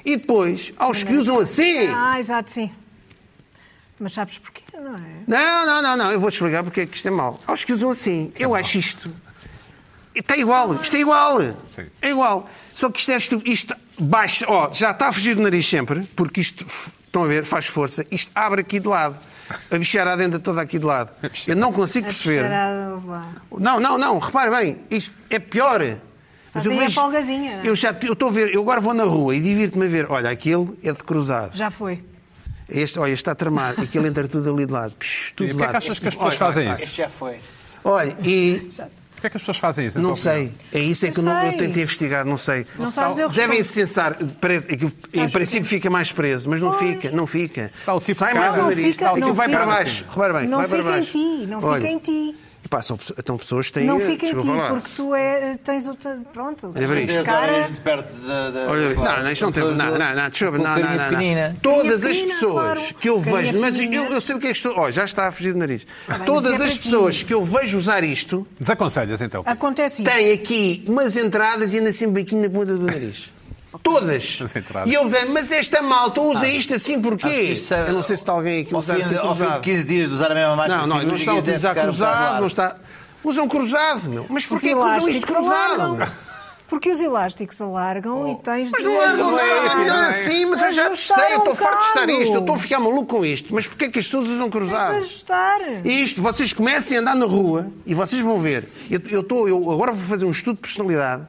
E 0.03 0.17
depois, 0.17 0.73
aos 0.77 1.03
que 1.03 1.13
usam 1.13 1.39
assim. 1.39 1.87
Ah, 1.93 2.19
exato, 2.19 2.49
sim. 2.49 2.71
Mas 3.99 4.13
sabes 4.13 4.37
porquê, 4.39 4.61
não 4.73 4.95
é? 4.95 4.99
Não, 5.27 5.65
não, 5.65 5.81
não, 5.81 5.97
não. 5.97 6.11
Eu 6.11 6.19
vou-te 6.19 6.35
explicar 6.35 6.63
porque 6.63 6.81
é 6.81 6.85
que 6.85 6.95
isto 6.95 7.07
é 7.07 7.11
mau. 7.11 7.39
Aos 7.47 7.63
que 7.63 7.71
usam 7.71 7.91
assim. 7.91 8.31
Eu 8.37 8.53
acho 8.53 8.77
isto. 8.77 9.11
Está 10.15 10.37
igual. 10.37 10.75
Isto 10.75 10.95
é 10.95 10.99
igual. 10.99 11.39
Sim. 11.67 11.85
É 12.01 12.09
igual. 12.09 12.49
Só 12.73 12.89
que 12.89 12.99
isto 12.99 13.11
é 13.11 13.17
estúpido. 13.17 13.49
Isto 13.51 13.75
baixa. 13.99 14.45
Ó, 14.47 14.71
já 14.71 14.91
está 14.91 15.07
a 15.07 15.13
fugir 15.13 15.35
do 15.35 15.41
nariz 15.41 15.67
sempre, 15.67 16.03
porque 16.15 16.41
isto, 16.41 16.65
estão 17.05 17.23
a 17.23 17.27
ver, 17.27 17.45
faz 17.45 17.65
força. 17.65 18.05
Isto 18.09 18.31
abre 18.33 18.61
aqui 18.61 18.79
de 18.79 18.87
lado. 18.87 19.19
A 19.69 19.77
bicharada 19.77 20.23
entra 20.23 20.39
toda 20.39 20.61
aqui 20.61 20.79
de 20.79 20.85
lado. 20.85 21.11
Eu 21.47 21.55
não 21.55 21.71
consigo 21.71 22.07
A 22.07 22.09
perceber. 22.09 22.49
Não, 23.59 23.79
não, 23.79 23.97
não. 23.97 24.19
Repare 24.19 24.49
bem. 24.49 24.81
Isto 24.89 25.11
é 25.29 25.39
pior. 25.39 25.81
Mas 26.53 26.93
folgazinha, 26.93 27.57
não 27.57 27.63
é? 27.63 27.67
Eu 27.67 27.75
já 27.75 27.93
eu 28.01 28.13
estou 28.13 28.29
a 28.29 28.31
ver. 28.31 28.55
Eu 28.55 28.61
agora 28.61 28.79
vou 28.79 28.93
na 28.93 29.03
rua 29.03 29.35
e 29.35 29.41
divirto-me 29.41 29.85
a 29.85 29.89
ver. 29.89 30.09
Olha, 30.09 30.29
aquele 30.29 30.69
é 30.81 30.91
de 30.93 31.03
cruzado. 31.03 31.55
Já 31.55 31.69
foi. 31.69 32.01
Este, 32.69 32.97
olha, 32.97 33.11
este 33.11 33.21
está 33.21 33.35
tramado. 33.35 33.81
Aquilo 33.81 34.07
entra 34.07 34.27
tudo 34.27 34.49
ali 34.53 34.65
de 34.65 34.71
lado. 34.71 34.95
Psh, 34.95 35.33
tudo 35.35 35.49
E 35.49 35.53
de 35.53 35.57
é 35.57 35.61
lado. 35.61 35.71
que 35.71 35.77
achas 35.77 35.99
que 35.99 36.07
as 36.07 36.15
pessoas 36.15 36.33
Olha, 36.33 36.39
fazem 36.39 36.65
olha, 36.67 36.73
isso? 36.73 36.83
Este 36.85 36.97
já 36.97 37.09
foi. 37.09 37.35
Olha, 37.83 38.17
e 38.23 38.71
Porquê 39.25 39.27
é 39.27 39.29
que 39.31 39.37
as 39.37 39.41
pessoas 39.41 39.57
fazem 39.57 39.87
isso? 39.87 39.99
não 39.99 40.15
sei. 40.15 40.51
É 40.73 40.79
isso 40.79 41.05
é 41.05 41.11
que 41.11 41.19
eu, 41.19 41.23
Eu 41.23 41.29
não, 41.33 41.43
eu 41.45 41.57
tentei 41.57 41.83
investigar, 41.83 42.23
não 42.25 42.37
sei. 42.37 42.65
Não 42.77 42.85
sabes, 42.85 43.17
eu 43.17 43.29
Devem 43.29 43.57
respondo. 43.57 43.63
censar. 43.87 44.17
Em 45.13 45.29
princípio 45.29 45.67
fica 45.67 45.89
mais 45.89 46.11
preso, 46.11 46.49
mas 46.49 46.61
não 46.61 46.73
fica, 46.73 47.09
não 47.11 47.25
fica. 47.25 47.71
Está 47.75 47.93
o 47.93 47.99
tipo 47.99 48.17
Sai 48.19 48.33
mais 48.33 48.53
do 48.53 48.59
Não 48.59 48.69
nariz. 48.69 48.95
fica- 48.95 49.09
Aquilo 49.09 49.27
não 49.27 49.33
vai 49.33 49.47
fica- 49.47 49.57
para 49.57 49.67
baixo. 49.67 50.05
Repara 50.09 50.33
bem, 50.33 50.47
não 50.47 50.57
vai 50.59 50.67
para 50.67 50.77
fica 50.77 50.89
baixo. 50.89 51.17
em 51.17 51.41
ti, 51.41 51.47
não 51.47 51.63
Olha, 51.63 51.81
fica 51.81 51.93
em 51.93 51.97
ti. 51.99 52.35
Pá, 52.69 52.81
são, 52.81 52.97
então 53.17 53.37
pessoas 53.37 53.69
têm. 53.69 53.85
Não 53.85 53.99
fica 53.99 54.25
em 54.25 54.29
ti, 54.29 54.35
porque 54.35 54.89
tu 54.95 55.13
é, 55.13 55.55
tens 55.63 55.87
outra. 55.87 56.19
Pronto. 56.33 56.71
Isto. 56.75 56.87
Três 56.87 57.23
Cara, 57.23 57.61
muito 57.61 57.81
perto 57.81 58.13
da. 58.25 58.49
da- 58.51 58.71
Olha, 58.71 58.93
não, 58.95 59.23
não, 59.23 59.31
isto 59.31 59.45
não 59.45 59.51
tem. 59.51 59.63
Não, 59.63 59.75
não, 59.75 60.15
não, 60.15 60.29
desculpa, 60.29 60.57
não, 60.57 60.63
não, 60.63 60.95
não, 60.95 61.09
pequenina. 61.09 61.55
Todas 61.61 62.03
as 62.03 62.21
pessoas 62.21 62.53
claro. 62.79 62.95
que 62.99 63.09
eu 63.09 63.19
vejo, 63.19 63.59
mas 63.59 63.79
eu, 63.79 63.91
eu 64.05 64.21
sei 64.21 64.35
o 64.35 64.39
que 64.39 64.47
é 64.47 64.51
que 64.51 64.57
estou. 64.57 64.73
Ó, 64.77 64.89
já 64.91 65.03
está 65.05 65.27
a 65.27 65.31
fugir 65.31 65.53
do 65.53 65.59
nariz. 65.59 65.85
bem, 66.07 66.19
Todas 66.25 66.59
é 66.59 66.65
as 66.65 66.77
pessoas 66.77 67.23
que 67.23 67.33
eu 67.33 67.43
vejo 67.43 67.77
usar 67.77 68.03
isto 68.03 68.45
Desaconselhas 68.59 69.21
então. 69.21 69.43
acontece 69.45 70.01
isso. 70.01 70.11
têm 70.11 70.31
aqui 70.33 70.83
umas 70.87 71.15
entradas 71.15 71.73
e 71.73 71.77
ainda 71.77 71.93
sempre 71.93 72.21
aqui 72.23 72.35
na 72.35 72.49
ponta 72.49 72.73
do 72.73 72.79
nariz. 72.83 73.31
Todas. 73.81 74.39
E 74.85 74.93
eu 74.93 75.09
dei, 75.09 75.25
mas 75.25 75.51
esta 75.51 75.81
malta 75.81 76.21
usa 76.21 76.47
isto 76.47 76.73
assim 76.73 77.01
porquê? 77.01 77.51
isso 77.51 77.73
é- 77.73 77.89
Eu 77.89 77.93
não 77.93 78.03
sei 78.03 78.17
se 78.17 78.23
está 78.23 78.31
alguém 78.31 78.61
aqui 78.61 78.69
fim, 78.69 78.91
assim 78.91 79.09
de, 79.09 79.17
ao 79.17 79.35
fim 79.35 79.41
de 79.41 79.47
cruzado. 79.47 79.61
15 79.61 79.85
dias 79.85 80.07
de 80.09 80.13
usar 80.15 80.31
a 80.31 80.35
mesma 80.35 80.55
máscara 80.55 80.87
Não, 80.87 80.97
não, 80.97 81.03
não 81.05 81.15
está 81.15 81.31
a 81.31 81.35
utilizar 81.35 81.77
um 81.77 81.81
cruzado, 81.81 82.39
não 82.39 82.47
está. 82.47 82.75
Usam 83.23 83.47
cruzado, 83.47 84.09
meu. 84.09 84.25
Mas 84.29 84.45
porquê 84.45 84.69
que 84.69 84.75
usam 84.75 85.09
isto 85.09 85.27
cruzado? 85.27 85.97
Porque 86.67 86.89
os 86.89 86.99
elásticos 86.99 87.61
alargam 87.61 88.31
e 88.31 88.35
tens 88.37 88.71
Mas 88.71 88.81
de... 88.81 88.87
não 88.89 89.03
é, 89.03 89.13
não 89.15 89.39
é, 89.39 89.43
é, 89.43 89.75
melhor 89.75 89.97
não 89.97 90.03
é. 90.05 90.09
assim, 90.09 90.45
mas 90.47 90.63
eu 90.63 90.71
já 90.71 90.89
testei, 90.89 91.33
eu 91.33 91.37
estou 91.37 91.53
um 91.53 91.55
farto 91.55 91.77
de 91.77 91.85
estar 91.85 92.01
bocado. 92.01 92.21
isto, 92.23 92.33
eu 92.33 92.39
estou 92.39 92.55
a 92.55 92.59
ficar 92.59 92.79
maluco 92.79 93.05
com 93.05 93.25
isto. 93.25 93.53
Mas 93.53 93.67
porquê 93.67 93.89
que 93.89 93.99
as 93.99 94.05
pessoas 94.05 94.27
usam 94.29 94.49
Tens 94.49 94.63
de 94.63 94.69
cruzado? 94.69 94.95
ajustar. 94.95 95.59
Isto, 95.85 96.21
vocês 96.23 96.53
comecem 96.53 96.97
a 96.97 97.01
andar 97.01 97.15
na 97.15 97.25
rua 97.27 97.71
e 97.85 97.93
vocês 97.93 98.19
vão 98.23 98.39
ver. 98.39 98.67
Eu, 98.89 98.99
eu, 99.09 99.21
estou, 99.21 99.47
eu 99.47 99.71
agora 99.71 99.91
vou 99.91 100.03
fazer 100.05 100.25
um 100.25 100.31
estudo 100.31 100.55
de 100.55 100.61
personalidade. 100.61 101.27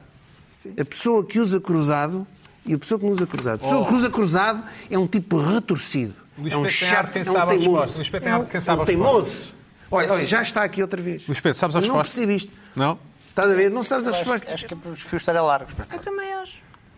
A 0.79 0.83
pessoa 0.83 1.23
que 1.23 1.39
usa 1.39 1.61
cruzado 1.61 2.25
e 2.67 2.73
a 2.73 2.77
pessoa 2.77 2.99
que 2.99 3.05
não 3.05 3.13
usa 3.13 3.25
cruzado. 3.25 3.55
A 3.55 3.67
pessoa 3.67 3.87
que 3.87 3.93
usa 3.93 4.09
cruzado 4.09 4.63
é 4.91 4.97
um 4.97 5.07
tipo 5.07 5.37
retorcido. 5.39 6.15
Luís 6.37 6.53
é 6.53 6.57
um 6.57 6.67
chato, 6.67 7.15
é 7.17 7.21
um 7.21 7.23
sabe 7.25 7.37
a 7.37 7.41
resposta. 7.55 7.57
teimoso. 7.63 7.95
Luís 7.95 8.09
Pedro 8.09 8.23
tem 8.25 8.33
ar 8.33 8.43
de 8.43 8.49
quem 8.51 8.57
É 8.57 8.61
sabe 8.61 8.79
um 8.79 8.83
a 8.83 8.85
resposta. 8.85 9.11
teimoso. 9.11 9.49
Olha, 9.89 10.11
olha, 10.13 10.25
já 10.25 10.41
está 10.41 10.63
aqui 10.63 10.81
outra 10.81 11.01
vez. 11.01 11.25
Luís 11.27 11.39
Pedro, 11.39 11.57
sabes 11.57 11.75
a 11.75 11.79
Eu 11.79 11.87
não 11.87 11.95
resposta? 11.95 12.13
percebi 12.13 12.35
isto. 12.35 12.51
Não? 12.75 12.99
Estás 13.29 13.49
a 13.51 13.55
ver? 13.55 13.71
Não 13.71 13.83
sabes 13.83 14.07
a 14.07 14.11
resposta. 14.11 14.53
acho 14.53 14.65
que 14.65 14.73
é 14.73 14.77
para 14.77 14.91
os 14.91 15.01
fios 15.01 15.21
estarem 15.21 15.41
largos. 15.41 15.73
Eu 15.91 15.99
também 15.99 16.33
acho. 16.33 16.53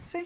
Sim. 0.08 0.26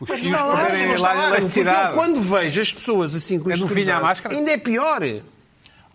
Os 0.00 0.08
Mas 0.08 0.20
fios 0.20 0.40
perderem 0.42 0.88
mas 0.88 1.00
lá 1.00 1.28
elasticidade. 1.28 1.88
eu, 1.90 1.94
quando 1.94 2.20
vejo 2.20 2.60
as 2.60 2.72
pessoas 2.72 3.14
assim 3.14 3.38
com 3.38 3.50
É 3.50 3.54
isto 3.54 3.66
cruzado, 3.66 4.02
máscara? 4.02 4.34
ainda 4.34 4.50
é 4.52 4.56
pior. 4.58 5.00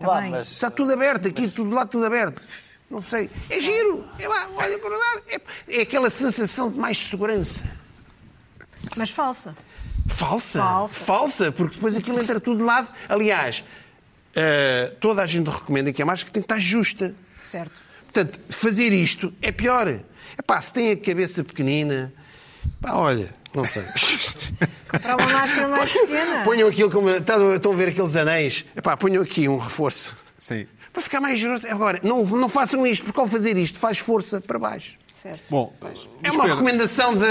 Lá, 0.02 0.22
bem. 0.22 0.32
mas 0.32 0.52
Está 0.52 0.70
tudo 0.72 0.94
aberto 0.94 1.28
aqui, 1.28 1.48
tudo 1.48 1.74
lá, 1.76 1.86
tudo 1.86 2.06
aberto. 2.06 2.42
Não 2.90 3.02
sei. 3.02 3.30
É 3.50 3.60
giro. 3.60 4.04
É 4.18 4.28
lá, 4.28 4.48
olha, 4.56 4.80
cruzar. 4.80 5.18
É, 5.28 5.42
é 5.70 5.82
aquela 5.82 6.10
sensação 6.10 6.72
de 6.72 6.78
mais 6.80 6.98
segurança. 6.98 7.62
Mas 8.96 9.10
falsa. 9.10 9.56
Falsa. 10.08 10.60
Falsa. 10.60 11.06
Falsa, 11.06 11.52
porque 11.52 11.76
depois 11.76 11.96
aquilo 11.96 12.20
entra 12.20 12.40
tudo 12.40 12.60
de 12.60 12.64
lado. 12.64 12.90
Aliás, 13.08 13.64
eh, 14.36 14.94
toda 15.00 15.22
a 15.22 15.26
gente 15.26 15.50
recomenda 15.50 15.92
que 15.92 16.02
a 16.02 16.06
máscara 16.06 16.32
tem 16.34 16.42
que 16.42 16.46
estar 16.46 16.60
justa. 16.60 17.16
Certo. 17.48 17.82
Portanto, 18.04 18.40
fazer 18.50 18.92
isto 18.92 19.34
é 19.42 19.52
pior. 19.52 19.88
Epá, 20.38 20.60
se 20.62 20.74
tem 20.74 20.92
a 20.92 20.98
cabeça 20.98 21.44
pequenina, 21.44 22.14
pá, 22.82 22.94
olha, 22.94 23.30
não 23.54 23.66
sei. 23.66 23.84
Comprar 24.90 25.16
uma 25.16 25.28
máscara 25.28 25.68
mais 25.68 25.92
pequena. 25.92 26.44
ponham 26.44 26.68
aquilo 26.70 26.92
como. 26.92 27.10
Estão 27.10 27.56
estão 27.56 27.72
a 27.72 27.76
ver 27.76 27.90
aqueles 27.90 28.16
anéis? 28.16 28.66
Epá, 28.76 28.98
ponham 28.98 29.24
aqui 29.24 29.48
um 29.48 29.58
reforço. 29.58 30.16
Sim. 30.38 30.68
Para 30.92 31.02
ficar 31.02 31.22
mais 31.22 31.40
generoso. 31.40 31.68
Agora, 31.68 32.00
não, 32.04 32.24
não 32.26 32.50
façam 32.50 32.86
isto, 32.86 33.06
porque 33.06 33.20
ao 33.20 33.28
fazer 33.28 33.58
isto 33.58 33.78
faz 33.78 34.00
força 34.00 34.42
para 34.42 34.58
baixo. 34.58 34.99
Certo. 35.22 35.42
Bom, 35.50 35.74
É 36.24 36.32
uma 36.32 36.46
recomendação 36.48 37.14
da 37.14 37.28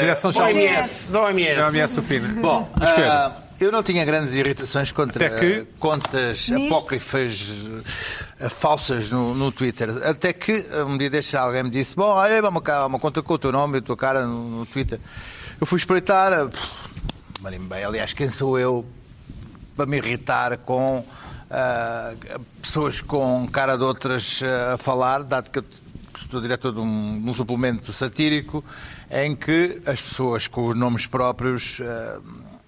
Direção-Geral 0.00 0.48
da 0.48 0.54
OMS. 0.54 1.12
Da 1.12 1.22
OMS. 1.22 1.56
da 1.56 1.66
OMS 1.68 1.94
do. 1.94 2.02
Bom, 2.42 2.68
ah, 2.78 3.32
eu 3.58 3.72
não 3.72 3.82
tinha 3.82 4.04
grandes 4.04 4.34
irritações 4.34 4.92
contra 4.92 5.30
que- 5.30 5.66
contas 5.78 6.50
Nisto. 6.50 6.66
apócrifas 6.74 7.54
ah, 8.38 8.50
falsas 8.50 9.08
no, 9.10 9.34
no 9.34 9.50
Twitter. 9.50 9.88
Até 10.06 10.34
que 10.34 10.66
ah, 10.72 10.84
um 10.84 10.98
dia 10.98 11.08
destes 11.08 11.34
alguém 11.34 11.62
me 11.62 11.70
disse: 11.70 11.96
Bom, 11.96 12.10
olha, 12.10 12.38
há 12.38 12.48
uma, 12.50 12.86
uma 12.86 12.98
conta 12.98 13.22
com 13.22 13.32
o 13.32 13.38
teu 13.38 13.50
nome 13.50 13.78
e 13.78 13.80
a 13.80 13.82
tua 13.82 13.96
cara 13.96 14.26
no, 14.26 14.58
no 14.58 14.66
Twitter. 14.66 15.00
Eu 15.58 15.66
fui 15.66 15.78
espreitar, 15.78 16.32
marimbei. 17.40 17.82
Aliás, 17.82 18.12
quem 18.12 18.28
sou 18.28 18.58
eu 18.58 18.84
para 19.74 19.86
me 19.86 19.96
irritar 19.96 20.58
com 20.58 21.02
ah, 21.50 22.12
pessoas 22.60 23.00
com 23.00 23.48
cara 23.50 23.76
de 23.78 23.84
outras 23.84 24.42
a 24.74 24.76
falar, 24.76 25.22
dado 25.24 25.50
que 25.50 25.60
eu 25.60 25.64
estou 26.32 26.40
diretor 26.40 26.72
de 26.72 26.80
um, 26.80 27.20
de 27.20 27.28
um 27.28 27.32
suplemento 27.34 27.92
satírico 27.92 28.64
em 29.10 29.36
que 29.36 29.80
as 29.86 30.00
pessoas 30.00 30.48
com 30.48 30.68
os 30.68 30.76
nomes 30.76 31.06
próprios 31.06 31.80
ah, 31.80 32.20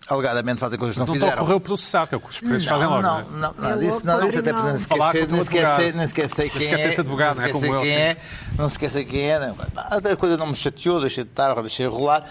alegadamente 0.09 0.61
fazem 0.61 0.79
coisas 0.79 0.95
que 0.95 1.01
não, 1.01 1.07
Não 1.07 1.15
fizeram. 1.15 1.33
te 1.33 1.39
ocorreu 1.39 1.61
processar, 1.61 2.07
que 2.07 2.15
é 2.15 2.19
o 2.19 2.21
que 2.21 2.29
os 2.29 2.41
presos 2.41 2.67
fazem 2.67 2.87
logo, 2.87 3.03
não, 3.03 3.23
não, 3.23 3.49
é? 3.49 3.53
não, 3.59 3.71
não, 3.71 3.79
disso, 3.79 4.07
não, 4.07 4.27
disso 4.27 4.39
até 4.39 4.53
não. 4.53 4.59
porque 4.59 4.71
nem 4.71 4.79
sequer 4.79 4.99
Falar 4.99 5.13
sei, 5.13 5.27
com 5.27 5.33
o 5.33 5.37
nem 5.37 5.45
sei, 5.69 5.93
nem 5.93 6.07
quem 6.51 6.83
é. 6.83 7.01
advogado, 7.01 7.37
não 7.37 7.45
é 7.45 7.53
sei 7.53 7.71
eu, 7.71 7.81
quem 7.81 7.95
é, 7.95 8.17
não 8.59 8.69
quem 9.05 9.31
é. 9.31 9.39
não. 9.39 9.57
A 10.13 10.17
coisa 10.17 10.37
não 10.37 10.47
me 10.47 10.57
chateou, 10.57 11.01
deixei 11.01 11.25
de 11.25 11.31
estar, 11.31 11.55
deixei 11.63 11.89
de 11.89 11.93
rolar. 11.93 12.25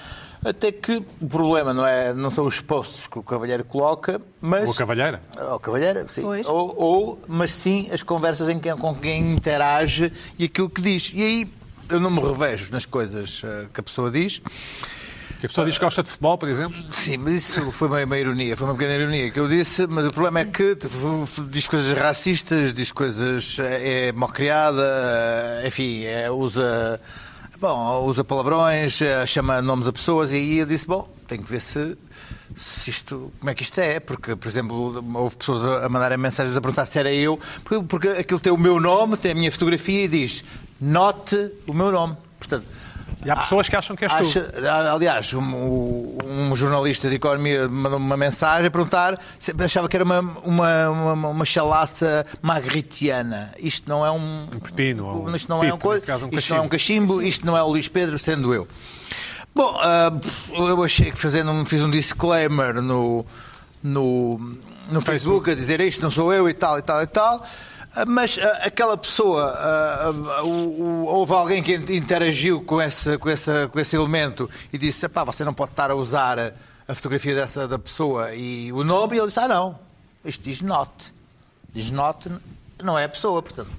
Até 0.45 0.71
que 0.71 1.03
o 1.21 1.27
problema 1.27 1.73
não, 1.73 1.85
é, 1.85 2.13
não 2.13 2.29
são 2.29 2.45
os 2.45 2.59
posts 2.59 3.07
que 3.07 3.17
o 3.19 3.23
Cavalheiro 3.23 3.63
coloca, 3.63 4.21
mas. 4.41 4.65
Ou 4.67 4.71
a 4.73 4.75
Cavalheira. 4.77 5.21
Ou 5.51 5.59
Cavalheira, 5.59 6.05
sim. 6.09 6.23
Ou, 6.45 6.75
ou- 6.77 7.21
mas 7.27 7.53
sim 7.53 7.89
as 7.91 8.03
conversas 8.03 8.49
em 8.49 8.59
que, 8.59 8.73
com 8.75 8.93
quem 8.95 9.33
interage 9.33 10.11
e 10.37 10.45
aquilo 10.45 10.69
que 10.69 10.81
diz. 10.81 11.11
E 11.13 11.21
aí 11.23 11.47
eu 11.89 11.99
não 11.99 12.09
me 12.09 12.19
revejo 12.21 12.71
nas 12.71 12.85
coisas 12.85 13.41
eh, 13.43 13.67
que 13.73 13.79
a 13.79 13.83
pessoa 13.83 14.09
diz. 14.11 14.41
Que 15.39 15.47
a 15.47 15.49
pessoa 15.49 15.65
diz 15.67 15.77
que 15.77 15.83
gosta 15.83 16.01
de 16.01 16.09
futebol, 16.09 16.37
por 16.37 16.47
exemplo. 16.47 16.81
Sim, 16.91 17.17
mas 17.17 17.33
isso 17.33 17.69
foi 17.73 17.89
uma, 17.89 18.01
uma 18.03 18.17
ironia, 18.17 18.55
foi 18.55 18.65
uma 18.65 18.73
pequena 18.75 18.93
ironia 18.95 19.29
que 19.29 19.37
eu 19.39 19.47
disse, 19.47 19.85
mas 19.87 20.05
o 20.07 20.11
problema 20.11 20.39
é 20.39 20.45
que 20.45 20.77
diz 21.49 21.67
coisas 21.67 21.91
racistas, 21.99 22.73
diz 22.73 22.93
coisas. 22.93 23.57
é 23.59 24.13
malcriada, 24.13 25.61
enfim, 25.65 26.05
é, 26.05 26.31
usa. 26.31 26.99
Bom, 27.63 28.03
usa 28.07 28.25
palavrões, 28.25 29.01
eh, 29.01 29.25
chama 29.25 29.61
nomes 29.61 29.87
a 29.87 29.93
pessoas 29.93 30.33
e 30.33 30.35
aí 30.35 30.57
eu 30.57 30.65
disse, 30.65 30.85
bom, 30.85 31.07
tenho 31.25 31.41
que 31.43 31.49
ver 31.49 31.61
se, 31.61 31.97
se 32.57 32.89
isto, 32.89 33.31
como 33.39 33.49
é 33.49 33.55
que 33.55 33.63
isto 33.63 33.79
é, 33.79 34.01
porque, 34.01 34.35
por 34.35 34.49
exemplo, 34.49 35.01
houve 35.15 35.37
pessoas 35.37 35.63
a 35.63 35.87
mandarem 35.87 36.17
mensagens 36.17 36.57
a 36.57 36.59
perguntar 36.59 36.85
se 36.85 36.99
era 36.99 37.09
eu, 37.09 37.39
porque, 37.63 37.81
porque 37.87 38.07
aquilo 38.09 38.41
tem 38.41 38.51
o 38.51 38.57
meu 38.57 38.81
nome, 38.81 39.15
tem 39.15 39.31
a 39.31 39.35
minha 39.35 39.49
fotografia 39.49 40.03
e 40.03 40.09
diz, 40.09 40.43
note 40.81 41.53
o 41.65 41.73
meu 41.73 41.89
nome. 41.89 42.17
Portanto, 42.37 42.65
E 43.25 43.29
há 43.29 43.35
pessoas 43.35 43.69
que 43.69 43.75
acham 43.75 43.95
que 43.95 44.03
és 44.03 44.13
tu. 44.13 44.23
Acha- 44.23 44.91
aliás, 44.93 45.33
um, 45.33 46.17
um 46.25 46.55
jornalista 46.55 47.09
de 47.09 47.15
economia 47.15 47.67
mandou-me 47.67 48.05
uma 48.05 48.17
mensagem 48.17 48.67
a 48.67 48.71
perguntar 48.71 49.19
se 49.39 49.53
achava 49.59 49.87
que 49.87 49.95
era 49.95 50.03
uma, 50.03 50.19
uma, 50.43 50.89
uma, 50.89 51.29
uma 51.29 51.45
chalaça 51.45 52.25
magritiana. 52.41 53.51
Isto 53.59 53.89
não 53.89 54.05
é 54.05 54.11
um. 54.11 54.43
Um 54.43 54.59
pepino, 54.59 55.25
um 55.25 55.35
isto 55.35 55.49
não 55.49 55.63
é 55.63 55.73
um 55.73 55.77
coisa, 55.77 56.05
caso, 56.05 56.25
um 56.25 56.37
isto 56.37 56.49
não 56.51 56.57
é 56.57 56.61
um 56.61 56.69
cachimbo, 56.69 57.21
isto 57.21 57.45
não 57.45 57.57
é 57.57 57.63
o 57.63 57.67
Luís 57.67 57.87
Pedro, 57.87 58.19
sendo 58.19 58.53
eu. 58.53 58.67
Bom, 59.55 59.77
ah, 59.81 60.11
eu 60.51 60.83
achei 60.83 61.11
que 61.11 61.17
fazendo, 61.17 61.63
fiz 61.65 61.83
um 61.83 61.89
disclaimer 61.89 62.81
no, 62.81 63.23
no, 63.83 64.57
no 64.89 65.01
Facebook 65.01 65.51
a 65.51 65.53
dizer 65.55 65.79
isto 65.79 66.01
não 66.01 66.09
sou 66.09 66.33
eu 66.33 66.49
e 66.49 66.53
tal 66.53 66.79
e 66.79 66.81
tal 66.81 67.01
e 67.03 67.07
tal. 67.07 67.45
Mas 68.07 68.39
ah, 68.41 68.61
aquela 68.63 68.97
pessoa, 68.97 69.45
ah, 69.45 70.13
ah, 70.39 70.43
houve 70.43 71.33
alguém 71.33 71.61
que 71.61 71.75
interagiu 71.95 72.61
com 72.61 72.81
esse, 72.81 73.17
com 73.19 73.29
esse, 73.29 73.67
com 73.67 73.79
esse 73.79 73.95
elemento 73.95 74.49
e 74.71 74.77
disse: 74.77 75.07
Pá, 75.07 75.23
você 75.23 75.43
não 75.43 75.53
pode 75.53 75.71
estar 75.71 75.91
a 75.91 75.95
usar 75.95 76.39
a, 76.87 76.95
fotografia 76.95 77.35
dessa 77.35 77.67
da 77.67 77.77
pessoa 77.77 78.33
e 78.33 78.71
o 78.73 78.83
nome. 78.83 79.15
E 79.15 79.19
ele 79.19 79.27
disse: 79.27 79.39
Ah, 79.39 79.47
não, 79.47 79.77
isto 80.25 80.43
diz 80.43 80.61
not. 80.61 81.13
Diz 81.71 81.91
not, 81.91 82.29
não 82.81 82.97
é 82.97 83.03
a 83.05 83.09
pessoa, 83.09 83.41
portanto. 83.43 83.69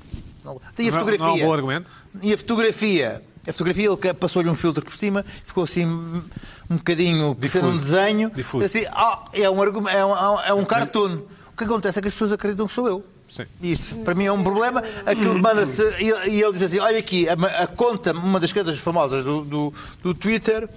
Não. 0.44 0.60
E 0.78 0.88
a 0.88 0.92
Não- 0.92 0.98
fotografia? 0.98 1.26
não 1.26 1.32
é 1.32 1.42
um 1.42 1.46
bom 1.46 1.54
argumento? 1.54 1.90
E 2.22 2.32
a 2.32 2.38
fotografia? 2.38 3.22
A 3.46 3.52
fotografia, 3.52 3.86
ele 3.86 4.14
passou-lhe 4.14 4.48
um 4.48 4.54
filtro 4.54 4.84
por 4.84 4.96
cima, 4.96 5.24
ficou 5.44 5.64
assim 5.64 5.84
um 5.84 6.76
bocadinho 6.76 7.34
parecendo 7.34 7.68
um 7.68 7.76
desenho. 7.76 8.30
Difuso. 8.30 8.64
Assim, 8.64 8.86
ah, 8.92 9.24
é, 9.32 9.50
um, 9.50 9.62
é, 9.88 10.06
um, 10.06 10.40
é 10.40 10.54
um 10.54 10.64
cartoon. 10.64 11.20
O 11.52 11.56
que 11.56 11.64
acontece 11.64 11.98
é 11.98 12.02
que 12.02 12.08
as 12.08 12.14
pessoas 12.14 12.32
acreditam 12.32 12.66
que 12.66 12.72
sou 12.72 12.88
eu. 12.88 13.04
Sim. 13.34 13.46
Isso, 13.60 13.96
para 14.04 14.14
mim 14.14 14.26
é 14.26 14.32
um 14.32 14.44
problema. 14.44 14.80
Aquilo 15.04 15.36
manda-se. 15.40 15.82
E 16.00 16.40
ele 16.40 16.52
diz 16.52 16.62
assim: 16.62 16.78
olha 16.78 16.98
aqui, 16.98 17.26
a, 17.28 17.32
a 17.32 17.66
conta, 17.66 18.12
uma 18.12 18.38
das 18.38 18.52
contas 18.52 18.78
famosas 18.78 19.24
do, 19.24 19.42
do, 19.44 19.74
do 20.04 20.14
Twitter 20.14 20.68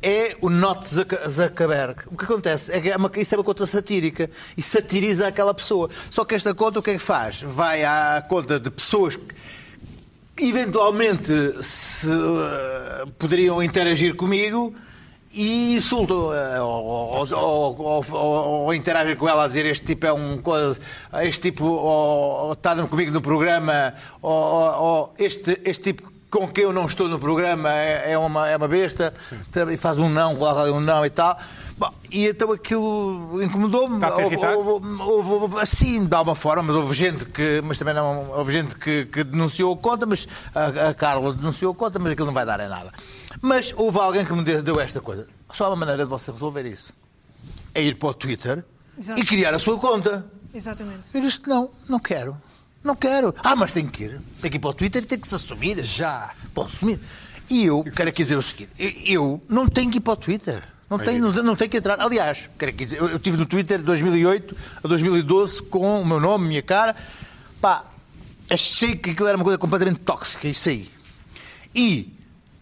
é 0.00 0.36
o 0.40 0.48
Not 0.48 0.86
Zucker- 0.88 1.28
Zuckerberg. 1.28 2.02
O 2.06 2.16
que 2.16 2.24
acontece 2.24 2.70
é 2.70 2.80
que 2.80 2.90
é 2.90 2.96
uma, 2.96 3.10
isso 3.16 3.34
é 3.34 3.38
uma 3.38 3.42
conta 3.42 3.66
satírica 3.66 4.30
e 4.56 4.62
satiriza 4.62 5.26
aquela 5.26 5.52
pessoa. 5.52 5.90
Só 6.08 6.24
que 6.24 6.36
esta 6.36 6.54
conta 6.54 6.78
o 6.78 6.82
que 6.82 6.90
é 6.90 6.94
que 6.94 7.00
faz? 7.00 7.42
Vai 7.42 7.84
à 7.84 8.24
conta 8.28 8.60
de 8.60 8.70
pessoas 8.70 9.16
que 9.16 9.24
eventualmente 10.38 11.32
se 11.64 12.08
eh, 12.08 13.04
poderiam 13.18 13.60
interagir 13.60 14.14
comigo 14.14 14.72
e 15.36 15.74
insultam 15.76 16.32
eh, 16.34 16.60
ou, 16.60 16.84
ou, 16.84 17.26
ou, 17.36 17.76
ou- 17.78 18.04
ou- 18.12 18.46
ou 18.64 18.74
interagem 18.74 19.14
com 19.16 19.28
ela 19.28 19.44
a 19.44 19.46
dizer 19.46 19.66
este 19.66 19.84
tipo 19.84 20.06
é 20.06 20.12
um 20.12 20.38
este 21.22 21.40
tipo 21.52 21.66
ou, 21.66 22.52
está 22.54 22.74
comigo 22.88 23.12
no 23.12 23.20
programa 23.20 23.92
ou, 24.22 24.32
este, 25.18 25.60
este 25.64 25.92
tipo 25.92 26.10
com 26.30 26.48
quem 26.48 26.64
eu 26.64 26.72
não 26.72 26.86
estou 26.86 27.06
no 27.08 27.18
programa 27.18 27.72
é, 27.72 28.12
é 28.12 28.18
uma, 28.18 28.48
é 28.48 28.56
uma 28.56 28.66
besta 28.66 29.14
e 29.72 29.76
faz 29.76 29.96
um 29.98 30.08
não, 30.08 30.34
um 30.70 30.80
não 30.80 31.06
e 31.06 31.10
tal. 31.10 31.38
Bom, 31.78 31.92
e 32.10 32.26
então 32.26 32.50
aquilo 32.52 33.42
incomodou-me. 33.42 34.00
Assim, 35.60 36.06
de 36.06 36.14
alguma 36.14 36.34
forma, 36.34 36.62
mas 36.62 36.76
houve 36.76 36.94
gente 36.94 37.26
que, 37.26 37.60
mas 37.62 37.76
também 37.76 37.92
não, 37.92 38.30
houve 38.30 38.52
gente 38.52 38.74
que, 38.76 39.04
que 39.04 39.22
denunciou 39.22 39.74
a 39.74 39.76
conta, 39.76 40.06
mas 40.06 40.26
a, 40.54 40.88
a 40.88 40.94
Carla 40.94 41.34
denunciou 41.34 41.72
a 41.72 41.74
conta, 41.74 41.98
mas 41.98 42.12
aquilo 42.12 42.26
não 42.26 42.32
vai 42.32 42.46
dar 42.46 42.60
em 42.60 42.68
nada. 42.68 42.90
Mas 43.42 43.74
houve 43.76 43.98
alguém 43.98 44.24
que 44.24 44.32
me 44.32 44.42
deu, 44.42 44.80
esta 44.80 45.02
coisa. 45.02 45.28
Só 45.52 45.64
há 45.64 45.68
uma 45.68 45.76
maneira 45.76 46.04
de 46.04 46.08
você 46.08 46.30
resolver 46.30 46.64
isso. 46.64 46.94
É 47.74 47.82
ir 47.82 47.96
para 47.96 48.08
o 48.08 48.14
Twitter 48.14 48.64
Exato. 48.98 49.20
e 49.20 49.24
criar 49.24 49.52
a 49.52 49.58
sua 49.58 49.78
conta. 49.78 50.24
Exatamente. 50.54 51.02
Eu 51.12 51.20
disse, 51.20 51.42
não, 51.46 51.70
não 51.86 51.98
quero. 51.98 52.36
Não 52.82 52.96
quero. 52.96 53.34
Ah, 53.44 53.54
mas 53.54 53.72
tem 53.72 53.86
que 53.86 54.04
ir. 54.04 54.20
Tem 54.40 54.50
que 54.50 54.56
ir 54.56 54.60
para 54.60 54.70
o 54.70 54.74
Twitter 54.74 55.02
e 55.02 55.06
tem 55.06 55.18
que 55.18 55.28
se 55.28 55.34
assumir. 55.34 55.82
Já. 55.82 56.30
Posso 56.54 56.76
assumir. 56.76 57.00
E 57.50 57.66
eu 57.66 57.84
quero 57.84 58.08
aqui 58.08 58.22
dizer 58.22 58.36
o 58.36 58.42
seguinte: 58.42 58.70
eu 59.06 59.42
não 59.48 59.68
tenho 59.68 59.90
que 59.90 59.98
ir 59.98 60.00
para 60.00 60.14
o 60.14 60.16
Twitter. 60.16 60.62
Não 60.88 60.98
tenho, 60.98 61.32
não, 61.32 61.42
não 61.42 61.56
tenho 61.56 61.70
que 61.70 61.76
entrar. 61.78 62.00
Aliás, 62.00 62.48
eu, 62.96 63.08
eu 63.08 63.16
estive 63.16 63.36
no 63.36 63.44
Twitter 63.46 63.78
de 63.78 63.84
2008 63.84 64.56
a 64.84 64.88
2012 64.88 65.62
com 65.64 66.00
o 66.00 66.06
meu 66.06 66.20
nome, 66.20 66.46
minha 66.48 66.62
cara. 66.62 66.94
Pá, 67.60 67.84
achei 68.48 68.94
que 68.94 69.10
aquilo 69.10 69.26
era 69.28 69.36
uma 69.36 69.44
coisa 69.44 69.58
completamente 69.58 69.98
tóxica, 70.00 70.46
isso 70.46 70.68
aí. 70.68 70.88
E 71.74 72.12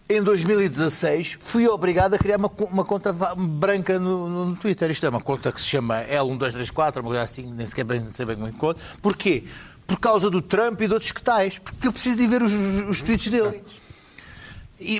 em 0.09 0.21
2016 0.21 1.37
fui 1.39 1.67
obrigado 1.67 2.13
a 2.15 2.17
criar 2.17 2.37
uma, 2.37 2.51
uma 2.71 2.83
conta 2.83 3.13
branca 3.13 3.99
no, 3.99 4.45
no- 4.47 4.55
Twitter. 4.55 4.89
Isto 4.89 5.05
é 5.05 5.09
uma 5.09 5.21
conta 5.21 5.51
que 5.51 5.61
se 5.61 5.67
chama 5.67 6.03
L1234, 6.03 6.95
uma 6.97 7.03
coisa 7.03 7.21
assim, 7.21 7.51
nem 7.53 7.65
sequer 7.65 7.83
bem, 7.85 8.03
sei 8.11 8.25
bem 8.25 8.35
como 8.35 8.47
é 8.47 8.51
conta. 8.51 8.79
Porquê? 9.01 9.43
Por 9.85 9.99
causa 9.99 10.31
do 10.31 10.41
Trump 10.41 10.81
e 10.81 10.87
de 10.87 10.93
outros 10.93 11.11
que 11.11 11.21
tais. 11.21 11.59
Porque 11.59 11.87
eu 11.87 11.93
preciso 11.93 12.17
de 12.17 12.25
ver 12.27 12.41
os, 12.41 12.51
os, 12.51 12.89
os 12.89 13.01
tweets 13.03 13.29
dele. 13.29 13.61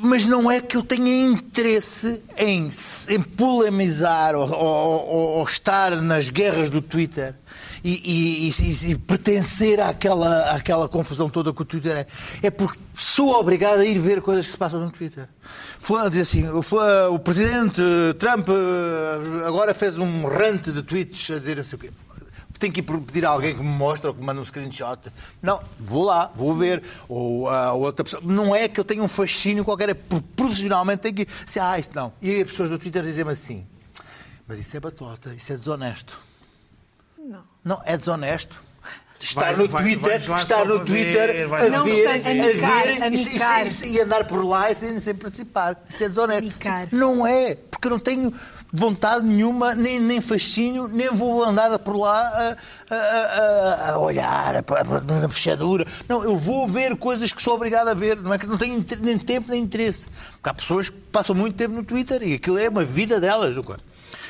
Mas 0.02 0.26
não 0.26 0.50
é 0.50 0.62
que 0.62 0.78
eu 0.78 0.82
tenha 0.84 1.26
interesse 1.28 2.24
em, 2.38 2.70
em 3.10 3.22
polemizar 3.22 4.34
ou, 4.34 4.50
ou- 4.50 5.08
ou- 5.40 5.44
estar 5.44 5.92
nas 6.02 6.30
guerras 6.30 6.70
do 6.70 6.82
Twitter 6.82 7.36
e, 7.84 7.92
e- 7.94 8.50
e- 8.50 8.92
e 8.92 8.96
pertencer 8.98 9.82
àquela, 9.82 10.52
àquela 10.52 10.88
confusão 10.88 11.30
toda 11.30 11.54
que 11.54 11.62
o 11.62 11.66
Twitter 11.66 11.98
é. 11.98 12.08
É 12.42 12.50
porque 12.50 12.80
sou 12.94 13.34
obrigado 13.38 13.80
a 13.80 13.86
ir 13.86 14.00
ver 14.00 14.22
coisas 14.22 14.46
que 14.46 14.52
se 14.54 14.58
passam 14.58 14.80
no 14.80 14.90
Twitter. 14.92 15.28
Fulano 15.78 16.10
diz 16.10 16.22
assim: 16.22 16.48
o, 16.50 16.62
fulano- 16.64 17.14
o 17.14 17.20
presidente 17.20 17.82
Trump 18.18 18.48
eh, 18.50 19.46
agora 19.46 19.74
fez 19.74 20.00
um 20.00 20.26
rant 20.26 20.70
de 20.70 20.82
tweets 20.84 21.30
a 21.32 21.38
dizer 21.40 21.64
sei 21.66 21.76
o 21.76 21.80
quê. 21.80 21.90
Tenho 22.66 22.74
que 22.74 22.80
ir 22.80 22.84
pedir 22.84 23.24
a 23.26 23.30
alguém 23.30 23.54
que 23.56 23.62
me 23.62 23.70
mostre 23.70 24.08
ou 24.08 24.14
que 24.16 24.20
me 24.22 24.26
mande 24.26 24.40
um 24.40 24.46
screenshot. 24.46 24.98
Não, 25.40 25.62
vou 25.80 26.04
lá, 26.04 26.32
vou 26.34 26.52
ver. 26.56 26.82
Ou 27.08 27.48
a 27.48 27.74
outra 27.74 28.04
pessoa. 28.04 28.24
Não 28.26 28.56
é 28.56 28.68
que 28.68 28.80
eu 28.80 28.84
tenha 28.84 29.04
um 29.04 29.08
fascínio 29.08 29.64
qualquer, 29.64 29.90
é 29.90 29.94
profissionalmente 29.94 31.04
tenho 31.04 31.14
que 31.16 31.22
ir. 31.24 31.28
Assim, 31.46 31.60
ah, 31.60 31.78
isto 31.78 31.96
não. 31.96 32.12
E 32.20 32.32
aí 32.32 32.42
as 32.42 32.50
pessoas 32.50 32.72
do 32.72 32.80
Twitter 32.80 33.04
dizem-me 33.04 33.30
assim: 33.32 33.68
mas 34.48 34.58
isso 34.58 34.76
é 34.76 34.80
batota, 34.80 35.32
isso 35.36 35.54
é 35.54 35.58
desonesto. 35.58 36.20
Não. 37.20 37.44
Não, 37.64 37.82
é 37.86 37.96
desonesto. 37.96 38.60
Estar 39.20 39.42
Vai- 39.42 39.56
no 39.56 39.68
vai- 39.68 39.84
Twitter, 39.84 40.02
vais 40.10 40.28
lá 40.28 40.38
estar 40.38 40.66
no 40.66 40.86
Twitter, 40.86 41.28
ver, 41.34 41.48
vai 41.48 41.62
a 41.62 41.64
lá 41.72 41.78
Não 41.78 41.86
ver, 41.86 42.08
a 42.08 42.12
ver, 42.18 42.36
e- 42.36 43.16
e- 43.16 43.88
e, 43.88 43.94
e 43.94 44.02
andar 44.02 44.26
por 44.26 44.44
lá 44.46 44.70
e 44.72 44.76
sem, 44.76 45.00
sem 45.00 45.16
participar. 45.16 45.84
Isso 45.88 46.04
é 46.04 46.10
desonesto. 46.10 46.44
Amicar. 46.52 46.88
Não 46.92 47.26
é, 47.26 47.56
porque 47.56 47.88
eu 47.88 47.92
não 47.92 48.00
tenho 48.00 48.32
vontade 48.76 49.26
nenhuma, 49.26 49.74
nem, 49.74 50.00
nem 50.00 50.20
fascínio, 50.22 50.88
nem 50.88 51.10
vou 51.10 51.44
andar 51.44 51.78
por 51.80 51.96
lá 51.96 52.20
a, 52.90 52.94
a- 52.94 52.96
a- 52.96 53.92
a 53.94 54.00
olhar 54.00 54.62
para 54.64 54.84
na 55.02 55.30
fechadura. 55.30 55.88
Não, 56.08 56.24
eu 56.24 56.38
vou 56.38 56.68
ver 56.68 56.96
coisas 56.98 57.32
que 57.32 57.42
sou 57.42 57.56
obrigado 57.56 57.88
a 57.88 57.94
ver. 57.94 58.18
Não 58.22 58.34
é 58.34 58.38
que 58.38 58.48
não 58.48 58.58
tenho 58.58 58.84
nem 59.02 59.18
tempo 59.18 59.50
nem 59.50 59.64
interesse. 59.64 60.08
Porque 60.34 60.50
há 60.50 60.54
pessoas 60.54 60.90
que 60.90 60.98
passam 60.98 61.36
muito 61.36 61.56
tempo 61.56 61.74
no 61.74 61.84
Twitter 61.84 62.22
e 62.24 62.34
aquilo 62.34 62.58
é 62.58 62.68
uma 62.70 62.84
vida 62.84 63.20
delas. 63.20 63.56
nunca. 63.56 63.80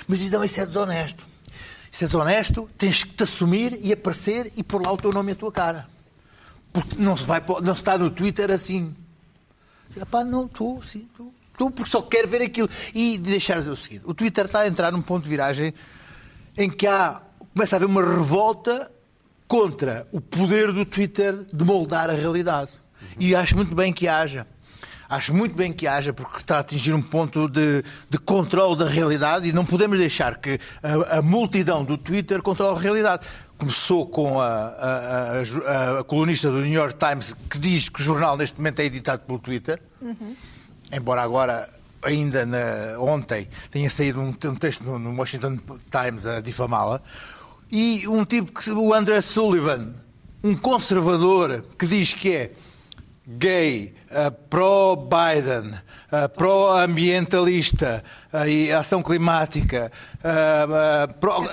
Mas 0.08 0.22
então, 0.22 0.44
isso 0.44 0.60
é 0.62 0.66
desonesto. 0.66 1.26
Se 1.92 2.04
és 2.04 2.14
honesto, 2.14 2.70
tens 2.78 3.04
que 3.04 3.14
te 3.14 3.24
assumir 3.24 3.80
e 3.82 3.94
aparecer 3.94 4.52
e 4.56 4.62
pôr 4.64 4.86
lá 4.86 4.92
o 4.92 4.98
teu 4.98 5.12
nome 5.12 5.32
e 5.32 5.34
a 5.34 5.36
tua 5.36 5.52
cara. 5.52 5.88
Porque 6.74 6.96
não 7.02 7.16
se, 7.16 7.26
vai, 7.26 7.42
não 7.64 7.74
se 7.74 7.82
está 7.82 7.98
no 7.98 8.10
Twitter 8.10 8.52
assim. 8.52 8.94
Epá, 9.96 10.24
não, 10.24 10.46
estou, 10.46 10.84
sim, 10.84 11.08
estou. 11.10 11.34
Estou 11.56 11.72
porque 11.72 11.90
só 11.90 12.02
quero 12.02 12.28
ver 12.28 12.42
aquilo. 12.42 12.70
E 12.94 13.18
deixar 13.18 13.56
dizer 13.58 13.70
o 13.70 13.76
seguinte: 13.78 14.02
o 14.06 14.14
Twitter 14.14 14.44
está 14.46 14.60
a 14.62 14.68
entrar 14.68 14.92
num 14.92 15.02
ponto 15.02 15.24
de 15.24 15.30
viragem 15.30 15.74
em 16.58 16.70
que 16.70 16.86
há, 16.86 17.22
começa 17.54 17.76
a 17.76 17.78
haver 17.78 17.86
uma 17.86 18.02
revolta 18.04 18.92
contra 19.48 20.06
o 20.12 20.20
poder 20.20 20.72
do 20.74 20.86
Twitter 20.86 21.34
de 21.54 21.64
moldar 21.64 22.10
a 22.10 22.14
realidade. 22.14 22.72
E 23.20 23.36
acho 23.36 23.56
muito 23.56 23.76
bem 23.76 23.94
que 23.94 24.08
haja. 24.08 24.46
Acho 25.08 25.36
muito 25.36 25.54
bem 25.56 25.72
que 25.72 25.86
haja, 25.86 26.12
porque 26.12 26.38
está 26.38 26.58
a 26.58 26.60
atingir 26.62 26.92
um 26.92 27.02
ponto 27.02 27.48
de, 27.48 27.84
de 28.10 28.18
controle 28.18 28.76
da 28.80 28.86
realidade 28.90 29.48
e 29.48 29.54
não 29.54 29.64
podemos 29.64 30.00
deixar 30.00 30.38
que 30.40 30.60
a, 30.82 31.20
a 31.20 31.22
multidão 31.22 31.86
do 31.86 31.96
Twitter 31.96 32.42
controle 32.42 32.76
a 32.76 32.82
realidade. 32.82 33.26
Começou 33.56 34.08
com 34.08 34.42
a, 34.42 34.48
a- 34.48 36.00
a- 36.00 36.04
colunista 36.06 36.50
do 36.50 36.58
New 36.62 36.74
York 36.74 36.96
Times 36.96 37.36
que 37.50 37.60
diz 37.60 37.88
que 37.88 38.02
o 38.02 38.04
jornal 38.04 38.36
neste 38.36 38.58
momento 38.58 38.80
é 38.80 38.86
editado 38.86 39.22
pelo 39.22 39.38
Twitter, 39.40 39.80
embora 40.92 41.22
agora, 41.22 41.68
ainda 42.04 42.46
na- 42.46 43.00
ontem, 43.00 43.48
tenha 43.72 43.90
saído 43.90 44.20
um, 44.22 44.28
um 44.30 44.56
texto 44.56 44.84
no, 44.84 45.00
no 45.00 45.18
Washington 45.18 45.58
Times 45.92 46.26
a 46.26 46.40
difamá-la, 46.42 47.02
e 47.72 48.08
um 48.08 48.24
tipo, 48.24 48.52
que, 48.60 48.70
o 48.72 48.94
André 48.94 49.20
Sullivan, 49.22 49.94
um 50.44 50.56
conservador 50.56 51.64
que 51.78 51.88
diz 51.88 52.14
que 52.14 52.32
é 52.32 52.52
gay, 53.28 53.96
uh, 54.12 54.32
pró-Biden, 54.50 55.72
uh, 55.72 56.30
pró-ambientalista 56.38 58.04
uh, 58.32 58.48
e 58.48 58.72
ação 58.72 59.02
climática, 59.02 59.92
uh, 60.20 61.14
pró- 61.16 61.44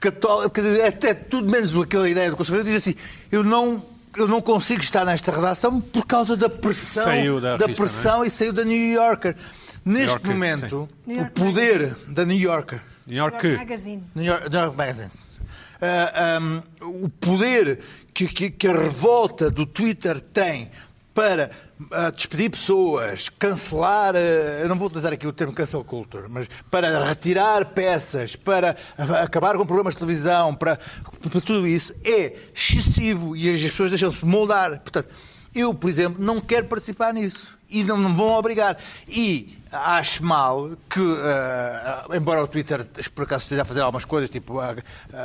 Católico. 0.00 0.58
é, 0.60 0.86
é 1.10 1.14
tudo 1.14 1.50
menos 1.50 1.76
aquela 1.76 2.08
ideia 2.08 2.30
do 2.30 2.36
conservador, 2.38 2.64
diz 2.72 2.76
assim, 2.82 2.94
eu 3.30 3.44
não... 3.44 3.91
Eu 4.16 4.28
não 4.28 4.40
consigo 4.42 4.80
estar 4.82 5.04
nesta 5.04 5.32
redação 5.32 5.80
por 5.80 6.06
causa 6.06 6.36
da 6.36 6.48
pressão, 6.48 7.04
Saiu 7.04 7.40
da 7.40 7.56
revista, 7.56 7.82
pressão 7.82 8.24
e 8.24 8.30
saiu 8.30 8.52
da 8.52 8.64
New 8.64 8.92
Yorker. 8.92 9.34
Neste 9.84 10.08
Yorker, 10.10 10.30
momento, 10.30 10.88
New 11.06 11.22
o 11.22 11.30
poder 11.30 11.94
da 12.08 12.24
New 12.24 12.36
Yorker 12.38 12.80
New 13.06 13.16
York. 13.16 13.46
York 13.46 13.58
Magazine. 13.64 14.02
New 14.14 14.24
York, 14.24 14.48
New 14.50 14.60
York 14.60 14.76
Magazine. 14.76 15.10
Ah, 15.80 16.38
um, 16.40 16.62
o 17.04 17.08
poder 17.08 17.80
que, 18.14 18.28
que- 18.28 18.50
que 18.50 18.68
a 18.68 18.72
revolta 18.72 19.50
do 19.50 19.66
Twitter 19.66 20.20
tem 20.20 20.70
para 21.14 21.50
ah, 21.90 22.10
despedir 22.10 22.50
pessoas, 22.50 23.28
cancelar, 23.28 24.14
ah, 24.16 24.60
eu 24.60 24.68
não 24.68 24.76
vou 24.76 24.86
utilizar 24.86 25.12
aqui 25.12 25.26
o 25.26 25.32
termo 25.32 25.52
cancel 25.52 25.84
culture, 25.84 26.26
mas 26.28 26.48
para 26.70 27.04
retirar 27.04 27.66
peças, 27.66 28.36
para 28.36 28.76
acabar 29.22 29.56
com 29.56 29.66
programas 29.66 29.94
de 29.94 29.98
televisão, 29.98 30.54
para, 30.54 30.76
para 30.76 31.40
tudo 31.40 31.66
isso, 31.66 31.94
é 32.04 32.36
excessivo 32.54 33.36
e 33.36 33.54
as 33.54 33.60
pessoas 33.60 33.90
deixam-se 33.90 34.24
moldar. 34.24 34.80
Portanto, 34.80 35.08
eu, 35.54 35.74
por 35.74 35.90
exemplo, 35.90 36.22
não 36.22 36.40
quero 36.40 36.66
participar 36.66 37.12
nisso. 37.12 37.46
E 37.72 37.82
não 37.84 37.96
me 37.96 38.14
vão 38.14 38.32
obrigar. 38.34 38.76
E 39.08 39.58
acho 39.72 40.22
mal 40.22 40.72
que, 40.90 41.00
ah, 41.00 42.06
embora 42.14 42.42
o 42.44 42.46
Twitter 42.46 42.84
por 43.14 43.24
acaso 43.24 43.44
esteja 43.44 43.62
a 43.62 43.64
fazer 43.64 43.80
algumas 43.80 44.04
coisas, 44.04 44.28
tipo, 44.28 44.60
ah, 44.60 44.74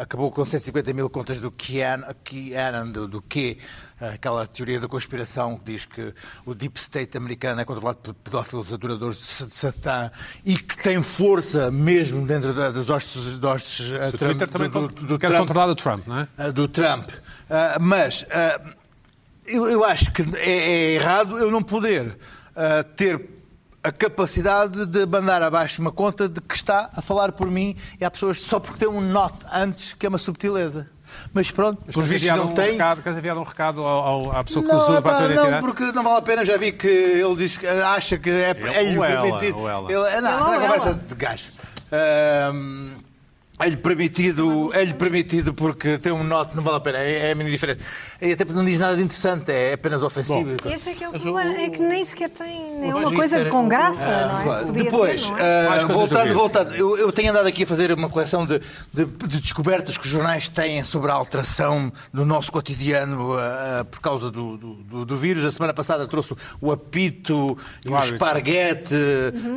acabou 0.02 0.32
com 0.32 0.46
150 0.46 0.94
mil 0.94 1.10
contas 1.10 1.42
do 1.42 1.52
QAnon 1.52 2.90
do, 2.92 3.08
do 3.08 3.22
Q, 3.22 3.58
ah, 4.00 4.12
aquela 4.12 4.48
teoria 4.48 4.80
da 4.80 4.88
conspiração 4.88 5.58
que 5.58 5.74
diz 5.74 5.86
que 5.86 6.14
o 6.46 6.56
Deep 6.56 6.80
State 6.80 7.18
americano 7.18 7.60
é 7.60 7.66
controlado 7.66 7.98
por 7.98 8.14
pedófilos 8.14 8.72
adoradores 8.74 9.18
de 9.18 9.26
Sa- 9.26 9.46
de 9.46 9.54
Satã 9.56 10.10
e 10.46 10.58
que 10.58 10.78
tem 10.82 11.04
força 11.04 11.70
mesmo 11.70 12.26
dentro 12.26 12.54
da- 12.54 12.72
das 12.72 12.90
hostes. 12.90 13.36
Das 13.38 13.52
hostes 13.56 13.92
O 13.92 13.98
Trump- 13.98 14.18
Twitter 14.20 14.48
também 14.48 14.70
do- 14.70 14.88
do- 14.88 15.06
do 15.06 15.20
quer 15.20 15.28
Trump. 15.28 15.42
controlar 15.42 15.68
o 15.68 15.76
Trump, 15.76 16.08
não 16.08 16.20
é? 16.22 16.28
Ah, 16.38 16.50
do 16.52 16.68
Trump. 16.70 17.10
Mas 17.82 18.26
eu, 19.46 19.66
eu 19.68 19.84
acho 19.84 20.12
que 20.12 20.22
é, 20.38 20.50
é 20.50 20.94
errado 20.96 21.38
eu 21.38 21.50
não 21.52 21.62
poder 21.64 22.18
ter 22.96 23.22
a 23.84 23.92
capacidade 23.92 24.86
de 24.86 25.06
mandar 25.06 25.42
abaixo 25.42 25.82
uma 25.82 25.92
conta 25.92 26.28
de 26.28 26.42
que 26.42 26.56
está 26.56 26.90
a 26.96 27.02
falar 27.02 27.32
por 27.32 27.50
mim 27.50 27.76
e 28.00 28.04
há 28.06 28.12
pessoas 28.12 28.42
só 28.42 28.60
porque 28.60 28.80
tem 28.80 28.88
um 28.88 29.00
note 29.02 29.46
antes 29.54 29.94
que 29.94 30.06
é 30.06 30.10
uma 30.10 30.18
subtileza. 30.18 30.90
Mas 31.34 31.50
pronto, 31.52 31.82
Mas 31.86 31.96
vistos 31.96 32.14
enviar 32.24 32.38
não 32.38 32.50
um 32.52 32.54
tem. 32.54 32.72
recado, 32.72 33.02
queres 33.02 33.18
enviar 33.18 33.38
um 33.38 33.44
recado 33.44 33.82
ao, 33.82 34.04
ao- 34.28 34.38
à 34.38 34.44
pessoa 34.44 34.66
que 34.66 34.72
Não, 34.72 34.78
usa 34.78 35.02
para 35.02 35.18
a 35.18 35.34
tua 35.34 35.52
não, 35.52 35.60
porque 35.62 35.84
não 35.94 36.04
vale 36.04 36.18
a 36.18 36.22
pena. 36.22 36.44
Já 36.44 36.58
vi 36.58 36.74
que 36.74 36.86
ele 36.88 37.36
diz 37.38 37.56
que 37.58 37.66
acha 37.66 38.18
que 38.18 38.30
é, 38.30 38.54
ou 38.98 39.06
ela, 39.06 39.22
permitido. 39.24 39.58
ou 39.58 39.70
ela. 39.70 39.90
Ele- 39.92 40.22
não, 40.22 40.32
Ele 40.34 40.40
não 40.40 40.54
é 40.54 40.60
conversa 40.60 40.94
de 40.94 41.16
gajo. 41.16 41.52
Ahm, 41.92 42.90
É-lhe 43.60 43.76
permitido, 43.76 44.70
é-lhe 44.72 44.94
permitido 44.94 45.52
porque 45.52 45.98
tem 45.98 46.12
um 46.12 46.24
note, 46.24 46.56
não 46.56 46.62
vale 46.62 46.78
a 46.78 46.80
pena, 46.80 47.00
é, 47.00 47.32
é 47.32 47.36
mini 47.36 47.50
diferente. 47.50 47.82
E 48.22 48.32
até 48.32 48.46
porque 48.46 48.56
não 48.60 48.64
diz 48.64 48.78
nada 48.78 48.96
de 48.96 49.02
interessante, 49.02 49.52
é 49.52 49.74
apenas 49.74 50.04
ofensivo. 50.04 50.58
Esse 50.64 50.92
é 50.92 50.94
que 50.94 51.04
é 51.04 51.10
o 51.10 51.12
problema, 51.14 51.50
o- 51.52 51.56
é 51.60 51.70
que 51.72 51.80
nem 51.82 52.06
sequer 52.06 52.30
tem 52.30 52.80
nenhuma 52.80 53.02
Roger 53.06 53.18
coisa 53.18 53.46
com 53.50 53.68
graça, 53.68 54.08
Ah, 54.08 54.44
não 54.46 54.54
é? 54.60 54.64
Podia 54.64 54.84
Depois, 54.84 55.24
ser, 55.24 55.32
não 55.32 55.40
é? 55.40 55.80
Do 55.80 55.88
voltando, 55.88 56.34
voltando, 56.36 56.76
eu, 56.76 56.98
eu 57.00 57.12
tenho 57.12 57.32
andado 57.32 57.48
aqui 57.48 57.64
a 57.64 57.66
fazer 57.68 57.92
uma 57.92 58.08
coleção 58.10 58.46
de, 58.46 58.60
de- 58.94 59.06
de 59.06 59.42
descobertas 59.42 59.98
que 59.98 60.06
os 60.06 60.12
jornais 60.12 60.48
têm 60.48 60.84
sobre 60.84 61.10
a 61.10 61.16
alteração 61.16 61.92
do 62.14 62.24
nosso 62.24 62.52
cotidiano 62.52 63.34
ah, 63.40 63.84
por 63.90 64.00
causa 64.02 64.30
do, 64.30 64.56
do- 64.58 64.74
do- 64.76 65.06
do 65.06 65.18
vírus. 65.18 65.44
A 65.44 65.50
semana 65.50 65.74
passada 65.74 66.08
trouxe 66.08 66.36
o 66.62 66.72
apito 66.72 67.58
e 67.84 67.90
o 67.90 67.96
árbitro. 67.96 68.16
esparguete. 68.18 68.96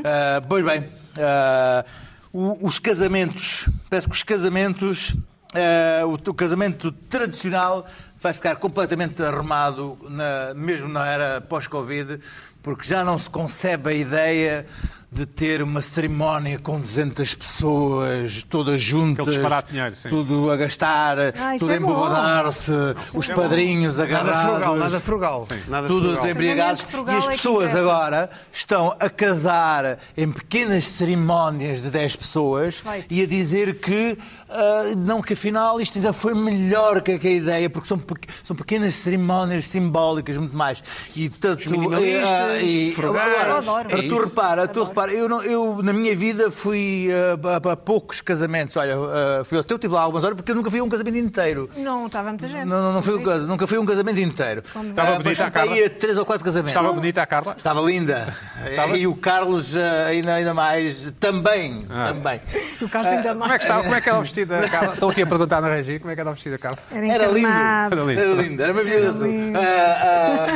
ah, 0.05 0.43
pois 0.49 0.65
bem, 0.65 0.87
ah, 1.19 1.85
o- 2.33 2.67
os 2.67 2.79
casamentos, 2.79 3.69
parece 3.89 4.07
que 4.09 4.15
os 4.15 4.23
casamentos, 4.23 5.15
ah, 5.55 6.05
o, 6.07 6.15
o 6.31 6.35
casamento 6.35 6.93
tradicional 6.93 7.87
vai 8.21 8.33
ficar 8.35 8.57
completamente 8.57 9.23
arrumado, 9.23 9.97
na- 10.09 10.53
mesmo 10.55 10.89
na 10.89 11.07
era 11.07 11.41
pós-Covid, 11.41 12.21
porque 12.63 12.87
já 12.89 13.03
não 13.05 13.19
se 13.19 13.31
concebe 13.31 13.91
a 13.91 13.95
ideia 13.95 14.67
de 15.13 15.27
ter 15.27 15.61
uma 15.61 15.83
cerimónia 15.83 16.59
com 16.61 16.81
200 16.81 17.35
pessoas, 17.35 18.45
todas 18.49 18.81
juntas, 18.81 19.27
dinheiro, 19.69 19.97
sim. 19.97 20.09
tudo 20.09 20.51
a 20.51 20.57
gastar, 20.57 21.19
Ah, 21.19 21.57
isso 21.57 21.65
tudo 21.65 21.73
a 21.73 21.75
é 21.75 21.81
bom. 21.81 21.91
embobadar-se, 21.91 22.73
os 23.15 23.29
é 23.29 23.35
padrinhos 23.35 23.99
Nada 23.99 24.09
agarrados. 24.21 24.51
frugal, 24.53 24.77
nada 24.77 25.01
frugal. 25.01 25.49
Nada 25.67 25.89
Tudo 25.89 26.13
frugal. 26.13 26.31
embriagados. 26.31 26.85
E 27.09 27.11
as 27.11 27.25
é 27.25 27.29
pessoas 27.31 27.71
interessa. 27.71 27.79
agora 27.81 28.31
estão 28.53 28.97
a 29.01 29.11
casar 29.11 29.99
em 30.17 30.31
pequenas 30.31 30.85
cerimónias 30.87 31.83
de 31.83 31.91
10 31.91 32.15
pessoas 32.17 32.79
Feito. 32.79 33.07
e 33.13 33.23
a 33.23 33.27
dizer 33.27 33.81
que 33.81 34.17
ah, 34.53 34.83
não, 34.97 35.21
que 35.23 35.33
afinal 35.35 35.81
isto 35.81 35.97
ainda 35.99 36.13
foi 36.13 36.35
melhor 36.35 37.01
que, 37.01 37.19
que 37.19 37.29
a 37.29 37.31
ideia, 37.31 37.71
porque 37.71 37.89
são, 37.89 37.99
pe- 37.99 38.15
são 38.45 38.55
pequenas 38.57 38.95
cerimónias 38.95 39.67
simbólicas, 39.67 40.37
muito 40.37 40.57
mais. 40.57 40.83
E 41.17 41.29
tanto, 41.29 41.71
minimalistas, 41.71 42.29
ah, 42.29 42.59
e, 42.61 42.93
frugal. 42.95 43.25
agora, 43.27 43.49
Eu 43.51 43.57
adoro. 43.59 43.89
para 43.89 43.99
É 43.99 44.09
tu 44.09 44.21
repara, 44.25 44.69
tu 44.69 44.85
repara, 44.85 45.13
eu, 45.13 45.29
não- 45.29 45.43
eu 45.43 45.83
na 45.83 45.93
minha 45.93 46.15
vida 46.17 46.51
fui 46.51 47.09
ah, 47.13 47.69
a, 47.69 47.73
a 47.73 47.77
poucos 47.77 48.21
casamentos. 48.21 48.77
Olha, 48.77 48.95
ah, 48.97 49.45
fui 49.45 49.57
ao 49.59 49.65
teu, 49.65 49.79
tive 49.79 49.95
lá 49.95 50.03
algumas 50.03 50.25
horas, 50.25 50.37
porque 50.37 50.51
eu 50.51 50.57
nunca 50.57 50.71
fui 50.71 50.81
a 50.81 50.85
um 50.85 50.89
casamento 50.89 51.19
inteiro. 51.19 51.69
Não 51.77 52.07
estava 52.07 52.29
muita 52.29 52.49
gente. 52.49 52.65
Não, 52.67 52.81
não, 52.83 52.93
não 52.95 53.03
foi 53.03 53.17
um 53.17 53.47
nunca 53.47 53.67
foi 53.67 53.79
um 53.79 53.87
casamento 53.87 54.21
inteiro. 54.21 54.63
Estava 54.91 55.17
bonita 55.19 55.47
a 55.47 55.51
Carla? 55.51 55.71
fui 55.73 55.85
a 55.85 55.91
três 55.91 56.17
ou 56.19 56.25
quatro 56.25 56.45
casamentos. 56.45 56.73
Estava 56.73 56.93
bonita 56.93 57.23
a 57.23 57.27
Carla? 57.27 57.55
Estava 57.57 57.81
linda. 57.83 58.35
Estava? 58.69 58.97
E 58.99 59.07
o 59.07 59.15
Carlos 59.15 59.75
ainda, 59.77 60.35
ainda 60.35 60.55
mais. 60.55 61.13
Também. 61.21 61.85
Ah. 61.89 62.09
Também. 62.13 62.41
O 62.81 62.89
Carlos 62.89 63.13
ainda 63.13 63.29
Como 63.35 63.45
é 63.45 63.49
mais. 63.49 63.59
que 63.59 63.65
estava? 63.65 63.83
Como 63.83 63.95
é 63.95 64.01
que 64.01 64.09
era 64.09 64.19
o 64.19 64.23
vestido 64.45 64.61
da 64.61 64.69
Carla? 64.69 64.95
Estão 64.95 65.09
aqui 65.09 65.23
a 65.23 65.27
perguntar 65.27 65.61
na 65.61 65.69
regi 65.69 65.99
como 65.99 66.11
é 66.11 66.15
que 66.15 66.21
era 66.21 66.31
o 66.31 66.33
vestido 66.35 66.53
da 66.53 66.59
Carla. 66.59 66.79
Era, 66.93 67.07
Era 67.07 67.27
lindo. 67.27 67.49
Era 67.49 67.95
lindo. 68.03 68.21
Era 68.21 68.33
lindo, 68.43 68.63
era 68.63 68.75
maravilhoso. 68.75 69.25
Ah, 69.57 70.47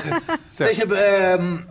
Certo. 0.49 0.87
Deixa-me. 0.87 1.65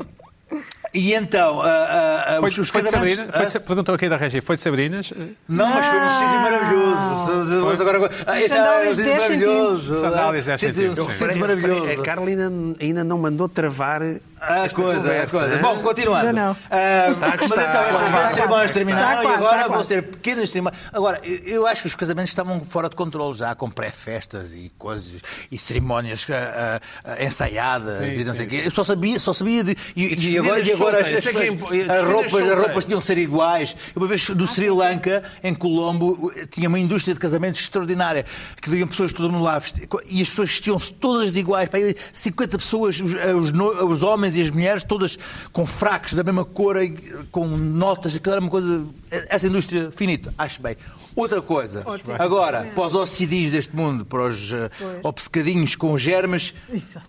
e 0.94 1.14
então, 1.16 1.62
ah, 1.62 2.26
ah, 2.28 2.38
Foi, 2.40 2.50
os, 2.50 2.58
os 2.60 2.70
foi 2.70 2.84
casamentos. 2.84 3.16
Sabrina? 3.18 3.38
Foi 3.38 3.46
de, 3.48 3.60
perguntou 3.66 3.96
aqui 3.96 4.08
da 4.10 4.18
Regi, 4.18 4.42
foi 4.42 4.56
de 4.56 4.62
Sabrinas? 4.62 5.12
Não, 5.50 5.70
mas 5.70 5.86
foi 5.88 6.00
um 6.00 6.12
sítio 6.12 6.40
maravilhoso. 6.42 7.66
Mas 7.66 7.82
agora, 7.82 8.10
ah, 8.28 8.40
este 8.42 8.54
é 8.56 8.62
um 8.62 8.66
Sandálias 8.66 8.98
sítio 8.98 9.04
10 9.12 9.22
maravilhoso. 9.22 10.02
Sandálias 10.02 10.46
10 10.46 10.60
Sítio- 10.60 10.76
centímetros, 10.76 11.08
um 11.08 11.12
sítio 11.12 11.40
maravilhoso. 11.40 12.02
A 12.02 12.04
Carla 12.04 12.28
ainda, 12.28 12.52
ainda 12.80 13.04
não 13.04 13.18
mandou 13.18 13.50
travar 13.50 14.02
A 14.44 14.70
coisa, 14.70 15.02
conversa, 15.02 15.38
a 15.38 15.40
coisa. 15.40 15.58
Bom, 15.58 15.78
continuando. 15.80 16.26
Não, 16.34 16.34
não. 16.48 16.58
Ah, 16.70 17.10
Está 17.12 17.28
a 17.28 17.38
mas 17.38 17.52
então, 17.52 17.84
estas 17.84 18.12
grandes 18.12 18.36
cerimónias 18.36 18.72
terminaram 18.72 19.24
e 19.24 19.34
agora 19.34 19.68
vão 19.70 19.84
ser 19.84 20.04
pequenas 20.04 20.50
cerimónias. 20.50 20.82
Agora, 20.92 21.20
eu- 21.24 21.66
acho 21.66 21.82
que 21.82 21.88
os 21.88 21.96
casamentos 21.96 22.32
estavam 22.32 22.60
fora 22.62 22.90
de 22.90 22.96
controle 22.96 23.38
já, 23.38 23.56
com 23.56 23.70
pré-festas 23.72 24.52
e 24.54 24.72
coisas, 24.78 25.22
e 25.52 25.58
cerimónias 25.58 26.26
ah, 26.30 26.80
ah, 27.06 27.24
ensaiadas 27.24 28.14
Sim, 28.14 28.22
e 28.22 28.24
não 28.26 28.34
sim, 28.34 28.38
sei 28.38 28.46
o 28.46 28.50
quê. 28.50 28.62
Eu 28.66 28.72
só 28.72 28.84
sabia, 28.84 29.18
só 29.20 29.34
sabia 29.34 29.64
de. 29.64 29.78
E, 29.96 30.32
e 30.34 30.38
agora, 30.38 30.60
e 30.60 30.72
agora 30.74 31.00
as, 31.00 31.08
é 31.08 31.14
é 31.14 32.00
as- 32.00 32.06
roupas, 32.08 32.50
as 32.50 32.58
roupas 32.58 32.86
tinham 32.86 33.00
de 33.00 33.06
ser 33.06 33.18
iguais. 33.18 33.76
Uma 33.96 34.08
vez 34.08 34.30
do 34.30 34.46
Sri 34.48 34.70
Lanka, 34.70 35.24
em 35.44 35.54
Colombo, 35.56 36.32
tinha 36.52 36.68
uma 36.68 36.80
indústria 36.80 37.14
de 37.14 37.20
casamentos 37.20 37.62
extraordinária, 37.62 38.26
que 38.62 38.70
iam 38.76 38.88
pessoas 38.88 39.14
todas 39.14 39.32
no 39.32 39.42
lá 39.42 39.62
e 40.08 40.22
as 40.22 40.30
pessoas 40.30 40.50
vestiam-se 40.50 40.92
todas 40.94 41.32
de 41.32 41.40
iguais. 41.40 41.70
Pá, 41.70 41.78
aí 41.78 41.96
50 42.12 42.58
pessoas, 42.58 43.00
os, 43.00 43.14
os 43.14 43.94
os 43.94 44.04
homens 44.04 44.33
e 44.36 44.42
as 44.42 44.50
mulheres, 44.50 44.84
todas 44.84 45.18
com 45.52 45.66
fracos 45.66 46.14
da 46.14 46.24
mesma 46.24 46.44
cor, 46.44 46.82
e 46.82 46.92
com 47.32 47.46
notas, 47.48 48.16
aquilo 48.16 48.34
era 48.34 48.42
uma 48.42 48.50
coisa. 48.50 48.86
Essa 49.30 49.48
indústria 49.48 49.92
finita, 49.92 50.34
acho 50.38 50.62
bem. 50.62 50.76
Outra 51.16 51.42
coisa, 51.42 51.84
Ótimo. 51.86 52.16
agora, 52.18 52.72
para 52.76 52.86
os 52.86 52.94
OCDs 52.94 53.52
deste 53.52 53.76
mundo, 53.76 54.06
para 54.06 54.26
os 54.26 54.52
uh, 54.52 54.70
obcecadinhos 55.04 55.76
com 55.76 55.98
germes, 55.98 56.54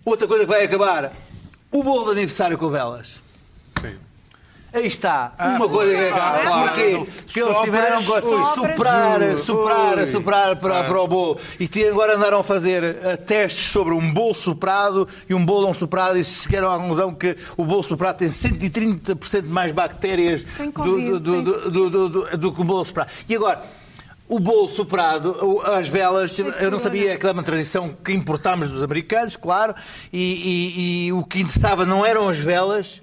outra 0.04 0.28
coisa 0.28 0.44
que 0.44 0.50
vai 0.50 0.64
acabar: 0.64 1.12
o 1.72 1.82
bolo 1.82 2.04
de 2.06 2.10
aniversário 2.12 2.58
com 2.58 2.70
velas. 2.70 3.23
Aí 4.74 4.86
está, 4.88 5.32
uma 5.56 5.68
coisa 5.68 5.94
que 5.96 6.04
acaba. 6.08 6.40
claro. 6.40 6.68
Porquê? 6.68 7.06
Que 7.28 7.40
eles 7.40 7.58
tiveram 7.58 7.98
que 7.98 8.04
soprar, 8.54 9.20
Ui. 9.22 9.38
soprar, 9.38 9.98
Ui. 9.98 10.06
soprar 10.08 10.56
para, 10.56 10.82
para 10.84 11.00
o 11.00 11.06
bolo. 11.06 11.38
E 11.60 11.68
te- 11.68 11.86
agora 11.86 12.16
andaram 12.16 12.40
a 12.40 12.44
fazer 12.44 12.82
eh, 12.82 13.16
testes 13.16 13.66
sobre 13.68 13.94
um 13.94 14.12
bolo 14.12 14.34
soprado 14.34 15.06
e 15.28 15.34
um 15.34 15.44
bolo 15.44 15.66
não 15.68 15.74
soprado 15.74 16.18
e 16.18 16.24
se 16.24 16.42
chegaram 16.44 16.72
à 16.72 16.76
conclusão 16.78 17.14
que 17.14 17.36
o 17.56 17.64
bolo 17.64 17.84
soprado 17.84 18.16
tem 18.16 18.28
130% 18.28 19.44
mais 19.46 19.70
bactérias 19.72 20.42
do, 20.42 20.72
do, 20.72 21.20
do, 21.20 21.42
do, 21.42 21.70
do, 21.70 21.90
do- 21.90 22.08
do- 22.08 22.36
do 22.38 22.52
que 22.52 22.60
o 22.60 22.64
bolo 22.64 22.84
soprado. 22.84 23.10
E 23.28 23.36
agora, 23.36 23.62
o 24.28 24.40
bolo 24.40 24.68
soprado, 24.68 25.60
as 25.66 25.86
velas, 25.86 26.34
eu 26.60 26.70
não 26.70 26.80
sabia 26.80 27.16
que 27.16 27.24
era 27.24 27.32
uma 27.32 27.42
tradição 27.42 27.94
que 28.04 28.12
importámos 28.12 28.68
dos 28.68 28.82
americanos, 28.82 29.36
claro, 29.36 29.74
e, 30.12 30.18
e- 30.18 31.06
e 31.06 31.12
o 31.12 31.22
que 31.22 31.40
interessava 31.40 31.84
não 31.86 32.04
eram 32.04 32.28
as 32.28 32.38
velas, 32.38 33.02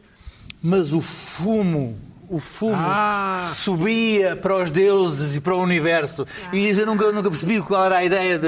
mas 0.61 0.93
o 0.93 1.01
fumo. 1.01 1.97
O 2.29 2.39
fumo 2.39 2.75
Ah. 2.77 3.35
que 3.35 3.41
subia 3.57 4.37
para 4.37 4.55
os 4.63 4.71
deuses 4.71 5.35
e 5.35 5.41
para 5.41 5.53
o 5.53 5.61
universo. 5.61 6.25
E 6.53 6.69
isso 6.69 6.79
eu 6.79 6.85
nunca, 6.85 7.11
nunca 7.11 7.29
percebi 7.29 7.59
qual 7.61 7.83
era 7.87 7.97
a 7.97 8.05
ideia 8.05 8.39
de. 8.39 8.47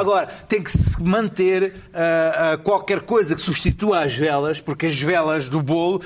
Agora, 0.00 0.26
tem 0.48 0.60
que 0.60 0.72
se 0.72 1.00
manter 1.00 1.72
ah, 1.94 2.52
ah, 2.54 2.56
qualquer 2.58 3.02
coisa 3.02 3.36
que 3.36 3.40
substitua 3.40 4.00
as 4.02 4.16
velas, 4.16 4.60
porque 4.60 4.86
as 4.86 4.98
velas 4.98 5.48
do 5.48 5.62
bolo 5.62 6.02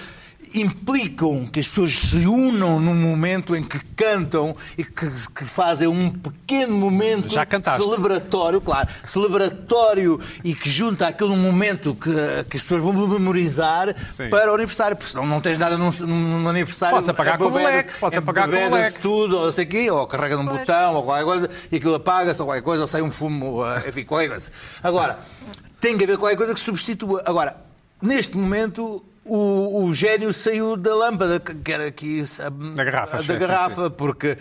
implicam 0.54 1.46
que 1.46 1.60
as 1.60 1.68
pessoas 1.68 1.98
se 1.98 2.26
unam 2.26 2.80
num 2.80 2.94
momento 2.94 3.54
em 3.54 3.62
que 3.62 3.78
cantam 3.96 4.54
e 4.76 4.84
que, 4.84 5.10
que 5.34 5.44
fazem 5.44 5.88
um 5.88 6.10
pequeno 6.10 6.76
momento 6.76 7.34
celebratório, 7.76 8.60
claro, 8.60 8.88
celebratório 9.06 10.20
e 10.44 10.54
que 10.54 10.68
junta 10.68 11.08
aquele 11.08 11.36
momento 11.36 11.94
que, 11.94 12.12
que 12.48 12.56
as 12.56 12.62
pessoas 12.62 12.82
vão 12.82 12.92
memorizar 13.08 13.94
Sim. 14.16 14.30
para 14.30 14.50
o 14.50 14.54
aniversário, 14.54 14.96
porque 14.96 15.10
senão 15.10 15.26
não 15.26 15.40
tens 15.40 15.58
nada 15.58 15.76
num, 15.76 15.90
num 15.90 16.48
aniversário. 16.48 16.96
Podes 16.96 17.08
apagar 17.08 17.38
com 17.38 17.44
o 17.44 17.54
leque, 17.54 17.92
podes 17.98 18.18
apagar 18.18 18.48
com 18.48 18.56
o 18.56 18.70
leque. 18.74 18.98
tudo, 19.00 19.38
ou 19.38 19.52
sei 19.52 19.66
quê, 19.66 19.90
ou 19.90 20.06
carrega 20.06 20.36
num 20.36 20.46
Pois. 20.46 20.60
botão, 20.60 20.94
ou 20.94 21.02
qualquer 21.02 21.24
coisa, 21.24 21.50
e 21.70 21.76
aquilo 21.76 21.94
apaga-se, 21.94 22.40
ou 22.40 22.46
qualquer 22.46 22.62
coisa, 22.62 22.82
ou 22.82 22.88
sai 22.88 23.02
um 23.02 23.10
fumo, 23.10 23.62
ah, 23.62 23.82
enfim, 23.86 24.04
qualquer 24.04 24.28
coisa. 24.28 24.50
Agora, 24.82 25.18
tem 25.80 25.96
que 25.96 26.04
haver 26.04 26.16
qualquer 26.18 26.36
coisa 26.36 26.54
que 26.54 26.60
substitua. 26.60 27.22
Agora, 27.24 27.56
neste 28.02 28.36
momento. 28.36 29.04
O, 29.28 29.84
o 29.84 29.92
gênio 29.92 30.32
saiu 30.32 30.76
da 30.76 30.94
lâmpada, 30.94 31.38
que 31.40 31.72
era 31.72 31.86
aqui 31.86 32.26
sabe, 32.26 32.70
Da 32.70 32.84
garrafa, 32.84 33.16
da 33.18 33.22
sim, 33.22 33.32
sim, 33.32 33.38
garrafa, 33.38 33.90
porque 33.90 34.36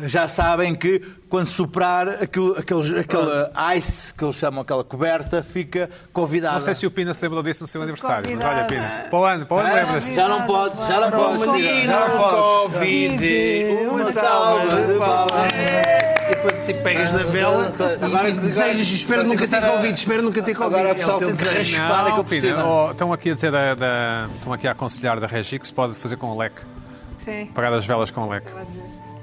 já 0.00 0.26
sabem 0.28 0.74
que 0.74 1.00
quando 1.28 1.46
soprar 1.46 2.08
aquilo, 2.08 2.56
aquele, 2.58 3.00
aquele 3.00 3.76
ice 3.76 4.14
que 4.14 4.24
eles 4.24 4.34
chamam, 4.36 4.62
aquela 4.62 4.82
coberta, 4.82 5.42
fica 5.42 5.90
convidada. 6.12 6.54
Não 6.54 6.60
sei 6.60 6.74
se 6.74 6.86
o 6.86 6.90
Pina 6.90 7.12
se 7.12 7.22
lembrou 7.22 7.42
disso 7.42 7.64
no 7.64 7.66
seu 7.66 7.82
aniversário, 7.82 8.24
mas 8.34 8.42
olha, 8.44 8.62
convidada. 8.62 8.66
Pina, 8.66 9.08
para 9.10 9.18
o 9.18 9.24
ano, 9.24 9.46
para 9.46 9.56
o 9.56 9.60
ano 9.60 9.68
Ah, 9.68 9.74
lembras-te. 9.74 10.14
já 10.14 10.26
não 10.28 10.46
pode, 10.46 10.78
já 10.78 11.00
não 11.00 11.10
pode. 11.10 11.52
Menino 11.52 11.86
Já 11.92 12.08
não 12.08 12.16
pode. 12.18 12.72
Covid, 12.72 13.88
Uma 13.90 14.12
salva 14.12 14.86
de 14.86 14.98
palmas. 14.98 15.99
E 16.70 16.74
pegas 16.74 17.12
na 17.12 17.24
vela 17.24 17.72
Agora- 18.00 18.28
e 18.28 18.32
desejas, 18.32 18.86
espero 18.90 19.24
nunca 19.24 19.46
ter 19.48 19.60
Covid, 19.60 19.98
espero 19.98 20.22
nunca 20.22 20.42
ter 20.42 20.54
Covid. 20.54 20.74
Agora 20.76 20.92
o 20.92 20.96
pessoal 20.96 21.16
É 21.16 21.18
teu 21.26 21.28
tem 21.28 21.36
desejo. 21.36 21.76
raspar 21.82 22.24
Pina, 22.24 22.40
cima. 22.40 22.64
oh, 22.66 22.90
estão 22.92 23.12
aqui 23.12 23.30
a 23.30 23.34
dizer 23.34 23.50
da, 23.50 23.74
da- 23.74 24.28
estão 24.36 24.52
aqui 24.52 24.68
a 24.68 24.70
aconselhar 24.72 25.18
da 25.18 25.26
Regi 25.26 25.58
que 25.58 25.66
se 25.66 25.72
pode 25.74 25.94
fazer 25.94 26.16
com 26.16 26.28
o 26.28 26.38
leque, 26.38 26.60
Sim. 27.24 27.48
apagar 27.50 27.72
as 27.72 27.84
velas 27.84 28.10
com 28.10 28.20
o 28.22 28.28
leque. 28.30 28.46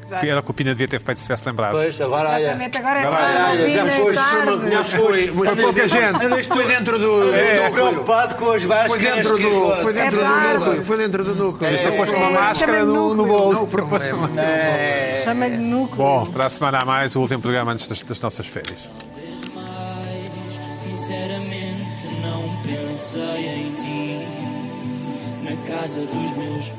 Exato. 0.07 0.25
Era 0.25 0.39
o 0.39 0.43
que 0.43 0.51
o 0.51 0.53
Pina 0.53 0.69
devia 0.71 0.87
ter 0.87 1.01
feito 1.01 1.17
se 1.17 1.25
tivesse 1.25 1.45
lembrado. 1.45 1.73
Pois, 1.73 1.99
agora 1.99 2.29
olha. 2.29 2.41
Exatamente, 2.43 2.77
agora 2.77 2.99
é 3.01 3.07
olha, 3.07 3.71
já 3.71 3.81
é 3.81 4.43
uma- 4.43 4.69
já 4.71 4.83
Foi, 4.85 5.31
mas 5.35 5.49
Foi 5.49 5.63
pouca 5.63 5.87
gente. 5.87 6.47
Foi 6.47 6.65
dentro 6.65 6.97
do. 6.97 7.35
Estou 7.35 7.71
preocupado 7.71 8.35
com 8.35 8.51
as 8.53 8.63
várias 8.63 8.87
Foi 8.87 8.99
dentro 8.99 9.37
do, 9.37 9.75
foi 9.81 9.93
dentro 9.93 10.21
É 10.21 10.23
do 10.23 10.59
núcleo. 10.59 10.85
Foi 10.85 10.97
dentro 10.97 11.23
do 11.25 11.35
núcleo. 11.35 11.73
Este 11.75 11.91
pôs 11.91 12.11
uma 12.13 12.27
É, 12.27 12.31
máscara 12.31 12.85
no, 12.85 13.13
no 13.13 13.25
bolso. 13.25 13.67
É. 14.39 15.21
Chama-lhe 15.25 15.57
núcleo. 15.57 15.97
Bom, 15.97 16.25
para 16.25 16.45
a 16.45 16.49
semana 16.49 16.79
a 16.81 16.85
mais, 16.85 17.15
o 17.15 17.19
último 17.19 17.41
programa 17.41 17.73
antes 17.73 17.87
das, 17.87 18.01
das 18.03 18.21
nossas 18.21 18.47
férias. 18.47 18.79
mais. 19.53 20.79
Sinceramente, 20.79 22.07
não 22.21 22.55
pensei 22.63 23.47
em 23.49 23.71
ti. 23.71 24.27
Na 25.43 25.75
casa 25.75 26.01
dos 26.01 26.37
meus 26.37 26.71